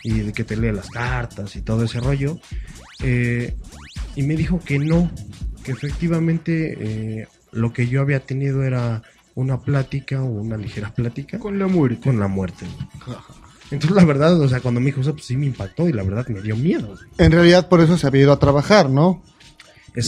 y 0.05 0.19
de 0.21 0.31
que 0.31 0.45
te 0.45 0.55
lee 0.55 0.71
las 0.71 0.89
cartas 0.89 1.57
y 1.57 1.61
todo 1.61 1.83
ese 1.83 1.99
rollo. 1.99 2.39
Eh, 3.01 3.55
y 4.15 4.23
me 4.23 4.35
dijo 4.35 4.59
que 4.59 4.79
no, 4.79 5.11
que 5.63 5.71
efectivamente 5.71 6.77
eh, 6.79 7.27
lo 7.51 7.71
que 7.73 7.87
yo 7.87 8.01
había 8.01 8.19
tenido 8.19 8.63
era 8.63 9.01
una 9.35 9.61
plática 9.61 10.21
o 10.21 10.25
una 10.25 10.57
ligera 10.57 10.93
plática. 10.93 11.39
Con 11.39 11.59
la 11.59 11.67
muerte. 11.67 12.01
Con 12.01 12.19
la 12.19 12.27
muerte. 12.27 12.65
Entonces 13.71 13.95
la 13.95 14.05
verdad, 14.05 14.39
o 14.39 14.47
sea, 14.49 14.59
cuando 14.59 14.79
me 14.79 14.87
dijo 14.87 15.01
eso, 15.01 15.13
pues 15.13 15.25
sí 15.25 15.37
me 15.37 15.45
impactó 15.45 15.87
y 15.87 15.93
la 15.93 16.03
verdad 16.03 16.27
me 16.27 16.41
dio 16.41 16.55
miedo. 16.55 16.95
En 17.17 17.31
realidad 17.31 17.69
por 17.69 17.81
eso 17.81 17.97
se 17.97 18.07
había 18.07 18.23
ido 18.23 18.33
a 18.33 18.39
trabajar, 18.39 18.89
¿no? 18.89 19.21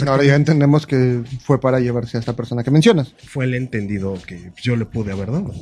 Ahora 0.08 0.24
ya 0.24 0.36
entendemos 0.36 0.86
que 0.86 1.24
fue 1.44 1.60
para 1.60 1.80
llevarse 1.80 2.18
a 2.18 2.20
esta 2.20 2.36
persona 2.36 2.64
que 2.64 2.72
mencionas. 2.72 3.14
Fue 3.26 3.46
el 3.46 3.56
entendido 3.56 4.18
que 4.26 4.52
yo 4.62 4.76
le 4.76 4.86
pude 4.86 5.12
haber 5.12 5.32
dado. 5.32 5.54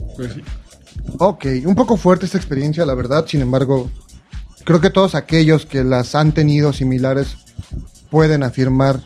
Ok, 1.19 1.45
un 1.65 1.75
poco 1.75 1.97
fuerte 1.97 2.25
esta 2.25 2.37
experiencia, 2.37 2.85
la 2.85 2.95
verdad. 2.95 3.25
Sin 3.27 3.41
embargo, 3.41 3.89
creo 4.63 4.81
que 4.81 4.89
todos 4.89 5.15
aquellos 5.15 5.65
que 5.65 5.83
las 5.83 6.15
han 6.15 6.33
tenido 6.33 6.73
similares 6.73 7.37
pueden 8.09 8.43
afirmar 8.43 9.01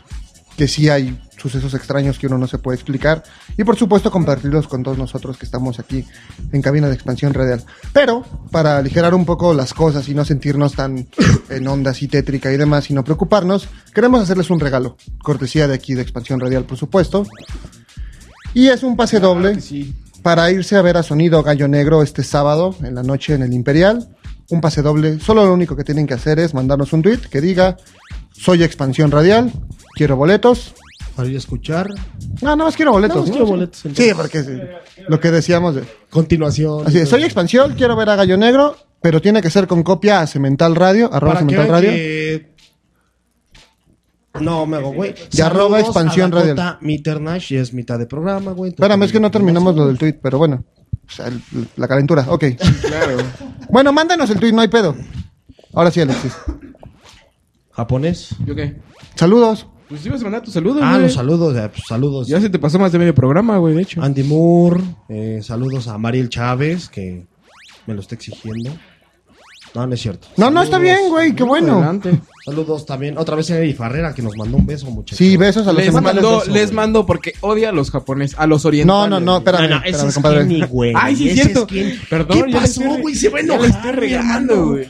que 0.56 0.68
sí 0.68 0.88
hay 0.88 1.18
sucesos 1.44 1.74
extraños 1.74 2.18
que 2.18 2.26
uno 2.26 2.38
no 2.38 2.46
se 2.46 2.56
puede 2.56 2.76
explicar. 2.76 3.22
Y 3.58 3.64
por 3.64 3.76
supuesto 3.76 4.10
compartirlos 4.10 4.66
con 4.66 4.82
todos 4.82 4.96
nosotros 4.96 5.36
que 5.36 5.44
estamos 5.44 5.78
aquí 5.78 6.06
en 6.52 6.62
cabina 6.62 6.88
de 6.88 6.94
expansión 6.94 7.34
radial. 7.34 7.62
Pero, 7.92 8.24
para 8.50 8.78
aligerar 8.78 9.14
un 9.14 9.26
poco 9.26 9.52
las 9.52 9.74
cosas 9.74 10.08
y 10.08 10.14
no 10.14 10.24
sentirnos 10.24 10.72
tan 10.72 11.06
en 11.50 11.68
onda 11.68 11.90
así 11.90 12.08
tétrica 12.08 12.50
y 12.50 12.56
demás, 12.56 12.90
y 12.90 12.94
no 12.94 13.04
preocuparnos, 13.04 13.68
queremos 13.92 14.22
hacerles 14.22 14.48
un 14.48 14.60
regalo. 14.60 14.96
Cortesía 15.22 15.68
de 15.68 15.74
aquí 15.74 15.92
de 15.92 16.00
expansión 16.00 16.40
radial, 16.40 16.64
por 16.64 16.78
supuesto. 16.78 17.26
Y 18.54 18.68
es 18.68 18.82
un 18.82 18.96
pase 18.96 19.20
doble 19.20 19.58
para 20.22 20.50
irse 20.50 20.76
a 20.76 20.82
ver 20.82 20.96
a 20.96 21.02
Sonido 21.02 21.42
Gallo 21.42 21.68
Negro 21.68 22.02
este 22.02 22.22
sábado 22.22 22.74
en 22.82 22.94
la 22.94 23.02
noche 23.02 23.34
en 23.34 23.42
el 23.42 23.52
Imperial. 23.52 24.08
Un 24.50 24.60
pase 24.60 24.82
doble. 24.82 25.18
Solo 25.20 25.44
lo 25.44 25.54
único 25.54 25.74
que 25.76 25.84
tienen 25.84 26.06
que 26.06 26.14
hacer 26.14 26.38
es 26.38 26.54
mandarnos 26.54 26.92
un 26.92 27.02
tweet 27.02 27.18
que 27.30 27.40
diga: 27.40 27.76
Soy 28.32 28.62
expansión 28.62 29.10
radial, 29.10 29.50
quiero 29.96 30.16
boletos. 30.16 30.74
Para 31.16 31.28
ir 31.28 31.36
a 31.36 31.38
escuchar. 31.38 31.88
No, 32.42 32.50
nada 32.50 32.56
más 32.56 32.76
quiero 32.76 32.92
boletos. 32.92 33.16
Nada 33.16 33.20
más 33.22 33.30
¿no? 33.30 33.34
quiero 33.34 33.46
boletos, 33.46 33.80
Sí, 33.94 34.10
porque 34.16 34.42
sí, 34.42 34.58
lo 35.08 35.20
que 35.20 35.30
decíamos 35.30 35.76
de. 35.76 35.84
Continuación. 36.10 36.86
Así 36.86 36.98
es, 36.98 37.08
soy 37.08 37.22
expansión, 37.24 37.74
quiero 37.76 37.96
ver 37.96 38.10
a 38.10 38.16
Gallo 38.16 38.36
Negro, 38.36 38.76
pero 39.00 39.20
tiene 39.22 39.40
que 39.40 39.50
ser 39.50 39.66
con 39.66 39.82
copia 39.82 40.20
a 40.20 40.26
Cemental 40.26 40.74
Radio, 40.74 41.12
arroba 41.12 41.38
Cemental 41.38 41.68
Radio. 41.68 41.90
que- 41.90 42.54
No, 44.40 44.66
me 44.66 44.76
hago, 44.78 44.92
güey. 44.92 45.14
Y 45.32 45.40
arroba 45.40 45.78
expansión 45.80 46.32
a 46.32 46.36
Dakota 46.36 46.54
radial. 46.64 46.78
Mitternash, 46.80 47.52
y 47.52 47.56
es 47.56 47.72
mitad 47.72 47.98
de 47.98 48.06
programa, 48.06 48.50
güey. 48.52 48.70
Espérame, 48.72 49.04
es 49.04 49.12
que 49.12 49.20
no 49.20 49.30
terminamos 49.30 49.76
lo 49.76 49.86
del 49.86 49.96
tweet, 49.96 50.18
pero 50.20 50.38
bueno. 50.38 50.64
O 51.06 51.10
sea, 51.10 51.26
el- 51.28 51.42
la 51.76 51.86
calentura, 51.88 52.24
ok. 52.28 52.44
Bueno, 53.70 53.92
mándanos 53.92 54.30
el 54.30 54.38
tweet, 54.40 54.52
no 54.52 54.60
hay 54.62 54.68
pedo. 54.68 54.96
Ahora 55.72 55.90
sí, 55.90 56.00
Alexis. 56.00 56.32
¿Japonés? 57.72 58.34
¿Yo 58.46 58.54
qué? 58.54 58.76
Saludos. 59.14 59.66
Pues 59.88 60.04
ibas 60.06 60.20
a 60.20 60.24
mandar 60.24 60.42
tus 60.42 60.54
saludos, 60.54 60.80
Ah, 60.82 60.92
güey. 60.92 61.02
los 61.04 61.14
saludos, 61.14 61.56
eh, 61.56 61.68
pues, 61.68 61.82
saludos. 61.86 62.26
Ya 62.26 62.40
se 62.40 62.48
te 62.48 62.58
pasó 62.58 62.78
más 62.78 62.90
de 62.92 62.98
medio 62.98 63.14
programa, 63.14 63.58
güey, 63.58 63.74
de 63.74 63.82
hecho. 63.82 64.02
Andy 64.02 64.22
Moore, 64.22 64.80
eh, 65.08 65.40
saludos 65.42 65.88
a 65.88 65.98
Mariel 65.98 66.28
Chávez, 66.30 66.88
que 66.88 67.26
me 67.86 67.94
lo 67.94 68.00
está 68.00 68.14
exigiendo. 68.14 68.70
No, 69.74 69.86
no 69.86 69.94
es 69.94 70.00
cierto. 70.00 70.28
No, 70.36 70.50
no, 70.50 70.62
está 70.62 70.78
bien, 70.78 71.08
güey, 71.08 71.34
qué 71.34 71.42
bueno. 71.42 71.74
Adelante. 71.78 72.20
Saludos 72.44 72.84
también, 72.86 73.16
otra 73.18 73.34
vez 73.36 73.50
a 73.50 73.56
Eri 73.58 73.72
Farrera, 73.72 74.14
que 74.14 74.22
nos 74.22 74.36
mandó 74.36 74.58
un 74.58 74.66
beso, 74.66 74.86
muchachos. 74.90 75.18
Sí, 75.18 75.36
besos 75.36 75.66
a 75.66 75.72
los 75.72 75.82
Les 75.82 75.92
besos, 75.94 76.48
les 76.48 76.72
mando 76.72 77.06
porque 77.06 77.32
odia 77.40 77.70
a 77.70 77.72
los 77.72 77.90
japoneses, 77.90 78.38
a 78.38 78.46
los 78.46 78.64
No, 78.64 78.68
orientales. 78.68 79.10
no, 79.10 79.20
no, 79.20 79.36
espérame, 79.38 79.70
No, 79.70 79.76
no, 79.76 79.82
ese 79.82 79.88
espérame, 79.88 80.08
es 80.08 80.14
compadre. 80.14 80.66
Güey. 80.66 80.92
Ay, 80.94 81.16
sí, 81.16 81.28
es 81.30 81.34
cierto. 81.34 81.66
Perdón, 82.10 82.44
¿Qué 82.44 82.52
ya 82.52 82.60
pasó, 82.60 82.82
güey? 83.00 83.14
Se 83.14 83.28
va 83.30 83.38
a 83.38 83.42
ya 83.42 83.54
enojar, 83.54 83.70
estoy 83.70 83.92
regando, 83.92 84.66
güey. 84.68 84.88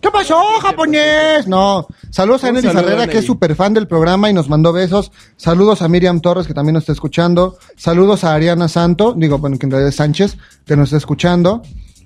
¿Qué 0.00 0.10
pasó, 0.10 0.40
japonés? 0.60 1.46
No. 1.46 1.86
Saludos 2.10 2.44
a 2.44 2.48
Eneli 2.48 2.66
saludo, 2.66 2.82
Ferrera, 2.84 3.06
que 3.06 3.18
es 3.18 3.24
súper 3.24 3.54
fan 3.54 3.74
del 3.74 3.86
programa 3.86 4.30
y 4.30 4.32
nos 4.32 4.48
mandó 4.48 4.72
besos. 4.72 5.12
Saludos 5.36 5.82
a 5.82 5.88
Miriam 5.88 6.20
Torres, 6.20 6.46
que 6.46 6.54
también 6.54 6.74
nos 6.74 6.82
está 6.82 6.92
escuchando. 6.92 7.56
Saludos 7.76 8.24
a 8.24 8.34
Ariana 8.34 8.68
Santo, 8.68 9.14
digo, 9.16 9.38
bueno, 9.38 9.58
que 9.58 9.66
en 9.66 9.70
realidad 9.70 9.90
es 9.90 9.96
Sánchez, 9.96 10.36
que 10.66 10.76
nos 10.76 10.88
está 10.88 10.96
escuchando. 10.96 11.62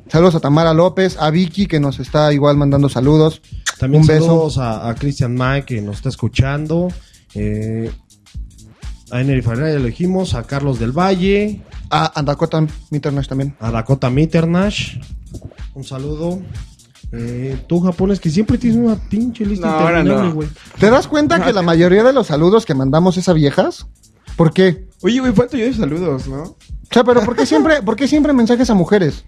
Saludos 0.09 0.35
a 0.37 0.41
Tamara 0.41 0.73
López, 0.73 1.17
a 1.19 1.31
Vicky, 1.31 1.67
que 1.67 1.81
nos 1.81 1.99
está 1.99 2.33
igual 2.33 2.57
mandando 2.57 2.89
saludos. 2.89 3.43
También 3.79 4.03
Un 4.03 4.07
beso. 4.07 4.27
saludos 4.27 4.59
a, 4.59 4.89
a 4.89 4.95
Christian 4.95 5.35
Mike, 5.35 5.75
que 5.77 5.83
nos 5.83 5.97
está 5.97 6.09
escuchando. 6.09 6.89
Eh, 7.35 7.91
a 9.11 9.21
Eneri 9.21 9.43
Farrera 9.43 9.73
ya 9.73 9.79
lo 9.79 9.87
dijimos, 9.87 10.35
a 10.35 10.45
Carlos 10.45 10.79
del 10.79 10.93
Valle, 10.93 11.63
A, 11.91 12.19
a 12.19 12.23
Dakota 12.23 12.65
Mitternash 12.91 13.29
también. 13.29 13.57
a 13.61 13.71
Dakota 13.71 14.09
Mitternash. 14.11 14.99
Un 15.75 15.85
saludo. 15.85 16.41
Eh, 17.13 17.59
tú, 17.69 17.81
japonés, 17.81 18.19
que 18.19 18.31
siempre 18.31 18.59
tienes 18.59 18.79
una 18.79 18.97
pinche 18.97 19.45
lista 19.47 19.69
No, 19.69 19.73
ahora 19.75 20.01
interminable, 20.01 20.47
no. 20.47 20.79
¿Te 20.81 20.91
das 20.91 21.07
cuenta 21.07 21.45
que 21.45 21.53
la 21.53 21.63
mayoría 21.63 22.03
de 22.03 22.13
los 22.13 22.27
saludos 22.29 22.65
que 22.67 22.75
mandamos 22.75 23.17
es 23.17 23.29
a 23.29 23.33
viejas? 23.33 23.87
¿Por 24.37 24.53
qué? 24.53 24.89
Oye, 25.03 25.21
güey, 25.21 25.33
falta 25.33 25.57
yo 25.57 25.65
de 25.67 25.75
saludos, 25.75 26.27
¿no? 26.27 26.43
O 26.43 26.57
sea, 26.91 27.05
pero 27.05 27.23
¿por 27.23 27.37
qué 27.37 27.47
siempre, 27.47 27.83
por 27.83 27.97
qué 27.97 28.09
siempre 28.09 28.33
mensajes 28.33 28.71
a 28.71 28.75
mujeres? 28.75 29.25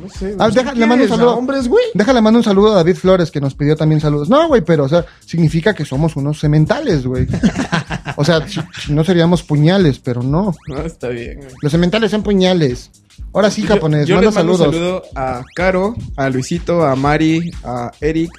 No 0.00 0.08
sé. 0.08 0.34
Ah, 0.38 0.48
güey. 0.48 0.54
deja- 0.54 0.74
le 0.74 0.86
mando 0.86 0.94
un 0.94 0.98
¿Quieres 1.08 1.12
a 1.12 1.16
saludo. 1.16 1.36
hombres, 1.36 1.68
güey? 1.68 1.84
Déjale 1.94 2.20
mando 2.20 2.38
un 2.40 2.44
saludo 2.44 2.72
a 2.72 2.76
David 2.76 2.96
Flores, 2.96 3.30
que 3.30 3.40
nos 3.40 3.54
pidió 3.54 3.76
también 3.76 4.00
saludos. 4.00 4.28
No, 4.28 4.48
güey, 4.48 4.62
pero, 4.62 4.84
o 4.84 4.88
sea, 4.88 5.04
significa 5.24 5.72
que 5.74 5.84
somos 5.84 6.16
unos 6.16 6.40
cementales, 6.40 7.06
güey. 7.06 7.26
O 8.16 8.24
sea, 8.24 8.46
si, 8.46 8.60
si 8.84 8.92
no 8.92 9.02
seríamos 9.02 9.42
puñales, 9.42 9.98
pero 9.98 10.22
no. 10.22 10.54
No, 10.68 10.80
está 10.82 11.08
bien, 11.08 11.38
güey. 11.38 11.50
Los 11.62 11.72
cementales 11.72 12.10
son 12.12 12.22
puñales. 12.22 12.90
Ahora 13.32 13.50
sí, 13.50 13.62
Yo- 13.62 13.68
japonés, 13.68 14.06
Yo, 14.06 14.14
manda 14.16 14.28
les 14.30 14.34
mando 14.36 14.56
saludos. 14.56 14.74
un 14.74 14.80
saludo 14.80 15.02
a 15.16 15.42
Caro, 15.56 15.94
a 16.16 16.30
Luisito, 16.30 16.84
a 16.84 16.94
Mari, 16.94 17.50
a 17.64 17.90
Eric, 18.00 18.30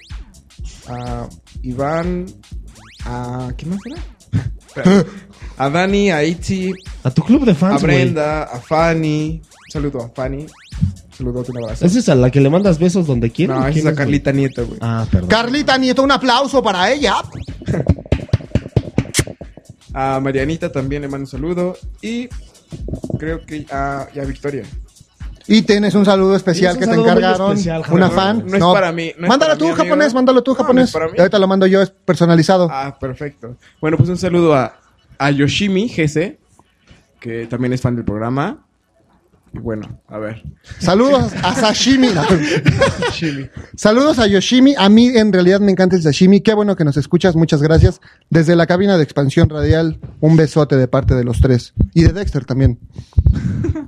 a 0.87 1.27
Iván, 1.61 2.25
a... 3.05 3.51
¿Qué 3.57 3.65
más 3.65 3.79
era? 3.85 5.05
a 5.57 5.69
Dani, 5.69 6.11
a 6.11 6.23
Itzi, 6.23 6.71
A 7.03 7.09
tu 7.11 7.21
club 7.23 7.43
de 7.45 7.55
fans, 7.55 7.81
a. 7.81 7.85
Brenda, 7.85 8.43
a 8.43 8.59
Fanny. 8.59 9.41
Un 9.43 9.71
saludo 9.71 10.03
a 10.03 10.09
Fanny. 10.09 10.45
Un 11.19 11.33
saludo, 11.33 11.45
un 11.47 11.63
abrazo. 11.63 11.85
¿Esa 11.85 11.99
es 11.99 12.09
a 12.09 12.15
la 12.15 12.29
que 12.29 12.41
le 12.41 12.49
mandas 12.49 12.77
besos 12.77 13.07
donde 13.07 13.31
quiera? 13.31 13.55
No, 13.55 13.61
esa 13.61 13.71
¿Quién 13.73 13.87
es 13.87 13.93
a? 13.93 13.95
Carlita 13.95 14.31
Nieto, 14.33 14.67
güey. 14.67 14.79
Ah, 14.81 15.05
perdón. 15.09 15.29
Carlita 15.29 15.77
Nieto, 15.77 16.03
un 16.03 16.11
aplauso 16.11 16.61
para 16.61 16.91
ella. 16.91 17.15
A 19.93 20.19
Marianita 20.19 20.69
también 20.71 21.03
le 21.03 21.07
mando 21.07 21.23
un 21.23 21.27
saludo. 21.31 21.77
Y 22.01 22.27
creo 23.17 23.45
que 23.45 23.65
a, 23.71 24.07
y 24.13 24.19
a 24.19 24.25
Victoria. 24.25 24.63
Y 25.47 25.61
tienes 25.61 25.95
un 25.95 26.03
saludo 26.03 26.35
especial 26.35 26.77
que 26.77 26.85
te 26.85 26.95
encargaron. 26.95 27.51
especial, 27.51 27.83
una 27.91 28.09
fan. 28.09 28.43
No 28.45 28.57
es 28.57 28.63
para 28.73 28.91
mí, 28.91 29.13
no 29.17 29.27
mándalo 29.29 29.51
para 29.51 29.57
tú, 29.57 29.65
mí, 29.65 29.69
amigo. 29.71 29.83
japonés, 29.85 30.13
mándalo 30.13 30.43
tú, 30.43 30.51
No, 30.51 30.55
no 30.55 30.59
es 30.59 30.65
japonés. 30.65 30.91
para 30.91 31.05
mí. 31.05 31.11
Y 31.15 31.19
ahorita 31.21 31.39
lo 31.39 31.47
mando 31.47 31.65
yo, 31.67 31.81
es 31.81 31.91
personalizado. 31.91 32.67
Ah, 32.69 32.97
perfecto. 32.99 33.55
Bueno, 33.79 33.95
pues 33.95 34.09
un 34.09 34.17
saludo 34.17 34.53
a, 34.53 34.75
a 35.17 35.31
Yoshimi 35.31 35.87
GC, 35.87 36.39
que 37.21 37.45
también 37.45 37.71
es 37.71 37.79
fan 37.81 37.95
del 37.95 38.03
programa. 38.03 38.64
Bueno, 39.61 40.01
a 40.07 40.17
ver. 40.19 40.43
Saludos 40.79 41.33
a 41.43 41.55
Sashimi. 41.59 42.09
Saludos 43.75 44.19
a 44.19 44.27
Yoshimi. 44.27 44.75
A 44.77 44.89
mí 44.89 45.07
en 45.07 45.33
realidad 45.33 45.59
me 45.59 45.71
encanta 45.71 45.95
el 45.95 46.03
sashimi. 46.03 46.41
Qué 46.41 46.53
bueno 46.53 46.75
que 46.75 46.83
nos 46.83 46.97
escuchas. 46.97 47.35
Muchas 47.35 47.61
gracias. 47.61 47.99
Desde 48.29 48.55
la 48.55 48.67
cabina 48.67 48.97
de 48.97 49.03
expansión 49.03 49.49
radial, 49.49 49.99
un 50.21 50.35
besote 50.35 50.77
de 50.77 50.87
parte 50.87 51.15
de 51.15 51.23
los 51.23 51.39
tres. 51.41 51.73
Y 51.93 52.03
de 52.03 52.13
Dexter 52.13 52.45
también. 52.45 52.79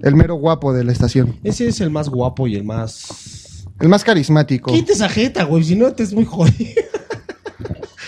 El 0.01 0.15
mero 0.15 0.36
guapo 0.36 0.74
de 0.74 0.84
la 0.84 0.91
estación. 0.91 1.39
Ese 1.43 1.68
es 1.68 1.82
el 1.82 1.89
más 1.91 2.09
guapo 2.09 2.47
y 2.47 2.55
el 2.55 2.63
más. 2.63 3.65
El 3.80 3.89
más 3.89 4.03
carismático. 4.03 4.74
Quita 4.74 4.93
esa 4.93 5.09
jeta, 5.09 5.43
güey, 5.43 5.63
si 5.63 5.76
no 5.76 5.91
te 5.93 6.03
es 6.03 6.13
muy 6.13 6.26
jodido. 6.26 6.82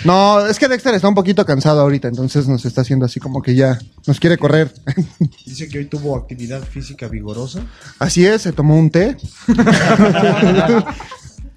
No, 0.06 0.46
es 0.46 0.58
que 0.60 0.68
Dexter 0.68 0.96
está 0.96 1.08
un 1.10 1.16
poquito 1.16 1.46
cansado 1.46 1.82
ahorita, 1.82 2.08
entonces 2.08 2.48
nos 2.48 2.64
está 2.66 2.82
haciendo 2.82 3.06
así 3.06 3.20
como 3.20 3.42
que 3.42 3.56
ya 3.56 3.78
nos 4.08 4.20
quiere 4.20 4.38
correr. 4.38 4.74
Dice 5.46 5.68
que 5.68 5.80
hoy 5.80 5.86
tuvo 5.86 6.16
actividad 6.16 6.64
física 6.64 7.08
vigorosa. 7.08 7.62
Así 8.00 8.26
es, 8.26 8.44
se 8.44 8.54
tomó 8.54 8.78
un 8.78 8.90
té. 8.90 9.18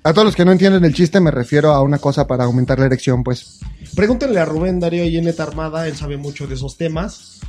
a 0.05 0.12
todos 0.12 0.24
los 0.24 0.34
que 0.34 0.45
no 0.45 0.53
entienden 0.53 0.84
el 0.84 0.95
chiste 0.95 1.20
me 1.20 1.30
refiero 1.30 1.72
a 1.72 1.82
una 1.82 1.99
cosa 1.99 2.26
para 2.26 2.45
aumentar 2.45 2.78
la 2.78 2.86
erección, 2.86 3.22
pues. 3.22 3.61
Pregúntenle 3.95 4.40
a 4.40 4.45
Rubén 4.45 4.80
Darío 4.80 5.05
y 5.05 5.20
Neta 5.20 5.45
Armada, 5.45 5.86
él 5.86 5.97
sabe 5.97 6.16
mucho 6.16 6.47
de 6.47 6.55
esos 6.55 6.76
temas. 6.76 7.40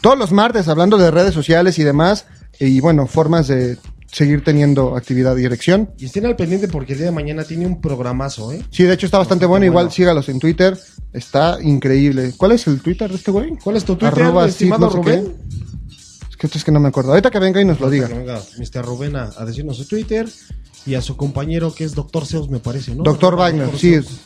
Todos 0.00 0.18
los 0.18 0.32
martes 0.32 0.68
hablando 0.68 0.96
de 0.96 1.10
redes 1.10 1.34
sociales 1.34 1.78
y 1.78 1.84
demás, 1.84 2.26
y 2.60 2.80
bueno, 2.80 3.06
formas 3.06 3.48
de 3.48 3.76
seguir 4.10 4.42
teniendo 4.42 4.96
actividad 4.96 5.36
y 5.36 5.44
erección. 5.44 5.90
Y 5.98 6.06
estén 6.06 6.26
al 6.26 6.36
pendiente 6.36 6.68
porque 6.68 6.92
el 6.92 6.98
día 6.98 7.06
de 7.06 7.12
mañana 7.12 7.44
tiene 7.44 7.66
un 7.66 7.80
programazo, 7.80 8.52
¿eh? 8.52 8.64
Sí, 8.70 8.84
de 8.84 8.94
hecho 8.94 9.06
está 9.06 9.18
bastante 9.18 9.46
bueno, 9.46 9.66
igual 9.66 9.92
sígalos 9.92 10.28
en 10.28 10.38
Twitter, 10.38 10.78
está 11.12 11.58
increíble. 11.62 12.32
¿Cuál 12.36 12.52
es 12.52 12.66
el 12.66 12.80
Twitter 12.80 13.10
de 13.10 13.16
este 13.16 13.30
güey? 13.30 13.56
¿Cuál 13.62 13.76
es 13.76 13.84
tu 13.84 13.96
Twitter, 13.96 14.22
Arroba 14.22 14.46
estimado 14.46 14.86
no 14.86 14.92
Rubén? 14.92 15.34
Es 16.30 16.36
que 16.36 16.46
esto 16.46 16.58
es 16.58 16.64
que 16.64 16.72
no 16.72 16.80
me 16.80 16.88
acuerdo. 16.88 17.10
Ahorita 17.10 17.30
que 17.30 17.38
venga 17.38 17.60
y 17.60 17.64
nos 17.64 17.80
lo 17.80 17.90
diga. 17.90 18.08
Que 18.08 18.14
venga 18.14 18.40
Mr. 18.58 18.84
Rubén 18.84 19.16
a, 19.16 19.30
a 19.36 19.44
decirnos 19.44 19.76
su 19.76 19.86
Twitter 19.86 20.28
y 20.86 20.94
a 20.94 21.02
su 21.02 21.16
compañero 21.16 21.74
que 21.74 21.84
es 21.84 21.94
Doctor 21.94 22.24
Zeus, 22.24 22.48
me 22.48 22.60
parece, 22.60 22.94
¿no? 22.94 23.02
Doctor 23.02 23.36
Wagner, 23.36 23.70
sí. 23.76 23.92
Zeus. 23.94 24.20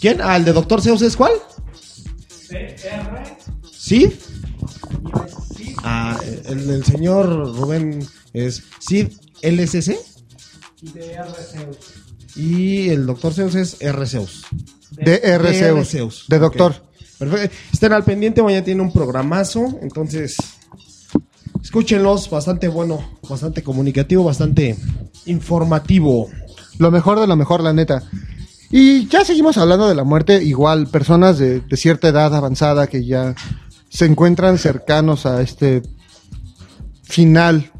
¿Quién? 0.00 0.20
Ah, 0.22 0.36
el 0.36 0.44
de 0.44 0.52
Doctor 0.52 0.80
Zeus 0.80 1.02
es 1.02 1.16
cuál? 1.16 1.32
¿Sid? 3.70 4.10
Ah, 5.84 6.18
el 6.46 6.66
del 6.66 6.84
señor 6.84 7.54
Rubén 7.56 8.00
es 8.32 8.62
Sid 8.78 9.08
LSC. 9.42 9.96
Y 12.36 12.88
el 12.88 13.06
Doctor 13.06 13.34
Zeus 13.34 13.54
es 13.54 13.76
R 13.80 14.06
Zeus. 14.06 14.46
DR 14.90 15.54
Zeus. 15.54 15.88
Zeus. 15.88 16.24
De 16.28 16.38
doctor. 16.38 16.74
Perfecto. 17.18 17.56
Estén 17.72 17.92
al 17.92 18.04
pendiente, 18.04 18.42
mañana 18.42 18.64
tiene 18.64 18.82
un 18.82 18.92
programazo, 18.92 19.78
entonces 19.82 20.36
escúchenlos, 21.62 22.30
bastante 22.30 22.68
bueno, 22.68 23.18
bastante 23.28 23.62
comunicativo, 23.62 24.24
bastante 24.24 24.76
informativo. 25.26 26.30
Lo 26.78 26.90
mejor 26.90 27.20
de 27.20 27.26
lo 27.26 27.36
mejor, 27.36 27.62
la 27.62 27.72
neta. 27.72 28.02
Y 28.70 29.06
ya 29.08 29.24
seguimos 29.24 29.58
hablando 29.58 29.88
de 29.88 29.94
la 29.94 30.04
muerte, 30.04 30.42
igual 30.42 30.86
personas 30.86 31.38
de, 31.38 31.60
de 31.60 31.76
cierta 31.76 32.08
edad 32.08 32.34
avanzada 32.34 32.86
que 32.86 33.04
ya 33.04 33.34
se 33.90 34.06
encuentran 34.06 34.58
cercanos 34.58 35.26
a 35.26 35.42
este 35.42 35.82
final. 37.02 37.70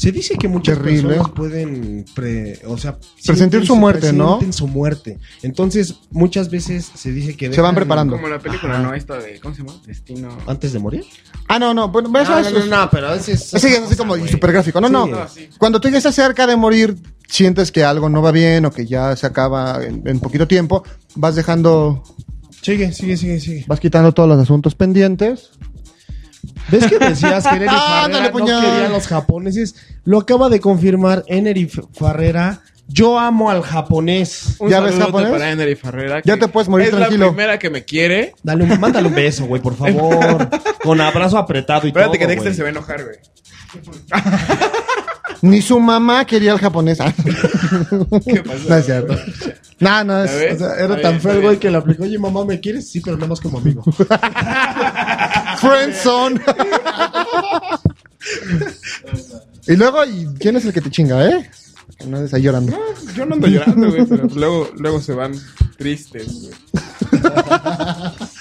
Se 0.00 0.10
dice 0.12 0.36
que 0.36 0.48
muchas 0.48 0.78
Terrible. 0.78 1.08
personas 1.08 1.32
pueden, 1.32 2.06
pre- 2.14 2.58
o 2.66 2.78
sea, 2.78 2.96
Presentir 3.26 3.66
su 3.66 3.76
muerte, 3.76 4.14
¿no? 4.14 4.40
su 4.50 4.66
muerte. 4.66 5.18
Entonces, 5.42 5.96
muchas 6.10 6.48
veces 6.48 6.90
se 6.94 7.12
dice 7.12 7.36
que 7.36 7.52
Se 7.52 7.60
van 7.60 7.74
preparando. 7.74 8.16
Como 8.16 8.28
la 8.28 8.38
película, 8.38 8.76
Ajá. 8.76 8.82
¿no? 8.82 8.94
Esta 8.94 9.18
de, 9.18 9.38
¿cómo 9.40 9.54
se 9.54 9.60
llama? 9.62 9.74
Destino. 9.86 10.30
antes 10.46 10.72
de 10.72 10.78
morir. 10.78 11.04
Ah, 11.48 11.58
no, 11.58 11.74
no, 11.74 11.90
bueno, 11.90 12.08
eso 12.18 12.30
No, 12.32 12.38
es- 12.38 12.50
no, 12.50 12.60
no, 12.60 12.66
no, 12.84 12.90
pero 12.90 13.12
ese 13.12 13.32
es 13.32 13.52
Ese 13.52 13.76
es 13.76 13.82
así 13.82 13.94
como 13.96 14.16
súper 14.26 14.52
gráfico. 14.52 14.80
No, 14.80 14.88
no. 14.88 15.06
Sí. 15.28 15.50
Cuando 15.58 15.78
tú 15.82 15.90
ya 15.90 15.98
estás 15.98 16.14
cerca 16.14 16.46
de 16.46 16.56
morir, 16.56 16.96
sientes 17.28 17.70
que 17.70 17.84
algo 17.84 18.08
no 18.08 18.22
va 18.22 18.32
bien 18.32 18.64
o 18.64 18.70
que 18.70 18.86
ya 18.86 19.14
se 19.16 19.26
acaba 19.26 19.84
en, 19.84 20.02
en 20.08 20.18
poquito 20.18 20.48
tiempo, 20.48 20.82
vas 21.14 21.34
dejando, 21.34 22.02
Sigue, 22.62 22.90
sigue, 22.94 23.18
sigue, 23.18 23.38
sigue. 23.38 23.64
vas 23.68 23.80
quitando 23.80 24.12
todos 24.12 24.30
los 24.30 24.38
asuntos 24.40 24.74
pendientes. 24.74 25.50
¿Ves 26.70 26.86
que 26.86 26.98
decías 26.98 27.44
que 27.46 27.56
Eneri 27.56 27.66
Ah, 27.70 28.08
Farrera 28.12 28.30
no 28.30 28.44
quería 28.44 28.86
a 28.86 28.88
los 28.88 29.06
japoneses? 29.06 29.74
Lo 30.04 30.18
acaba 30.18 30.48
de 30.48 30.60
confirmar 30.60 31.24
Eneri 31.26 31.68
Farrera. 31.92 32.60
Yo 32.92 33.18
amo 33.20 33.50
al 33.50 33.62
japonés. 33.62 34.56
Un 34.58 34.68
¿Ya 34.68 34.80
ves 34.80 34.96
japonés? 34.96 35.30
para 35.30 35.50
Ender 35.52 35.68
y 35.68 35.76
Farrera. 35.76 36.22
Ya 36.24 36.36
te 36.38 36.48
puedes 36.48 36.68
morir 36.68 36.88
es 36.88 36.92
tranquilo. 36.96 37.26
la 37.26 37.30
primera 37.32 37.58
que 37.58 37.70
me 37.70 37.84
quiere. 37.84 38.34
Dale 38.42 38.64
un, 38.64 38.80
mándale 38.80 39.06
un 39.06 39.14
beso, 39.14 39.44
güey, 39.46 39.62
por 39.62 39.76
favor. 39.76 40.48
Con 40.82 41.00
abrazo 41.00 41.38
apretado 41.38 41.86
y 41.86 41.90
Espérate 41.90 42.18
todo, 42.18 42.18
que 42.18 42.26
Dexter 42.26 42.52
se 42.54 42.62
va 42.62 42.68
a 42.68 42.72
enojar, 42.72 43.04
güey. 43.04 43.16
Ni 45.42 45.62
su 45.62 45.80
mamá 45.80 46.24
quería 46.24 46.52
al 46.52 46.58
japonés. 46.58 46.98
¿Qué 48.26 48.42
pasó? 48.42 48.68
No 48.68 48.76
es 48.76 48.86
cierto. 48.86 49.16
No, 49.78 50.04
no 50.04 50.24
era 50.24 51.00
tan 51.00 51.20
feo 51.20 51.32
el 51.32 51.40
güey 51.40 51.58
que 51.58 51.70
le 51.70 51.78
aplicó, 51.78 52.02
oye, 52.02 52.18
mamá, 52.18 52.44
¿me 52.44 52.60
quieres? 52.60 52.90
Sí, 52.90 53.00
pero 53.00 53.16
nada 53.16 53.28
más 53.28 53.40
como 53.40 53.58
amigo. 53.58 53.82
Friendzone. 55.58 56.40
y 59.66 59.76
luego, 59.76 60.04
¿y 60.04 60.28
¿quién 60.38 60.56
es 60.56 60.66
el 60.66 60.74
que 60.74 60.82
te 60.82 60.90
chinga, 60.90 61.26
eh? 61.26 61.50
Que 61.98 62.06
no 62.06 62.18
andes 62.18 62.34
ahí 62.34 62.42
llorando. 62.42 62.78
Yo 63.14 63.24
no 63.24 63.34
ando 63.36 63.46
llorando, 63.46 63.88
güey, 63.90 64.04
pero 64.04 64.28
luego, 64.34 64.70
luego 64.76 65.00
se 65.00 65.14
van 65.14 65.32
tristes, 65.78 66.28
güey. 66.42 66.52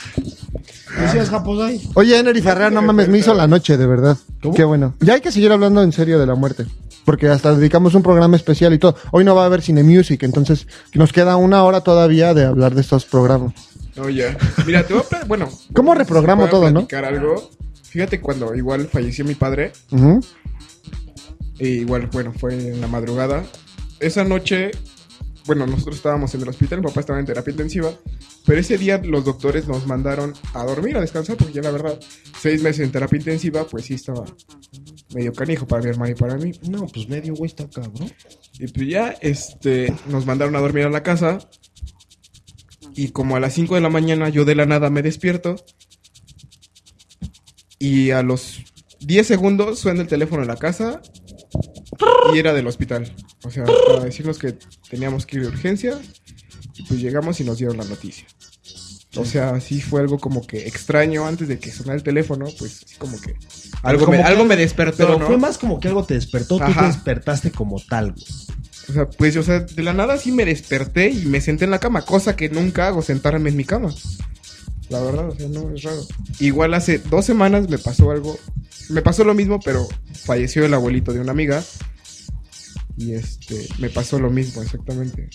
Decías 1.00 1.30
Japosai. 1.30 1.82
Oye, 1.94 2.18
Ener 2.18 2.36
y 2.36 2.42
Ferrer, 2.42 2.72
no 2.72 2.82
mames, 2.82 3.08
me 3.10 3.18
hizo 3.18 3.34
la 3.34 3.48
noche, 3.48 3.78
de 3.78 3.88
verdad. 3.88 4.18
Qué 4.56 4.64
bueno. 4.64 4.96
Ya 5.00 5.14
hay 5.14 5.22
que 5.22 5.32
seguir 5.32 5.52
hablando 5.52 5.82
en 5.82 5.92
serio 5.92 6.20
de 6.20 6.26
la 6.26 6.36
muerte. 6.36 6.66
Porque 7.06 7.28
hasta 7.28 7.56
dedicamos 7.56 7.96
un 7.96 8.04
programa 8.04 8.36
especial 8.36 8.74
y 8.74 8.78
todo. 8.78 8.96
Hoy 9.12 9.24
no 9.24 9.34
va 9.34 9.44
a 9.44 9.46
haber 9.46 9.62
Cine 9.62 9.84
Music, 9.84 10.22
entonces 10.24 10.68
nos 10.94 11.12
queda 11.12 11.38
una 11.38 11.64
hora 11.64 11.82
todavía 11.82 12.34
de 12.34 12.46
hablar 12.46 12.76
de 12.76 12.82
estos 12.82 13.06
programas. 13.06 13.54
No, 13.96 14.10
ya. 14.10 14.38
Mira, 14.66 14.86
te 14.86 14.94
voy 14.94 15.04
a... 15.12 15.26
Bueno. 15.26 15.50
¿Cómo 15.74 15.96
reprogramo 15.96 16.44
voy 16.44 16.48
a 16.48 16.52
todo, 16.52 16.72
no? 16.72 16.88
algo. 16.92 17.50
Fíjate 17.84 18.22
cuando 18.22 18.54
igual 18.54 18.88
falleció 18.88 19.26
mi 19.26 19.34
padre. 19.36 19.72
E 21.58 21.68
igual, 21.68 22.08
bueno, 22.12 22.32
fue 22.38 22.54
en 22.54 22.80
la 22.80 22.88
madrugada. 22.88 23.44
Esa 24.00 24.24
noche, 24.24 24.72
bueno, 25.50 25.66
nosotros 25.66 25.96
estábamos 25.96 26.36
en 26.36 26.44
el 26.44 26.50
hospital, 26.50 26.78
mi 26.80 26.86
papá 26.86 27.00
estaba 27.00 27.20
en 27.20 27.26
terapia 27.26 27.50
intensiva, 27.50 27.92
pero 28.46 28.60
ese 28.60 28.78
día 28.78 29.02
los 29.04 29.26
doctores 29.26 29.68
nos 29.68 29.88
mandaron 29.88 30.36
a 30.54 30.64
dormir, 30.64 30.96
a 30.96 31.02
descansar, 31.02 31.38
porque 31.38 31.54
ya 31.54 31.64
la 31.64 31.72
verdad, 31.72 32.00
seis 32.40 32.62
meses 32.62 32.86
en 32.86 32.92
terapia 32.92 33.18
intensiva, 33.18 33.66
pues 33.66 33.86
sí 33.86 33.96
estaba 33.96 34.26
medio 35.16 35.34
canijo 35.34 35.66
para 35.66 35.82
mi 35.82 35.90
hermano 35.90 36.12
y 36.12 36.14
para 36.14 36.38
mí. 36.38 36.52
No, 36.70 36.86
pues 36.86 37.10
medio 37.10 37.34
güey 37.34 37.48
está 37.48 37.68
cabrón. 37.68 38.14
Y 38.60 38.68
pues 38.68 38.88
ya, 38.90 39.10
este, 39.22 39.92
nos 40.08 40.28
mandaron 40.28 40.56
a 40.56 40.60
dormir 40.60 40.84
a 40.84 40.90
la 40.92 41.02
casa. 41.02 41.40
Y 42.94 43.10
como 43.10 43.36
a 43.36 43.40
las 43.40 43.54
5 43.54 43.74
de 43.74 43.82
la 43.82 43.90
mañana 43.90 44.30
yo 44.30 44.46
de 44.46 44.54
la 44.54 44.68
nada 44.68 44.92
me 44.92 45.02
despierto. 45.02 45.56
Y 47.80 48.12
a 48.12 48.22
los 48.22 48.60
10 49.00 49.26
segundos 49.26 49.80
suena 49.80 50.04
el 50.04 50.08
teléfono 50.08 50.44
en 50.44 50.48
la 50.48 50.58
casa. 50.58 51.02
Y 52.34 52.38
era 52.40 52.54
del 52.54 52.68
hospital. 52.68 53.12
O 53.44 53.52
sea, 53.52 53.66
para 53.66 54.06
decirnos 54.06 54.38
que 54.40 54.58
teníamos 54.90 55.26
que 55.26 55.38
ir 55.38 55.44
de 55.44 55.50
urgencia. 55.50 56.00
Y 56.76 56.84
pues 56.84 57.00
llegamos 57.02 57.40
y 57.40 57.44
nos 57.44 57.58
dieron 57.58 57.78
la 57.78 57.84
noticia. 57.84 58.26
O 59.16 59.26
sea, 59.26 59.60
sí 59.60 59.82
fue 59.82 60.02
algo 60.02 60.20
como 60.20 60.46
que 60.46 60.68
extraño 60.68 61.26
antes 61.26 61.48
de 61.48 61.58
que 61.60 61.72
sonara 61.72 61.96
el 61.98 62.04
teléfono. 62.04 62.46
Pues 62.60 62.84
sí, 62.86 62.96
como 62.98 63.20
que 63.20 63.36
algo, 63.84 64.06
Como 64.06 64.18
me, 64.18 64.24
que- 64.24 64.30
algo 64.30 64.46
me 64.46 64.56
despertó. 64.56 64.98
Pero 64.98 65.20
¿no? 65.20 65.26
fue 65.28 65.38
más 65.38 65.58
como 65.58 65.80
que 65.80 65.88
algo 65.88 66.04
te 66.04 66.14
despertó, 66.14 66.60
tú 66.60 66.72
te 66.74 66.86
despertaste 66.86 67.52
como 67.52 67.80
tal, 67.82 68.12
güey. 68.14 68.26
O 68.88 68.94
sea, 68.94 69.10
pues, 69.10 69.36
o 69.38 69.44
sea, 69.44 69.60
de 69.62 69.84
la 69.84 69.94
nada 69.94 70.18
sí 70.18 70.32
me 70.32 70.46
desperté 70.46 71.10
y 71.10 71.26
me 71.26 71.42
senté 71.42 71.66
en 71.66 71.72
la 71.72 71.80
cama, 71.80 72.04
cosa 72.06 72.36
que 72.36 72.50
nunca 72.50 72.88
hago, 72.88 73.02
sentarme 73.02 73.50
en 73.50 73.56
mi 73.58 73.64
cama. 73.66 73.94
La 74.90 75.00
verdad, 75.02 75.30
o 75.30 75.36
sea, 75.36 75.48
no, 75.48 75.70
es 75.76 75.84
raro. 75.84 76.02
Igual 76.40 76.74
hace 76.74 76.98
dos 76.98 77.24
semanas 77.26 77.70
me 77.70 77.78
pasó 77.78 78.10
algo, 78.12 78.40
me 78.90 79.02
pasó 79.02 79.24
lo 79.24 79.34
mismo, 79.34 79.60
pero 79.60 79.88
falleció 80.26 80.66
el 80.66 80.74
abuelito 80.74 81.14
de 81.14 81.20
una 81.20 81.32
amiga. 81.32 81.64
Y 82.98 83.14
este, 83.14 83.68
me 83.80 83.90
pasó 83.90 84.20
lo 84.20 84.30
mismo, 84.30 84.62
exactamente. 84.62 85.30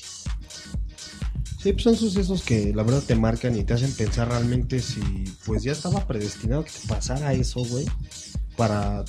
Sí, 1.62 1.72
pues 1.72 1.82
son 1.82 1.96
sucesos 1.96 2.42
que 2.42 2.74
la 2.74 2.82
verdad 2.82 3.02
te 3.02 3.14
marcan 3.14 3.56
y 3.56 3.64
te 3.64 3.72
hacen 3.72 3.90
pensar 3.92 4.28
realmente 4.28 4.80
si 4.80 5.00
pues 5.46 5.62
ya 5.62 5.72
estaba 5.72 6.06
predestinado 6.06 6.62
que 6.64 6.70
te 6.70 6.86
pasara 6.88 7.32
eso, 7.32 7.64
güey. 7.64 7.86
Para 8.56 9.02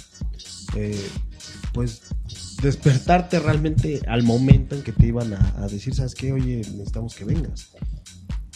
eh, 0.76 1.06
pues 1.74 2.02
despertarte 2.62 3.40
realmente 3.40 4.02
al 4.08 4.24
momento 4.24 4.76
en 4.76 4.84
que 4.84 4.94
te 4.94 5.08
iban 5.08 5.34
a, 5.34 5.54
a 5.58 5.68
decir, 5.68 5.94
¿sabes 5.94 6.16
qué? 6.16 6.32
Oye, 6.32 6.58
necesitamos 6.58 7.14
que 7.14 7.26
vengas. 7.26 7.72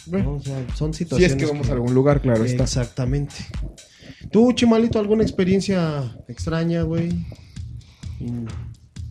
¿No? 0.07 0.35
O 0.35 0.39
sea, 0.39 0.65
son 0.75 0.93
Si 0.93 0.99
situaciones. 0.99 1.35
es 1.35 1.37
que 1.37 1.45
vamos 1.51 1.69
a 1.69 1.73
algún 1.73 1.93
lugar, 1.93 2.21
claro 2.21 2.45
está. 2.45 2.65
¿Tú, 4.32 4.53
Chimalito, 4.53 4.99
alguna 4.99 5.24
experiencia 5.24 6.16
extraña, 6.28 6.84
güey? 6.84 7.26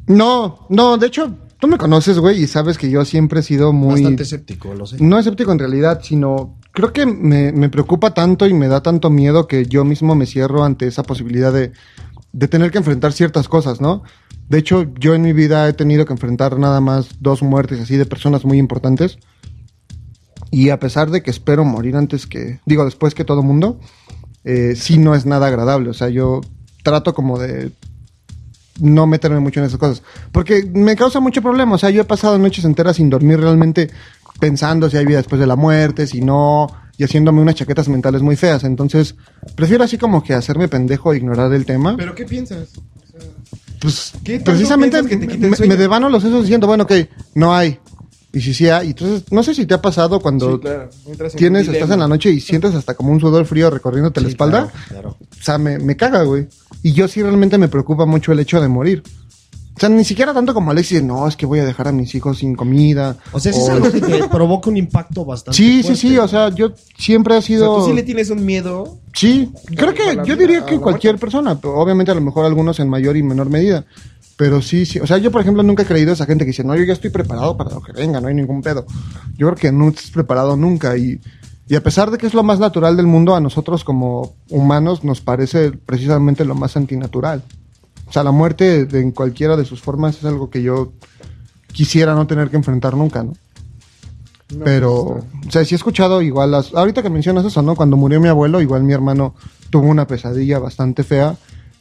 No, 0.06 0.66
no, 0.68 0.96
de 0.98 1.06
hecho, 1.06 1.34
tú 1.58 1.66
me 1.66 1.78
conoces, 1.78 2.18
güey, 2.18 2.42
y 2.42 2.46
sabes 2.46 2.78
que 2.78 2.90
yo 2.90 3.04
siempre 3.04 3.40
he 3.40 3.42
sido 3.42 3.72
muy... 3.72 4.02
Bastante 4.02 4.22
escéptico, 4.22 4.74
lo 4.74 4.86
sé. 4.86 4.96
No 5.00 5.18
escéptico 5.18 5.52
en 5.52 5.58
realidad, 5.58 6.00
sino 6.02 6.58
creo 6.72 6.92
que 6.92 7.06
me, 7.06 7.52
me 7.52 7.68
preocupa 7.68 8.14
tanto 8.14 8.46
y 8.46 8.54
me 8.54 8.68
da 8.68 8.82
tanto 8.82 9.10
miedo 9.10 9.48
que 9.48 9.66
yo 9.66 9.84
mismo 9.84 10.14
me 10.14 10.26
cierro 10.26 10.64
ante 10.64 10.86
esa 10.86 11.02
posibilidad 11.02 11.52
de 11.52 11.72
de 12.32 12.48
tener 12.48 12.70
que 12.70 12.78
enfrentar 12.78 13.12
ciertas 13.12 13.48
cosas, 13.48 13.80
¿no? 13.80 14.02
De 14.48 14.58
hecho, 14.58 14.86
yo 14.98 15.14
en 15.14 15.22
mi 15.22 15.32
vida 15.32 15.68
he 15.68 15.72
tenido 15.72 16.04
que 16.06 16.12
enfrentar 16.12 16.58
nada 16.58 16.80
más 16.80 17.20
dos 17.20 17.42
muertes 17.42 17.80
así 17.80 17.96
de 17.96 18.06
personas 18.06 18.44
muy 18.44 18.58
importantes. 18.58 19.18
Y 20.50 20.70
a 20.70 20.78
pesar 20.78 21.10
de 21.10 21.22
que 21.22 21.30
espero 21.30 21.64
morir 21.64 21.96
antes 21.96 22.26
que, 22.26 22.60
digo, 22.64 22.84
después 22.84 23.14
que 23.14 23.24
todo 23.24 23.42
mundo, 23.42 23.80
eh, 24.48 24.76
sí 24.76 24.96
no 24.96 25.14
es 25.14 25.26
nada 25.26 25.48
agradable. 25.48 25.90
O 25.90 25.94
sea, 25.94 26.08
yo 26.08 26.40
trato 26.82 27.12
como 27.12 27.38
de 27.38 27.70
no 28.80 29.06
meterme 29.06 29.40
mucho 29.40 29.60
en 29.60 29.66
esas 29.66 29.78
cosas. 29.78 30.02
Porque 30.32 30.64
me 30.72 30.96
causa 30.96 31.20
mucho 31.20 31.42
problema. 31.42 31.74
O 31.74 31.78
sea, 31.78 31.90
yo 31.90 32.00
he 32.00 32.04
pasado 32.04 32.38
noches 32.38 32.64
enteras 32.64 32.96
sin 32.96 33.10
dormir 33.10 33.38
realmente 33.38 33.90
pensando 34.40 34.88
si 34.88 34.96
hay 34.96 35.04
vida 35.04 35.18
después 35.18 35.38
de 35.38 35.46
la 35.46 35.54
muerte, 35.54 36.06
si 36.06 36.22
no, 36.22 36.66
y 36.96 37.04
haciéndome 37.04 37.42
unas 37.42 37.56
chaquetas 37.56 37.88
mentales 37.88 38.22
muy 38.22 38.36
feas. 38.36 38.64
Entonces, 38.64 39.16
prefiero 39.54 39.84
así 39.84 39.98
como 39.98 40.22
que 40.22 40.32
hacerme 40.32 40.66
pendejo 40.66 41.12
e 41.12 41.18
ignorar 41.18 41.52
el 41.52 41.66
tema. 41.66 41.94
¿Pero 41.98 42.14
qué 42.14 42.24
piensas? 42.24 42.70
Pues 43.82 44.14
¿Qué 44.24 44.36
tanto 44.36 44.52
precisamente 44.52 45.04
que 45.04 45.16
te 45.18 45.36
me, 45.36 45.50
me 45.50 45.76
devano 45.76 46.08
los 46.08 46.22
sesos 46.22 46.42
diciendo, 46.42 46.66
bueno, 46.66 46.84
ok, 46.84 46.92
no 47.34 47.54
hay. 47.54 47.78
Y 48.32 48.40
si 48.40 48.52
sí 48.52 48.68
hay. 48.68 48.88
Entonces, 48.88 49.24
no 49.30 49.42
sé 49.42 49.54
si 49.54 49.64
te 49.64 49.74
ha 49.74 49.80
pasado 49.80 50.20
cuando 50.20 50.56
Sí, 50.56 50.60
claro. 50.60 50.90
Entras 51.06 51.32
en 51.32 51.38
tienes, 51.38 51.68
estás 51.68 51.90
en 51.90 52.00
la 52.00 52.08
noche 52.08 52.30
y 52.30 52.40
sientes 52.40 52.74
hasta 52.74 52.94
como 52.94 53.10
un 53.10 53.20
sudor 53.20 53.46
frío 53.46 53.70
recorriéndote 53.70 54.20
la 54.20 54.28
espalda. 54.28 54.70
Claro. 54.88 55.16
O 55.20 55.42
sea, 55.42 55.56
me, 55.58 55.78
me 55.78 55.96
caga, 55.96 56.22
güey. 56.24 56.46
Y 56.82 56.92
yo 56.92 57.08
sí 57.08 57.22
realmente 57.22 57.56
me 57.56 57.68
preocupa 57.68 58.04
mucho 58.04 58.32
el 58.32 58.40
hecho 58.40 58.60
de 58.60 58.68
morir. 58.68 59.02
O 59.78 59.80
sea, 59.80 59.88
ni 59.88 60.02
siquiera 60.02 60.34
tanto 60.34 60.52
como 60.54 60.72
Alexis, 60.72 61.04
no, 61.04 61.28
es 61.28 61.36
que 61.36 61.46
voy 61.46 61.60
a 61.60 61.64
dejar 61.64 61.86
a 61.86 61.92
mis 61.92 62.12
hijos 62.16 62.38
sin 62.38 62.56
comida. 62.56 63.16
O 63.30 63.38
sea, 63.38 63.52
sí 63.52 63.60
es 63.60 63.68
algo 63.68 63.92
que 63.92 64.00
provoca 64.28 64.68
un 64.70 64.76
impacto 64.76 65.24
bastante 65.24 65.56
Sí, 65.56 65.76
sí, 65.76 65.82
fuerte. 65.82 66.00
sí, 66.00 66.18
o 66.18 66.26
sea, 66.26 66.48
yo 66.48 66.72
siempre 66.96 67.34
he 67.34 67.38
O 67.38 67.40
sea, 67.40 67.46
sido... 67.46 67.76
tú 67.78 67.86
sí 67.86 67.92
le 67.92 68.02
tienes 68.02 68.30
un 68.30 68.44
miedo. 68.44 68.98
Sí, 69.14 69.52
creo 69.76 69.94
que 69.94 70.16
yo 70.16 70.22
vida, 70.24 70.36
diría 70.36 70.66
que 70.66 70.80
cualquier 70.80 71.16
persona, 71.16 71.60
pero 71.60 71.76
obviamente 71.78 72.10
a 72.10 72.16
lo 72.16 72.20
mejor 72.22 72.44
algunos 72.44 72.80
en 72.80 72.88
mayor 72.88 73.16
y 73.16 73.22
menor 73.22 73.50
medida. 73.50 73.84
Pero 74.36 74.60
sí, 74.62 74.84
sí, 74.84 74.98
o 74.98 75.06
sea, 75.06 75.18
yo 75.18 75.30
por 75.30 75.42
ejemplo 75.42 75.62
nunca 75.62 75.84
he 75.84 75.86
creído 75.86 76.10
a 76.10 76.14
esa 76.14 76.26
gente 76.26 76.44
que 76.44 76.50
dice, 76.50 76.64
no, 76.64 76.74
yo 76.74 76.82
ya 76.82 76.94
estoy 76.94 77.10
preparado 77.10 77.56
para 77.56 77.70
lo 77.70 77.80
que 77.80 77.92
venga, 77.92 78.20
no 78.20 78.26
hay 78.26 78.34
ningún 78.34 78.62
pedo. 78.62 78.84
Yo 79.36 79.46
creo 79.46 79.54
que 79.56 79.70
no 79.70 79.88
estás 79.90 80.10
preparado 80.10 80.56
nunca 80.56 80.96
y, 80.96 81.20
y 81.68 81.76
a 81.76 81.82
pesar 81.84 82.10
de 82.10 82.18
que 82.18 82.26
es 82.26 82.34
lo 82.34 82.42
más 82.42 82.58
natural 82.58 82.96
del 82.96 83.06
mundo, 83.06 83.36
a 83.36 83.40
nosotros 83.40 83.84
como 83.84 84.34
humanos 84.50 85.04
nos 85.04 85.20
parece 85.20 85.70
precisamente 85.70 86.44
lo 86.44 86.56
más 86.56 86.76
antinatural. 86.76 87.44
O 88.08 88.12
sea, 88.12 88.24
la 88.24 88.30
muerte 88.32 88.86
de- 88.86 89.00
en 89.00 89.10
cualquiera 89.12 89.56
de 89.56 89.64
sus 89.64 89.80
formas 89.80 90.16
es 90.16 90.24
algo 90.24 90.50
que 90.50 90.62
yo 90.62 90.92
quisiera 91.72 92.14
no 92.14 92.26
tener 92.26 92.48
que 92.50 92.56
enfrentar 92.56 92.96
nunca, 92.96 93.22
¿no? 93.22 93.34
Pero, 94.64 94.94
o 94.94 95.50
sea, 95.50 95.62
sí 95.64 95.74
he 95.74 95.76
escuchado 95.76 96.22
igual 96.22 96.50
las... 96.50 96.72
Ahorita 96.74 97.02
que 97.02 97.10
mencionas 97.10 97.44
eso, 97.44 97.60
¿no? 97.60 97.76
Cuando 97.76 97.98
murió 97.98 98.18
mi 98.18 98.28
abuelo, 98.28 98.62
igual 98.62 98.82
mi 98.82 98.94
hermano 98.94 99.34
tuvo 99.68 99.88
una 99.88 100.06
pesadilla 100.06 100.58
bastante 100.58 101.04
fea 101.04 101.36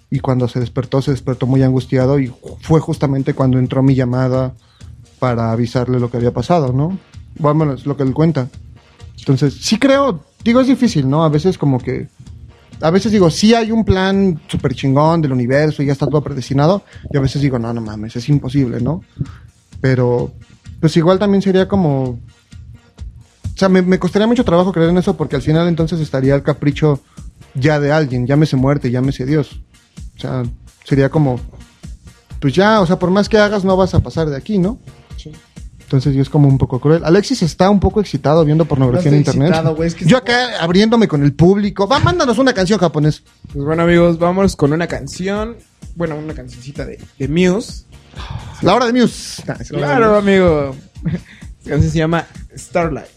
y 0.09 0.19
cuando 0.19 0.49
se 0.49 0.59
despertó, 0.59 1.01
se 1.01 1.11
despertó 1.11 1.47
muy 1.47 1.63
angustiado 1.63 2.19
y 2.19 2.33
fue 2.61 2.81
justamente 2.81 3.33
cuando 3.33 3.57
entró 3.57 3.81
mi 3.83 3.95
llamada 3.95 4.53
para 5.19 5.53
avisarle 5.53 5.97
lo 5.99 6.11
que 6.11 6.17
había 6.17 6.33
pasado, 6.33 6.73
¿no? 6.73 6.99
Bueno, 7.39 7.71
es 7.73 7.85
lo 7.85 7.95
que 7.95 8.03
él 8.03 8.13
cuenta. 8.13 8.49
Entonces, 9.17 9.53
sí 9.61 9.79
creo, 9.79 10.19
digo, 10.43 10.59
es 10.59 10.67
difícil, 10.67 11.09
¿no? 11.09 11.23
A 11.23 11.29
veces 11.29 11.57
como 11.57 11.79
que... 11.79 12.09
A 12.81 12.91
veces 12.91 13.11
digo, 13.11 13.29
sí 13.29 13.53
hay 13.53 13.71
un 13.71 13.83
plan 13.83 14.39
súper 14.47 14.75
chingón 14.75 15.21
del 15.21 15.31
universo 15.31 15.81
y 15.81 15.87
ya 15.87 15.93
está 15.93 16.05
todo 16.07 16.21
predestinado. 16.21 16.83
Y 17.11 17.17
a 17.17 17.21
veces 17.21 17.41
digo, 17.41 17.57
no, 17.57 17.73
no 17.73 17.81
mames, 17.81 18.15
es 18.15 18.29
imposible, 18.29 18.79
¿no? 18.81 19.01
Pero, 19.81 20.33
pues 20.79 20.95
igual 20.97 21.19
también 21.19 21.41
sería 21.41 21.67
como... 21.67 22.03
O 22.03 23.59
sea, 23.59 23.69
me, 23.69 23.81
me 23.81 23.97
costaría 23.97 24.27
mucho 24.27 24.45
trabajo 24.45 24.71
creer 24.71 24.89
en 24.91 24.97
eso 24.99 25.17
porque 25.17 25.35
al 25.35 25.41
final 25.41 25.67
entonces 25.67 25.99
estaría 25.99 26.35
el 26.35 26.43
capricho 26.43 27.01
ya 27.55 27.79
de 27.79 27.91
alguien, 27.91 28.27
llámese 28.27 28.55
muerte, 28.55 28.91
llámese 28.91 29.25
Dios. 29.25 29.59
O 30.15 30.19
sea, 30.19 30.43
sería 30.83 31.09
como, 31.09 31.39
pues 32.39 32.53
ya, 32.53 32.81
o 32.81 32.85
sea, 32.85 32.99
por 32.99 33.09
más 33.09 33.27
que 33.29 33.37
hagas 33.37 33.65
no 33.65 33.75
vas 33.75 33.93
a 33.93 33.99
pasar 33.99 34.29
de 34.29 34.37
aquí, 34.37 34.57
¿no? 34.59 34.79
Entonces 35.87 36.13
yo 36.13 36.21
es 36.21 36.29
como 36.29 36.49
un 36.49 36.57
poco 36.57 36.81
cruel. 36.81 37.05
Alexis 37.05 37.43
está 37.43 37.69
un 37.69 37.79
poco 37.79 38.01
excitado 38.01 38.43
viendo 38.43 38.65
pornografía 38.65 39.09
en 39.09 39.19
internet. 39.19 39.47
excitado, 39.47 39.73
güey, 39.73 39.87
es 39.87 39.95
que 39.95 40.03
yo 40.03 40.17
acá 40.17 40.61
abriéndome 40.61 41.07
con 41.07 41.23
el 41.23 41.33
público. 41.33 41.87
Va, 41.87 41.99
mándanos 41.99 42.37
una 42.39 42.51
canción 42.51 42.77
japonés. 42.77 43.23
Pues 43.53 43.63
bueno, 43.63 43.83
amigos, 43.83 44.19
vamos 44.19 44.57
con 44.57 44.73
una 44.73 44.85
canción. 44.85 45.55
Bueno, 45.95 46.17
una 46.17 46.33
cancioncita 46.33 46.85
de, 46.85 46.99
de 47.17 47.27
Muse. 47.29 47.85
La 48.63 48.75
hora 48.75 48.85
de 48.87 48.99
Muse. 48.99 49.41
Nah, 49.47 49.55
Claro, 49.55 50.17
amigo. 50.17 50.75
Esta 51.05 51.69
canción 51.69 51.91
se 51.91 51.97
llama 51.99 52.25
Starlight. 52.53 53.16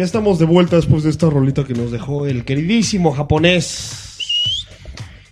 Ya 0.00 0.04
estamos 0.06 0.38
de 0.38 0.46
vuelta 0.46 0.76
después 0.76 1.02
de 1.02 1.10
esta 1.10 1.28
rolita 1.28 1.62
que 1.64 1.74
nos 1.74 1.90
dejó 1.92 2.26
el 2.26 2.46
queridísimo 2.46 3.12
japonés. 3.12 4.06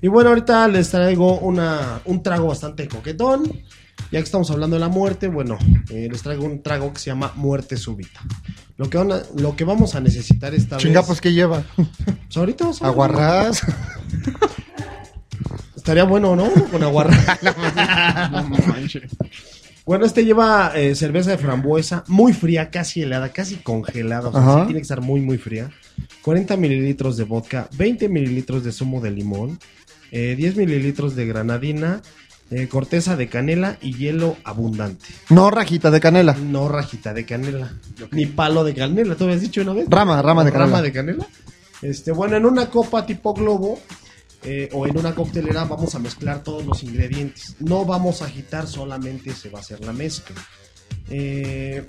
Y 0.03 0.09
bueno, 0.09 0.29
ahorita 0.29 0.69
les 0.69 0.91
traigo 0.91 1.39
una, 1.39 2.03
un 2.05 2.23
trago 2.23 2.49
bastante 2.49 2.87
coquetón. 2.87 3.45
Ya 4.13 4.19
que 4.21 4.25
estamos 4.25 4.51
hablando 4.51 4.77
de 4.77 4.81
la 4.81 4.89
muerte, 4.89 5.29
bueno, 5.29 5.57
eh, 5.89 6.09
les 6.13 6.23
traigo 6.23 6.45
un 6.45 6.63
trago 6.63 6.93
que 6.93 7.01
se 7.01 7.07
llama 7.11 7.33
muerte 7.35 7.79
súbita. 7.79 8.21
Lo 8.77 8.91
que, 8.91 8.99
van 8.99 9.11
a- 9.13 9.23
lo 9.37 9.57
que 9.57 9.65
vamos 9.65 9.95
a 9.95 10.01
necesitar 10.01 10.55
esta 10.55 10.77
Chinga, 10.77 11.01
vez... 11.01 11.07
pues, 11.07 11.21
¿qué 11.23 11.33
lleva? 11.33 11.63
Pues 11.75 12.37
ahorita 12.37 12.65
vamos 12.65 12.83
a. 12.83 12.87
Aguarrás. 12.89 13.63
Estaría 15.77 16.05
bueno, 16.05 16.37
¿no? 16.37 16.51
Con 16.71 16.83
aguarrás. 16.83 17.39
Bueno, 19.89 20.05
este 20.05 20.23
lleva 20.23 20.73
eh, 20.75 20.95
cerveza 20.95 21.31
de 21.31 21.39
frambuesa, 21.39 22.05
muy 22.09 22.35
fría, 22.35 22.69
casi 22.69 23.01
helada, 23.01 23.31
casi 23.31 23.57
congelada. 23.57 24.29
O 24.29 24.33
sea, 24.33 24.43
sí 24.43 24.67
tiene 24.67 24.75
que 24.75 24.83
estar 24.83 25.01
muy, 25.01 25.23
muy 25.23 25.39
fría. 25.39 25.71
40 26.21 26.59
mililitros 26.59 27.17
de 27.17 27.25
vodka, 27.25 27.71
20 27.73 28.11
mililitros 28.11 28.65
de 28.65 28.73
zumo 28.73 29.01
de 29.01 29.13
limón, 29.13 29.59
eh, 30.13 30.35
10 30.37 30.57
mililitros 30.57 31.17
de 31.17 31.25
granadina, 31.25 32.03
eh, 32.51 32.69
corteza 32.69 33.17
de 33.17 33.29
canela 33.29 33.79
y 33.81 33.95
hielo 33.95 34.37
abundante. 34.45 35.07
No 35.31 35.51
rajita 35.51 35.91
de 35.91 36.01
canela. 36.01 36.35
No 36.35 36.69
rajita 36.69 37.15
de 37.15 37.25
canela, 37.25 37.73
ni 38.11 38.27
palo 38.27 38.65
de 38.65 38.75
canela. 38.75 39.15
¿Tú 39.15 39.25
habías 39.25 39.41
dicho 39.41 39.63
una 39.63 39.73
vez? 39.73 39.87
Rama, 39.89 40.21
rama 40.21 40.45
de 40.45 40.51
Rama 40.51 40.65
canela. 40.67 40.83
de 40.83 40.93
canela. 40.93 41.27
Este, 41.81 42.13
bueno, 42.13 42.37
en 42.37 42.45
una 42.45 42.67
copa 42.67 43.07
tipo 43.07 43.33
globo 43.33 43.81
eh, 44.43 44.69
o 44.73 44.87
en 44.87 44.97
una 44.97 45.15
coctelera 45.15 45.65
vamos 45.65 45.95
a 45.95 45.99
mezclar 45.99 46.43
todos 46.43 46.65
los 46.65 46.83
ingredientes. 46.83 47.57
No 47.61 47.85
vamos 47.85 48.23
a 48.23 48.27
agitar, 48.27 48.67
solamente 48.67 49.33
se 49.33 49.51
va 49.51 49.59
a 49.59 49.63
hacer 49.63 49.85
la 49.85 49.93
mezcla. 49.93 50.37
Eh, 51.11 51.87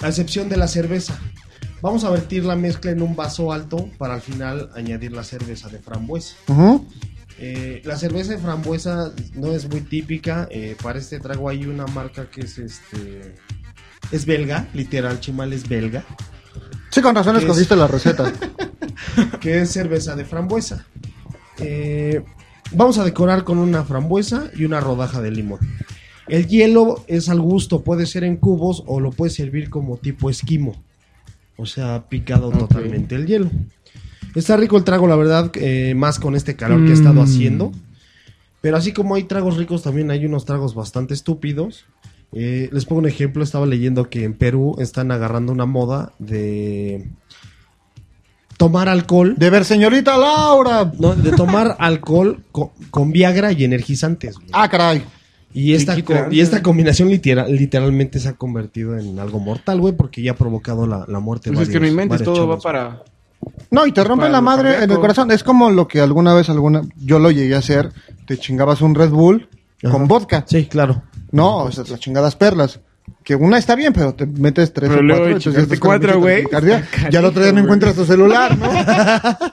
a 0.00 0.08
excepción 0.08 0.48
de 0.48 0.56
la 0.56 0.68
cerveza. 0.68 1.18
Vamos 1.82 2.04
a 2.04 2.10
vertir 2.10 2.44
la 2.44 2.56
mezcla 2.56 2.90
en 2.90 3.02
un 3.02 3.14
vaso 3.14 3.52
alto 3.52 3.90
para 3.98 4.14
al 4.14 4.22
final 4.22 4.70
añadir 4.74 5.12
la 5.12 5.22
cerveza 5.24 5.68
de 5.68 5.78
frambuesa. 5.78 6.34
Eh, 7.38 7.82
la 7.84 7.96
cerveza 7.96 8.32
de 8.32 8.38
frambuesa 8.38 9.12
no 9.34 9.52
es 9.52 9.68
muy 9.68 9.82
típica. 9.82 10.48
eh, 10.50 10.76
para 10.82 10.98
este 10.98 11.20
trago 11.20 11.48
hay 11.48 11.66
una 11.66 11.86
marca 11.86 12.30
que 12.30 12.42
es 12.42 12.58
este. 12.58 13.34
Es 14.10 14.24
belga, 14.24 14.68
literal, 14.72 15.20
Chimal 15.20 15.52
es 15.52 15.68
belga. 15.68 16.04
Sí, 16.90 17.02
con 17.02 17.14
razón 17.14 17.36
escogiste 17.36 17.76
la 17.76 17.86
receta. 17.86 18.32
que 19.40 19.60
es 19.60 19.70
cerveza 19.70 20.16
de 20.16 20.24
frambuesa. 20.24 20.86
Eh, 21.60 22.22
vamos 22.72 22.98
a 22.98 23.04
decorar 23.04 23.44
con 23.44 23.58
una 23.58 23.84
frambuesa 23.84 24.50
y 24.56 24.64
una 24.64 24.80
rodaja 24.80 25.20
de 25.20 25.30
limón. 25.30 25.60
El 26.28 26.46
hielo 26.48 27.04
es 27.06 27.28
al 27.28 27.40
gusto, 27.40 27.82
puede 27.82 28.06
ser 28.06 28.24
en 28.24 28.36
cubos 28.36 28.82
o 28.86 28.98
lo 29.00 29.10
puedes 29.10 29.34
servir 29.34 29.70
como 29.70 29.96
tipo 29.96 30.28
esquimo. 30.28 30.74
O 31.56 31.66
sea, 31.66 32.08
picado 32.08 32.50
totalmente 32.50 33.14
el 33.14 33.26
hielo. 33.26 33.50
Está 34.34 34.56
rico 34.56 34.76
el 34.76 34.84
trago, 34.84 35.06
la 35.06 35.16
verdad, 35.16 35.50
eh, 35.54 35.94
más 35.94 36.18
con 36.18 36.34
este 36.34 36.56
calor 36.56 36.84
que 36.84 36.90
he 36.90 36.94
estado 36.94 37.20
Mm. 37.22 37.24
haciendo. 37.24 37.72
Pero 38.60 38.76
así 38.76 38.92
como 38.92 39.14
hay 39.14 39.22
tragos 39.22 39.56
ricos, 39.56 39.82
también 39.82 40.10
hay 40.10 40.26
unos 40.26 40.44
tragos 40.44 40.74
bastante 40.74 41.14
estúpidos. 41.14 41.84
Eh, 42.32 42.68
les 42.72 42.84
pongo 42.84 43.00
un 43.00 43.08
ejemplo, 43.08 43.42
estaba 43.44 43.64
leyendo 43.64 44.10
que 44.10 44.24
en 44.24 44.34
Perú 44.34 44.74
están 44.78 45.12
agarrando 45.12 45.52
una 45.52 45.64
moda 45.64 46.12
de 46.18 47.08
tomar 48.56 48.88
alcohol. 48.88 49.34
De 49.36 49.50
ver, 49.50 49.64
señorita 49.64 50.16
Laura. 50.16 50.90
No, 50.98 51.14
de 51.14 51.32
tomar 51.32 51.76
alcohol 51.80 52.44
con, 52.52 52.70
con 52.90 53.12
Viagra 53.12 53.52
y 53.52 53.64
energizantes. 53.64 54.36
güey. 54.36 54.48
Ah, 54.52 54.68
caray. 54.68 55.04
Y 55.54 55.72
esta, 55.72 55.96
y 56.30 56.40
esta 56.40 56.62
combinación 56.62 57.08
literal, 57.08 57.50
literalmente 57.54 58.18
se 58.18 58.28
ha 58.28 58.32
convertido 58.34 58.98
en 58.98 59.18
algo 59.18 59.38
mortal, 59.40 59.80
güey, 59.80 59.94
porque 59.94 60.20
ya 60.22 60.32
ha 60.32 60.36
provocado 60.36 60.86
la, 60.86 61.06
la 61.08 61.18
muerte. 61.18 61.48
de 61.50 61.56
Pues 61.56 61.68
es 61.68 61.72
que 61.72 61.78
no 61.78 61.84
varios- 61.84 61.92
inventes, 61.92 62.18
varios 62.20 62.34
todo 62.36 62.46
va 62.48 62.58
para. 62.58 63.02
No, 63.70 63.86
y 63.86 63.92
te 63.92 64.04
rompen 64.04 64.32
la 64.32 64.40
madre 64.42 64.82
en 64.84 64.90
el 64.90 64.98
corazón. 64.98 65.30
Es 65.30 65.42
como 65.42 65.70
lo 65.70 65.88
que 65.88 66.00
alguna 66.00 66.34
vez 66.34 66.50
alguna 66.50 66.82
yo 66.96 67.18
lo 67.18 67.30
llegué 67.30 67.54
a 67.54 67.58
hacer. 67.58 67.90
Te 68.26 68.36
chingabas 68.38 68.82
un 68.82 68.94
Red 68.94 69.10
Bull 69.10 69.48
con 69.90 70.08
vodka. 70.08 70.44
Sí, 70.46 70.66
claro. 70.66 71.02
No, 71.30 71.58
o 71.58 71.72
sea, 71.72 71.84
las 71.88 72.00
chingadas 72.00 72.34
perlas. 72.36 72.80
Que 73.22 73.34
una 73.34 73.58
está 73.58 73.74
bien, 73.74 73.92
pero 73.92 74.14
te 74.14 74.24
metes 74.26 74.72
tres 74.72 74.88
Pero 74.88 75.00
o 75.00 75.02
luego 75.02 75.24
cuatro. 75.30 75.50
entonces 75.50 75.80
cuatro, 75.80 76.20
güey. 76.20 76.44
Ya 77.10 77.18
el 77.20 77.24
otro 77.24 77.42
día 77.42 77.52
no 77.52 77.60
encuentras 77.60 77.94
tu 77.94 78.04
celular, 78.04 78.56
¿no? 78.56 78.68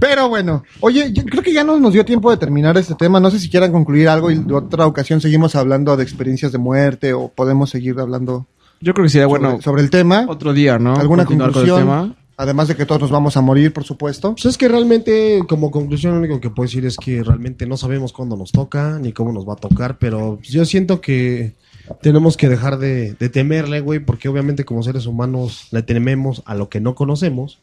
Pero 0.00 0.28
bueno, 0.28 0.62
oye, 0.80 1.12
yo 1.12 1.24
creo 1.24 1.42
que 1.42 1.52
ya 1.52 1.64
no 1.64 1.78
nos 1.80 1.92
dio 1.92 2.04
tiempo 2.04 2.30
de 2.30 2.36
terminar 2.36 2.76
este 2.78 2.94
tema. 2.94 3.18
No 3.18 3.30
sé 3.32 3.40
si 3.40 3.50
quieran 3.50 3.72
concluir 3.72 4.08
algo 4.08 4.30
y 4.30 4.36
de 4.36 4.54
otra 4.54 4.86
ocasión 4.86 5.20
seguimos 5.20 5.56
hablando 5.56 5.96
de 5.96 6.04
experiencias 6.04 6.52
de 6.52 6.58
muerte 6.58 7.12
o 7.14 7.28
podemos 7.28 7.70
seguir 7.70 7.98
hablando 7.98 8.46
Yo 8.80 8.94
creo 8.94 9.04
que 9.04 9.10
sería 9.10 9.26
sobre, 9.26 9.40
bueno 9.40 9.60
sobre 9.62 9.82
el 9.82 9.90
tema. 9.90 10.24
otro 10.28 10.52
día, 10.52 10.78
¿no? 10.78 10.94
¿Alguna 10.94 11.24
Continuar 11.24 11.50
con 11.52 11.62
el 11.64 11.68
conclusión? 11.70 12.04
tema. 12.06 12.16
Además 12.36 12.68
de 12.68 12.76
que 12.76 12.86
todos 12.86 13.00
nos 13.00 13.10
vamos 13.10 13.36
a 13.36 13.40
morir, 13.40 13.72
por 13.72 13.82
supuesto. 13.82 14.30
Pues 14.34 14.46
es 14.46 14.56
que 14.56 14.68
realmente, 14.68 15.40
como 15.48 15.72
conclusión, 15.72 16.12
lo 16.12 16.20
único 16.20 16.40
que 16.40 16.50
puedo 16.50 16.68
decir 16.68 16.86
es 16.86 16.96
que 16.96 17.24
realmente 17.24 17.66
no 17.66 17.76
sabemos 17.76 18.12
cuándo 18.12 18.36
nos 18.36 18.52
toca, 18.52 19.00
ni 19.00 19.12
cómo 19.12 19.32
nos 19.32 19.44
va 19.48 19.54
a 19.54 19.56
tocar, 19.56 19.98
pero 19.98 20.38
yo 20.42 20.64
siento 20.64 21.00
que 21.00 21.54
tenemos 22.02 22.36
que 22.36 22.48
dejar 22.48 22.78
de, 22.78 23.14
de 23.14 23.28
temerle, 23.28 23.80
güey, 23.80 24.00
porque 24.00 24.28
obviamente 24.28 24.64
como 24.64 24.82
seres 24.82 25.06
humanos 25.06 25.68
le 25.70 25.82
tememos 25.82 26.42
a 26.46 26.54
lo 26.54 26.68
que 26.68 26.80
no 26.80 26.94
conocemos, 26.94 27.58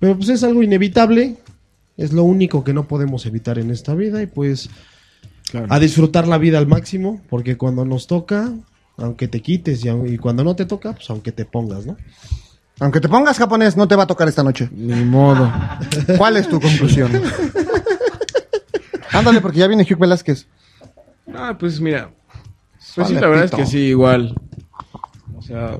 pero 0.00 0.16
pues 0.16 0.28
es 0.28 0.42
algo 0.44 0.62
inevitable, 0.62 1.36
es 1.96 2.12
lo 2.12 2.24
único 2.24 2.64
que 2.64 2.74
no 2.74 2.86
podemos 2.88 3.26
evitar 3.26 3.58
en 3.58 3.70
esta 3.70 3.94
vida 3.94 4.22
y 4.22 4.26
pues 4.26 4.68
Claro. 5.50 5.66
a 5.70 5.78
disfrutar 5.78 6.26
la 6.26 6.38
vida 6.38 6.58
al 6.58 6.66
máximo, 6.66 7.20
porque 7.30 7.56
cuando 7.56 7.84
nos 7.84 8.06
toca, 8.06 8.50
aunque 8.96 9.28
te 9.28 9.40
quites 9.40 9.84
y, 9.84 9.88
y 9.88 10.18
cuando 10.18 10.42
no 10.42 10.56
te 10.56 10.64
toca, 10.64 10.92
pues 10.94 11.08
aunque 11.10 11.32
te 11.32 11.44
pongas, 11.44 11.86
¿no? 11.86 11.96
Aunque 12.80 13.00
te 13.00 13.08
pongas 13.08 13.38
japonés, 13.38 13.76
no 13.76 13.86
te 13.86 13.94
va 13.94 14.02
a 14.02 14.06
tocar 14.08 14.26
esta 14.26 14.42
noche. 14.42 14.68
Ni 14.72 15.04
modo. 15.04 15.52
¿Cuál 16.18 16.38
es 16.38 16.48
tu 16.48 16.60
conclusión? 16.60 17.12
Ándale, 19.12 19.40
porque 19.40 19.58
ya 19.60 19.68
viene 19.68 19.86
Hugh 19.88 19.98
Velázquez. 19.98 20.46
Ah, 21.32 21.56
pues 21.58 21.80
mira. 21.80 22.10
Pues 22.94 23.08
sí, 23.08 23.14
la 23.14 23.28
verdad 23.28 23.44
pito. 23.44 23.56
es 23.56 23.62
que 23.62 23.70
sí, 23.70 23.78
igual. 23.78 24.34
O 25.36 25.42
sea, 25.42 25.78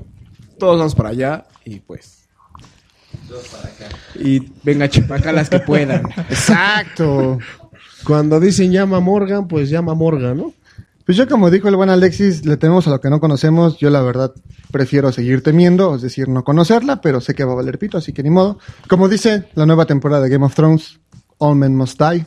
todos 0.59 0.77
vamos 0.77 0.95
para 0.95 1.09
allá 1.09 1.45
y 1.63 1.79
pues. 1.79 2.27
Y 4.15 4.39
venga, 4.63 4.89
chipaca 4.89 5.31
las 5.31 5.49
que 5.49 5.59
puedan. 5.59 6.03
Exacto. 6.29 7.39
Cuando 8.05 8.39
dicen 8.39 8.71
llama 8.71 8.97
a 8.97 8.99
Morgan, 8.99 9.47
pues 9.47 9.69
llama 9.69 9.93
a 9.93 9.95
Morgan, 9.95 10.37
¿no? 10.37 10.53
Pues 11.05 11.17
yo, 11.17 11.27
como 11.27 11.51
dijo 11.51 11.67
el 11.67 11.75
buen 11.75 11.89
Alexis, 11.89 12.45
le 12.45 12.57
tememos 12.57 12.87
a 12.87 12.89
lo 12.89 12.99
que 12.99 13.11
no 13.11 13.19
conocemos. 13.19 13.77
Yo, 13.77 13.91
la 13.91 14.01
verdad, 14.01 14.33
prefiero 14.71 15.11
seguir 15.11 15.43
temiendo, 15.43 15.95
es 15.95 16.01
decir, 16.01 16.27
no 16.27 16.43
conocerla, 16.43 16.99
pero 17.01 17.21
sé 17.21 17.35
que 17.35 17.43
va 17.43 17.51
a 17.51 17.55
valer 17.55 17.77
pito, 17.77 17.97
así 17.97 18.11
que 18.11 18.23
ni 18.23 18.31
modo. 18.31 18.57
Como 18.89 19.07
dice 19.07 19.47
la 19.53 19.67
nueva 19.67 19.85
temporada 19.85 20.23
de 20.23 20.29
Game 20.29 20.45
of 20.45 20.55
Thrones, 20.55 20.99
All 21.37 21.55
Men 21.55 21.75
Must 21.75 22.01
Die. 22.01 22.25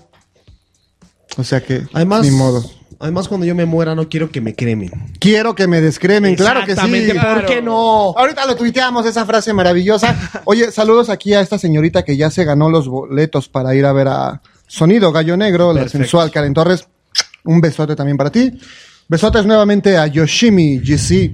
O 1.36 1.44
sea 1.44 1.60
que, 1.60 1.86
Además, 1.92 2.22
ni 2.22 2.30
modo. 2.30 2.62
Además 3.00 3.28
cuando 3.28 3.46
yo 3.46 3.54
me 3.54 3.64
muera 3.64 3.94
no 3.94 4.08
quiero 4.08 4.30
que 4.30 4.40
me 4.40 4.54
cremen. 4.54 4.90
Quiero 5.18 5.54
que 5.54 5.66
me 5.66 5.80
descremen, 5.80 6.34
claro 6.34 6.64
que 6.64 6.74
sí. 6.74 7.12
¿por 7.20 7.46
qué 7.46 7.62
no? 7.62 8.14
Ahorita 8.16 8.46
lo 8.46 8.56
tuiteamos, 8.56 9.06
esa 9.06 9.24
frase 9.26 9.52
maravillosa. 9.52 10.42
Oye, 10.44 10.70
saludos 10.70 11.08
aquí 11.10 11.34
a 11.34 11.40
esta 11.40 11.58
señorita 11.58 12.04
que 12.04 12.16
ya 12.16 12.30
se 12.30 12.44
ganó 12.44 12.70
los 12.70 12.88
boletos 12.88 13.48
para 13.48 13.74
ir 13.74 13.84
a 13.86 13.92
ver 13.92 14.08
a 14.08 14.42
Sonido 14.66 15.12
Gallo 15.12 15.36
Negro, 15.36 15.72
la 15.72 15.88
sensual 15.88 16.30
Karen 16.30 16.54
Torres. 16.54 16.86
Un 17.44 17.60
besote 17.60 17.96
también 17.96 18.16
para 18.16 18.30
ti. 18.30 18.58
Besotes 19.08 19.46
nuevamente 19.46 19.96
a 19.96 20.06
Yoshimi 20.06 20.80
GC. 20.80 21.32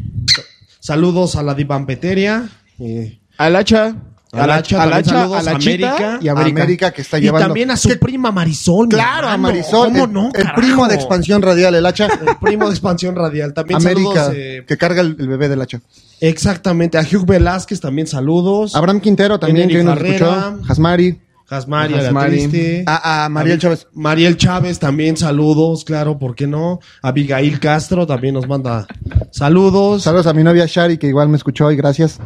Saludos 0.79 1.35
a 1.35 1.43
la 1.43 1.55
Divampeteria. 1.55 2.49
Eh, 2.79 3.19
Al 3.39 3.57
hacha. 3.57 3.97
A 4.43 4.47
la 4.47 4.55
Hacha, 4.57 4.83
al 4.83 4.91
también 4.91 4.99
hacha, 5.07 5.11
saludos 5.21 5.39
a 5.39 5.43
la 5.43 5.51
a 5.51 5.55
América 5.55 6.19
y 6.21 6.29
América. 6.29 6.63
América 6.63 6.91
que 6.93 7.03
está 7.03 7.19
y 7.19 7.23
llevando. 7.23 7.47
también 7.49 7.71
a 7.71 7.77
su 7.77 7.89
Que- 7.89 7.97
prima 7.97 8.33
Marisol. 8.33 8.89
Claro, 8.89 9.29
a. 9.29 9.37
Marisol, 9.37 9.89
¿Cómo 9.89 10.05
el, 10.05 10.13
no, 10.13 10.27
el 10.27 10.33
carajo? 10.33 10.61
primo 10.61 10.89
de 10.89 10.95
expansión 10.95 11.43
radial, 11.43 11.75
el 11.75 11.87
hacha. 11.87 12.07
El 12.07 12.37
primo 12.41 12.67
de 12.67 12.71
expansión 12.73 13.15
radial. 13.17 13.53
También 13.55 13.77
América, 13.81 14.15
saludos. 14.15 14.33
eh, 14.37 14.65
que 14.67 14.77
carga 14.77 15.01
el, 15.01 15.17
el 15.19 15.29
bebé 15.29 15.49
del 15.49 15.61
hacha. 15.61 15.81
exactamente. 16.21 16.99
A 16.99 17.03
Hugh 17.03 17.27
Velázquez 17.27 17.81
también 17.81 18.07
saludos. 18.07 18.75
Abraham 18.75 19.01
Quintero 19.01 19.39
también, 19.39 19.69
que 19.69 19.83
nos 19.83 20.01
escuchó. 20.01 20.59
Jasmari. 20.67 21.21
Jasmari, 21.47 21.93
a 21.93 21.97
la 21.99 22.03
Jasmari. 22.05 22.85
A, 22.87 23.25
a 23.27 23.29
Mariel 23.29 23.59
Chávez. 23.59 23.87
Mariel 23.93 24.37
Chávez 24.39 24.79
también, 24.79 25.15
saludos, 25.19 25.85
claro, 25.85 26.19
¿por 26.19 26.35
qué 26.35 26.47
no? 26.47 26.81
Abigail 27.03 27.61
Castro 27.61 28.07
también 28.07 28.33
nos 28.33 28.49
manda 28.49 28.87
saludos. 29.31 30.03
Saludos 30.05 30.27
a 30.27 30.33
mi 30.33 30.43
novia 30.43 30.65
Shari, 30.67 30.97
que 30.97 31.07
igual 31.07 31.29
me 31.29 31.37
escuchó 31.37 31.71
y 31.71 31.77
gracias. 31.77 32.19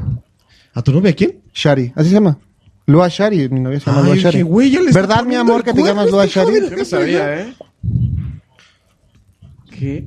¿A 0.79 0.83
tu 0.83 0.93
novia 0.93 1.13
quién? 1.13 1.41
Shari, 1.53 1.93
así 1.97 2.09
se 2.11 2.15
llama. 2.15 2.39
Lua 2.87 3.09
Shari, 3.09 3.49
mi 3.49 3.59
novia 3.59 3.81
se 3.81 3.87
llama 3.91 4.03
Ay, 4.03 4.07
Lua 4.07 4.17
Shari. 4.17 4.43
güey, 4.43 4.71
ya 4.71 4.81
le 4.81 4.87
está 4.91 5.01
¿Verdad, 5.01 5.17
mi 5.17 5.23
poniendo 5.35 5.41
amor, 5.53 5.57
el 5.57 5.65
que 5.65 5.73
te 5.73 5.81
cuerno 5.81 5.97
llamas 6.03 6.11
Lua 6.13 6.25
este 6.25 6.39
hijo 6.41 6.49
Shari? 6.51 6.61
de 6.61 6.65
la- 6.67 6.71
Yo 6.71 6.77
no 6.77 6.85
sabía, 6.85 7.41
¿eh? 7.41 7.55
¿Qué? 9.77 10.05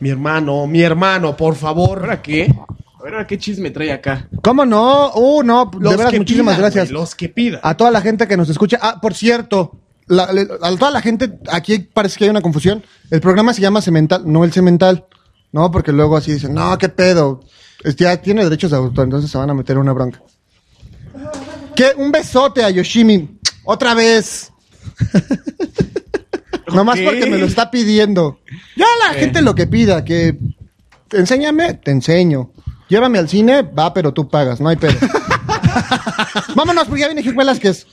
Mi 0.00 0.08
hermano, 0.10 0.66
mi 0.66 0.82
hermano, 0.82 1.36
por 1.36 1.54
favor. 1.54 2.00
¿Ahora 2.00 2.20
qué? 2.20 2.52
A 2.98 3.02
ver, 3.04 3.14
¿ahora 3.14 3.26
qué 3.28 3.38
chisme 3.38 3.70
trae 3.70 3.92
acá? 3.92 4.28
¿Cómo 4.42 4.66
no? 4.66 5.12
Uh, 5.14 5.42
no, 5.44 5.66
de 5.72 5.78
Los 5.80 5.96
veras, 5.96 6.12
que 6.12 6.18
muchísimas 6.18 6.56
pidan, 6.56 6.60
gracias. 6.62 6.88
güey, 6.90 7.00
los 7.00 7.14
que 7.14 7.28
pidan. 7.28 7.60
A 7.62 7.76
toda 7.76 7.92
la 7.92 8.00
gente 8.00 8.26
que 8.26 8.36
nos 8.36 8.48
escucha. 8.50 8.78
Ah, 8.82 8.98
por 9.00 9.14
cierto, 9.14 9.78
la- 10.08 10.32
le- 10.32 10.48
a 10.60 10.76
toda 10.76 10.90
la 10.90 11.00
gente, 11.00 11.38
aquí 11.52 11.78
parece 11.78 12.18
que 12.18 12.24
hay 12.24 12.30
una 12.30 12.42
confusión. 12.42 12.82
El 13.12 13.20
programa 13.20 13.54
se 13.54 13.62
llama 13.62 13.80
Cemental, 13.80 14.22
no 14.26 14.42
el 14.42 14.52
Cemental. 14.52 15.06
No, 15.52 15.70
porque 15.70 15.92
luego 15.92 16.16
así 16.16 16.32
dicen, 16.32 16.52
no, 16.52 16.76
qué 16.76 16.88
pedo. 16.88 17.40
Ya 17.96 18.20
tiene 18.20 18.44
derechos 18.44 18.70
de 18.70 18.76
autor, 18.76 19.04
entonces 19.04 19.30
se 19.30 19.38
van 19.38 19.50
a 19.50 19.54
meter 19.54 19.74
en 19.74 19.82
una 19.82 19.92
bronca. 19.92 20.22
¿Qué? 21.74 21.92
Un 21.96 22.10
besote 22.10 22.64
a 22.64 22.70
Yoshimi. 22.70 23.38
Otra 23.64 23.94
vez. 23.94 24.50
Nomás 26.72 26.98
porque 27.00 27.26
me 27.26 27.38
lo 27.38 27.46
está 27.46 27.70
pidiendo. 27.70 28.40
Ya 28.76 28.86
la 29.06 29.14
gente 29.14 29.42
lo 29.42 29.54
que 29.54 29.66
pida, 29.66 30.04
que 30.04 30.36
enséñame, 31.12 31.74
te 31.74 31.90
enseño. 31.90 32.50
Llévame 32.88 33.18
al 33.18 33.28
cine, 33.28 33.62
va, 33.62 33.92
pero 33.92 34.12
tú 34.12 34.28
pagas, 34.28 34.60
no 34.60 34.68
hay 34.68 34.76
pedo. 34.76 34.94
Vámonos, 36.54 36.86
porque 36.86 37.02
ya 37.02 37.08
viene 37.08 37.28
Hugh 37.28 37.36
Velázquez. 37.36 37.86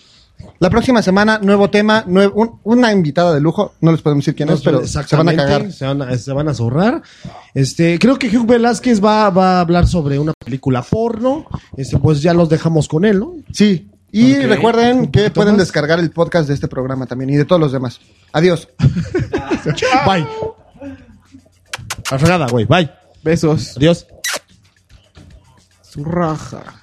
La 0.60 0.70
próxima 0.70 1.02
semana, 1.02 1.40
nuevo 1.40 1.70
tema, 1.70 2.06
nue- 2.06 2.32
un- 2.34 2.60
una 2.64 2.92
invitada 2.92 3.34
de 3.34 3.40
lujo. 3.42 3.74
No 3.82 3.92
les 3.92 4.02
podemos 4.02 4.24
decir 4.26 4.36
quién 4.36 4.50
No 4.50 4.56
es, 4.56 4.62
pero 4.62 4.86
se 4.86 4.94
van 5.16 5.28
a 5.30 5.32
exactamente, 5.32 5.44
cagar. 5.44 5.72
Se 5.72 5.86
van 5.86 6.02
a, 6.02 6.18
se 6.18 6.34
van 6.34 6.48
a 6.50 6.54
zurrar. 6.54 7.02
Este, 7.54 7.98
creo 8.00 8.18
que 8.20 8.28
Hugh 8.36 8.46
Velázquez 8.48 9.04
va, 9.04 9.30
va 9.30 9.58
a 9.58 9.62
hablar 9.62 9.88
sobre 9.88 10.20
una 10.20 10.34
película 10.34 10.82
porno. 10.82 11.46
Este, 11.78 11.98
pues 11.98 12.22
ya 12.22 12.34
los 12.34 12.50
dejamos 12.50 12.88
con 12.88 13.06
él, 13.06 13.20
¿no? 13.20 13.34
Sí. 13.52 13.90
Y 14.12 14.36
recuerden 14.36 15.08
que 15.12 15.32
pueden 15.32 15.54
más. 15.54 15.62
descargar 15.66 16.00
el 16.00 16.12
podcast 16.12 16.48
de 16.48 16.54
este 16.54 16.68
programa 16.68 17.06
también 17.08 17.30
y 17.32 17.36
de 17.36 17.46
todos 17.46 17.60
los 17.60 17.72
demás. 17.72 18.00
Adiós. 18.32 18.68
Bye. 20.06 20.28
A 22.12 22.18
fregada, 22.20 22.48
güey. 22.48 22.66
Bye. 22.66 22.92
Besos. 23.24 23.76
Adiós. 23.78 24.06
Su 25.82 26.04
raja. 26.04 26.83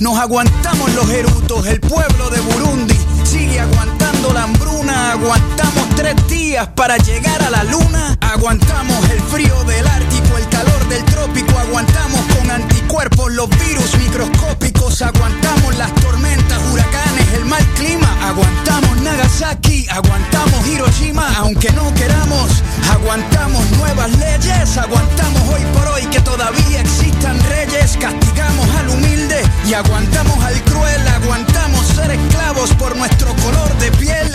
Nos 0.00 0.18
aguantamos 0.18 0.92
los 0.94 1.08
erutos, 1.10 1.66
el 1.66 1.80
pueblo 1.80 2.28
de 2.30 2.40
Burundi 2.40 2.98
sigue 3.24 3.60
aguantando 3.60 4.32
la 4.32 4.42
hambruna. 4.42 4.83
Aguantamos 4.90 5.88
tres 5.96 6.14
días 6.28 6.68
para 6.74 6.96
llegar 6.98 7.42
a 7.42 7.50
la 7.50 7.64
luna. 7.64 8.18
Aguantamos 8.20 9.08
el 9.10 9.20
frío 9.22 9.64
del 9.64 9.86
Ártico, 9.86 10.36
el 10.36 10.48
calor 10.48 10.88
del 10.88 11.04
trópico. 11.06 11.58
Aguantamos 11.58 12.20
con 12.36 12.50
anticuerpos 12.50 13.32
los 13.32 13.48
virus 13.50 13.96
microscópicos. 13.98 15.00
Aguantamos 15.00 15.76
las 15.78 15.94
tormentas, 15.96 16.58
huracanes, 16.70 17.32
el 17.34 17.44
mal 17.46 17.64
clima. 17.76 18.08
Aguantamos 18.28 19.00
Nagasaki, 19.00 19.86
aguantamos 19.88 20.66
Hiroshima, 20.66 21.34
aunque 21.38 21.70
no 21.72 21.92
queramos. 21.94 22.50
Aguantamos 22.90 23.64
nuevas 23.78 24.10
leyes, 24.18 24.76
aguantamos 24.76 25.42
hoy 25.48 25.62
por 25.72 25.88
hoy 25.88 26.06
que 26.06 26.20
todavía 26.20 26.80
existan 26.80 27.38
reyes. 27.48 27.96
Castigamos 27.98 28.68
al 28.76 28.90
humilde 28.90 29.42
y 29.66 29.74
aguantamos 29.74 30.44
al 30.44 30.62
cruel. 30.64 31.08
Aguantamos 31.08 31.86
ser 31.86 32.10
esclavos 32.10 32.70
por 32.74 32.94
nuestro 32.96 33.34
color 33.36 33.78
de 33.78 33.90
piel. 33.92 34.34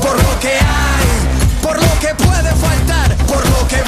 por 0.00 0.16
lo 0.22 0.40
que 0.40 0.48
hay, 0.48 1.08
por 1.62 1.76
lo 1.76 1.98
que 2.00 2.14
puede 2.14 2.54
faltar, 2.56 3.16
por 3.26 3.48
lo 3.48 3.68
que 3.68 3.87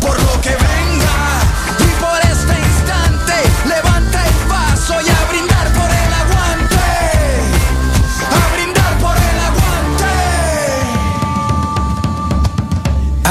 por 0.00 0.22
lo 0.22 0.40
que 0.40 0.50
veo. 0.50 0.77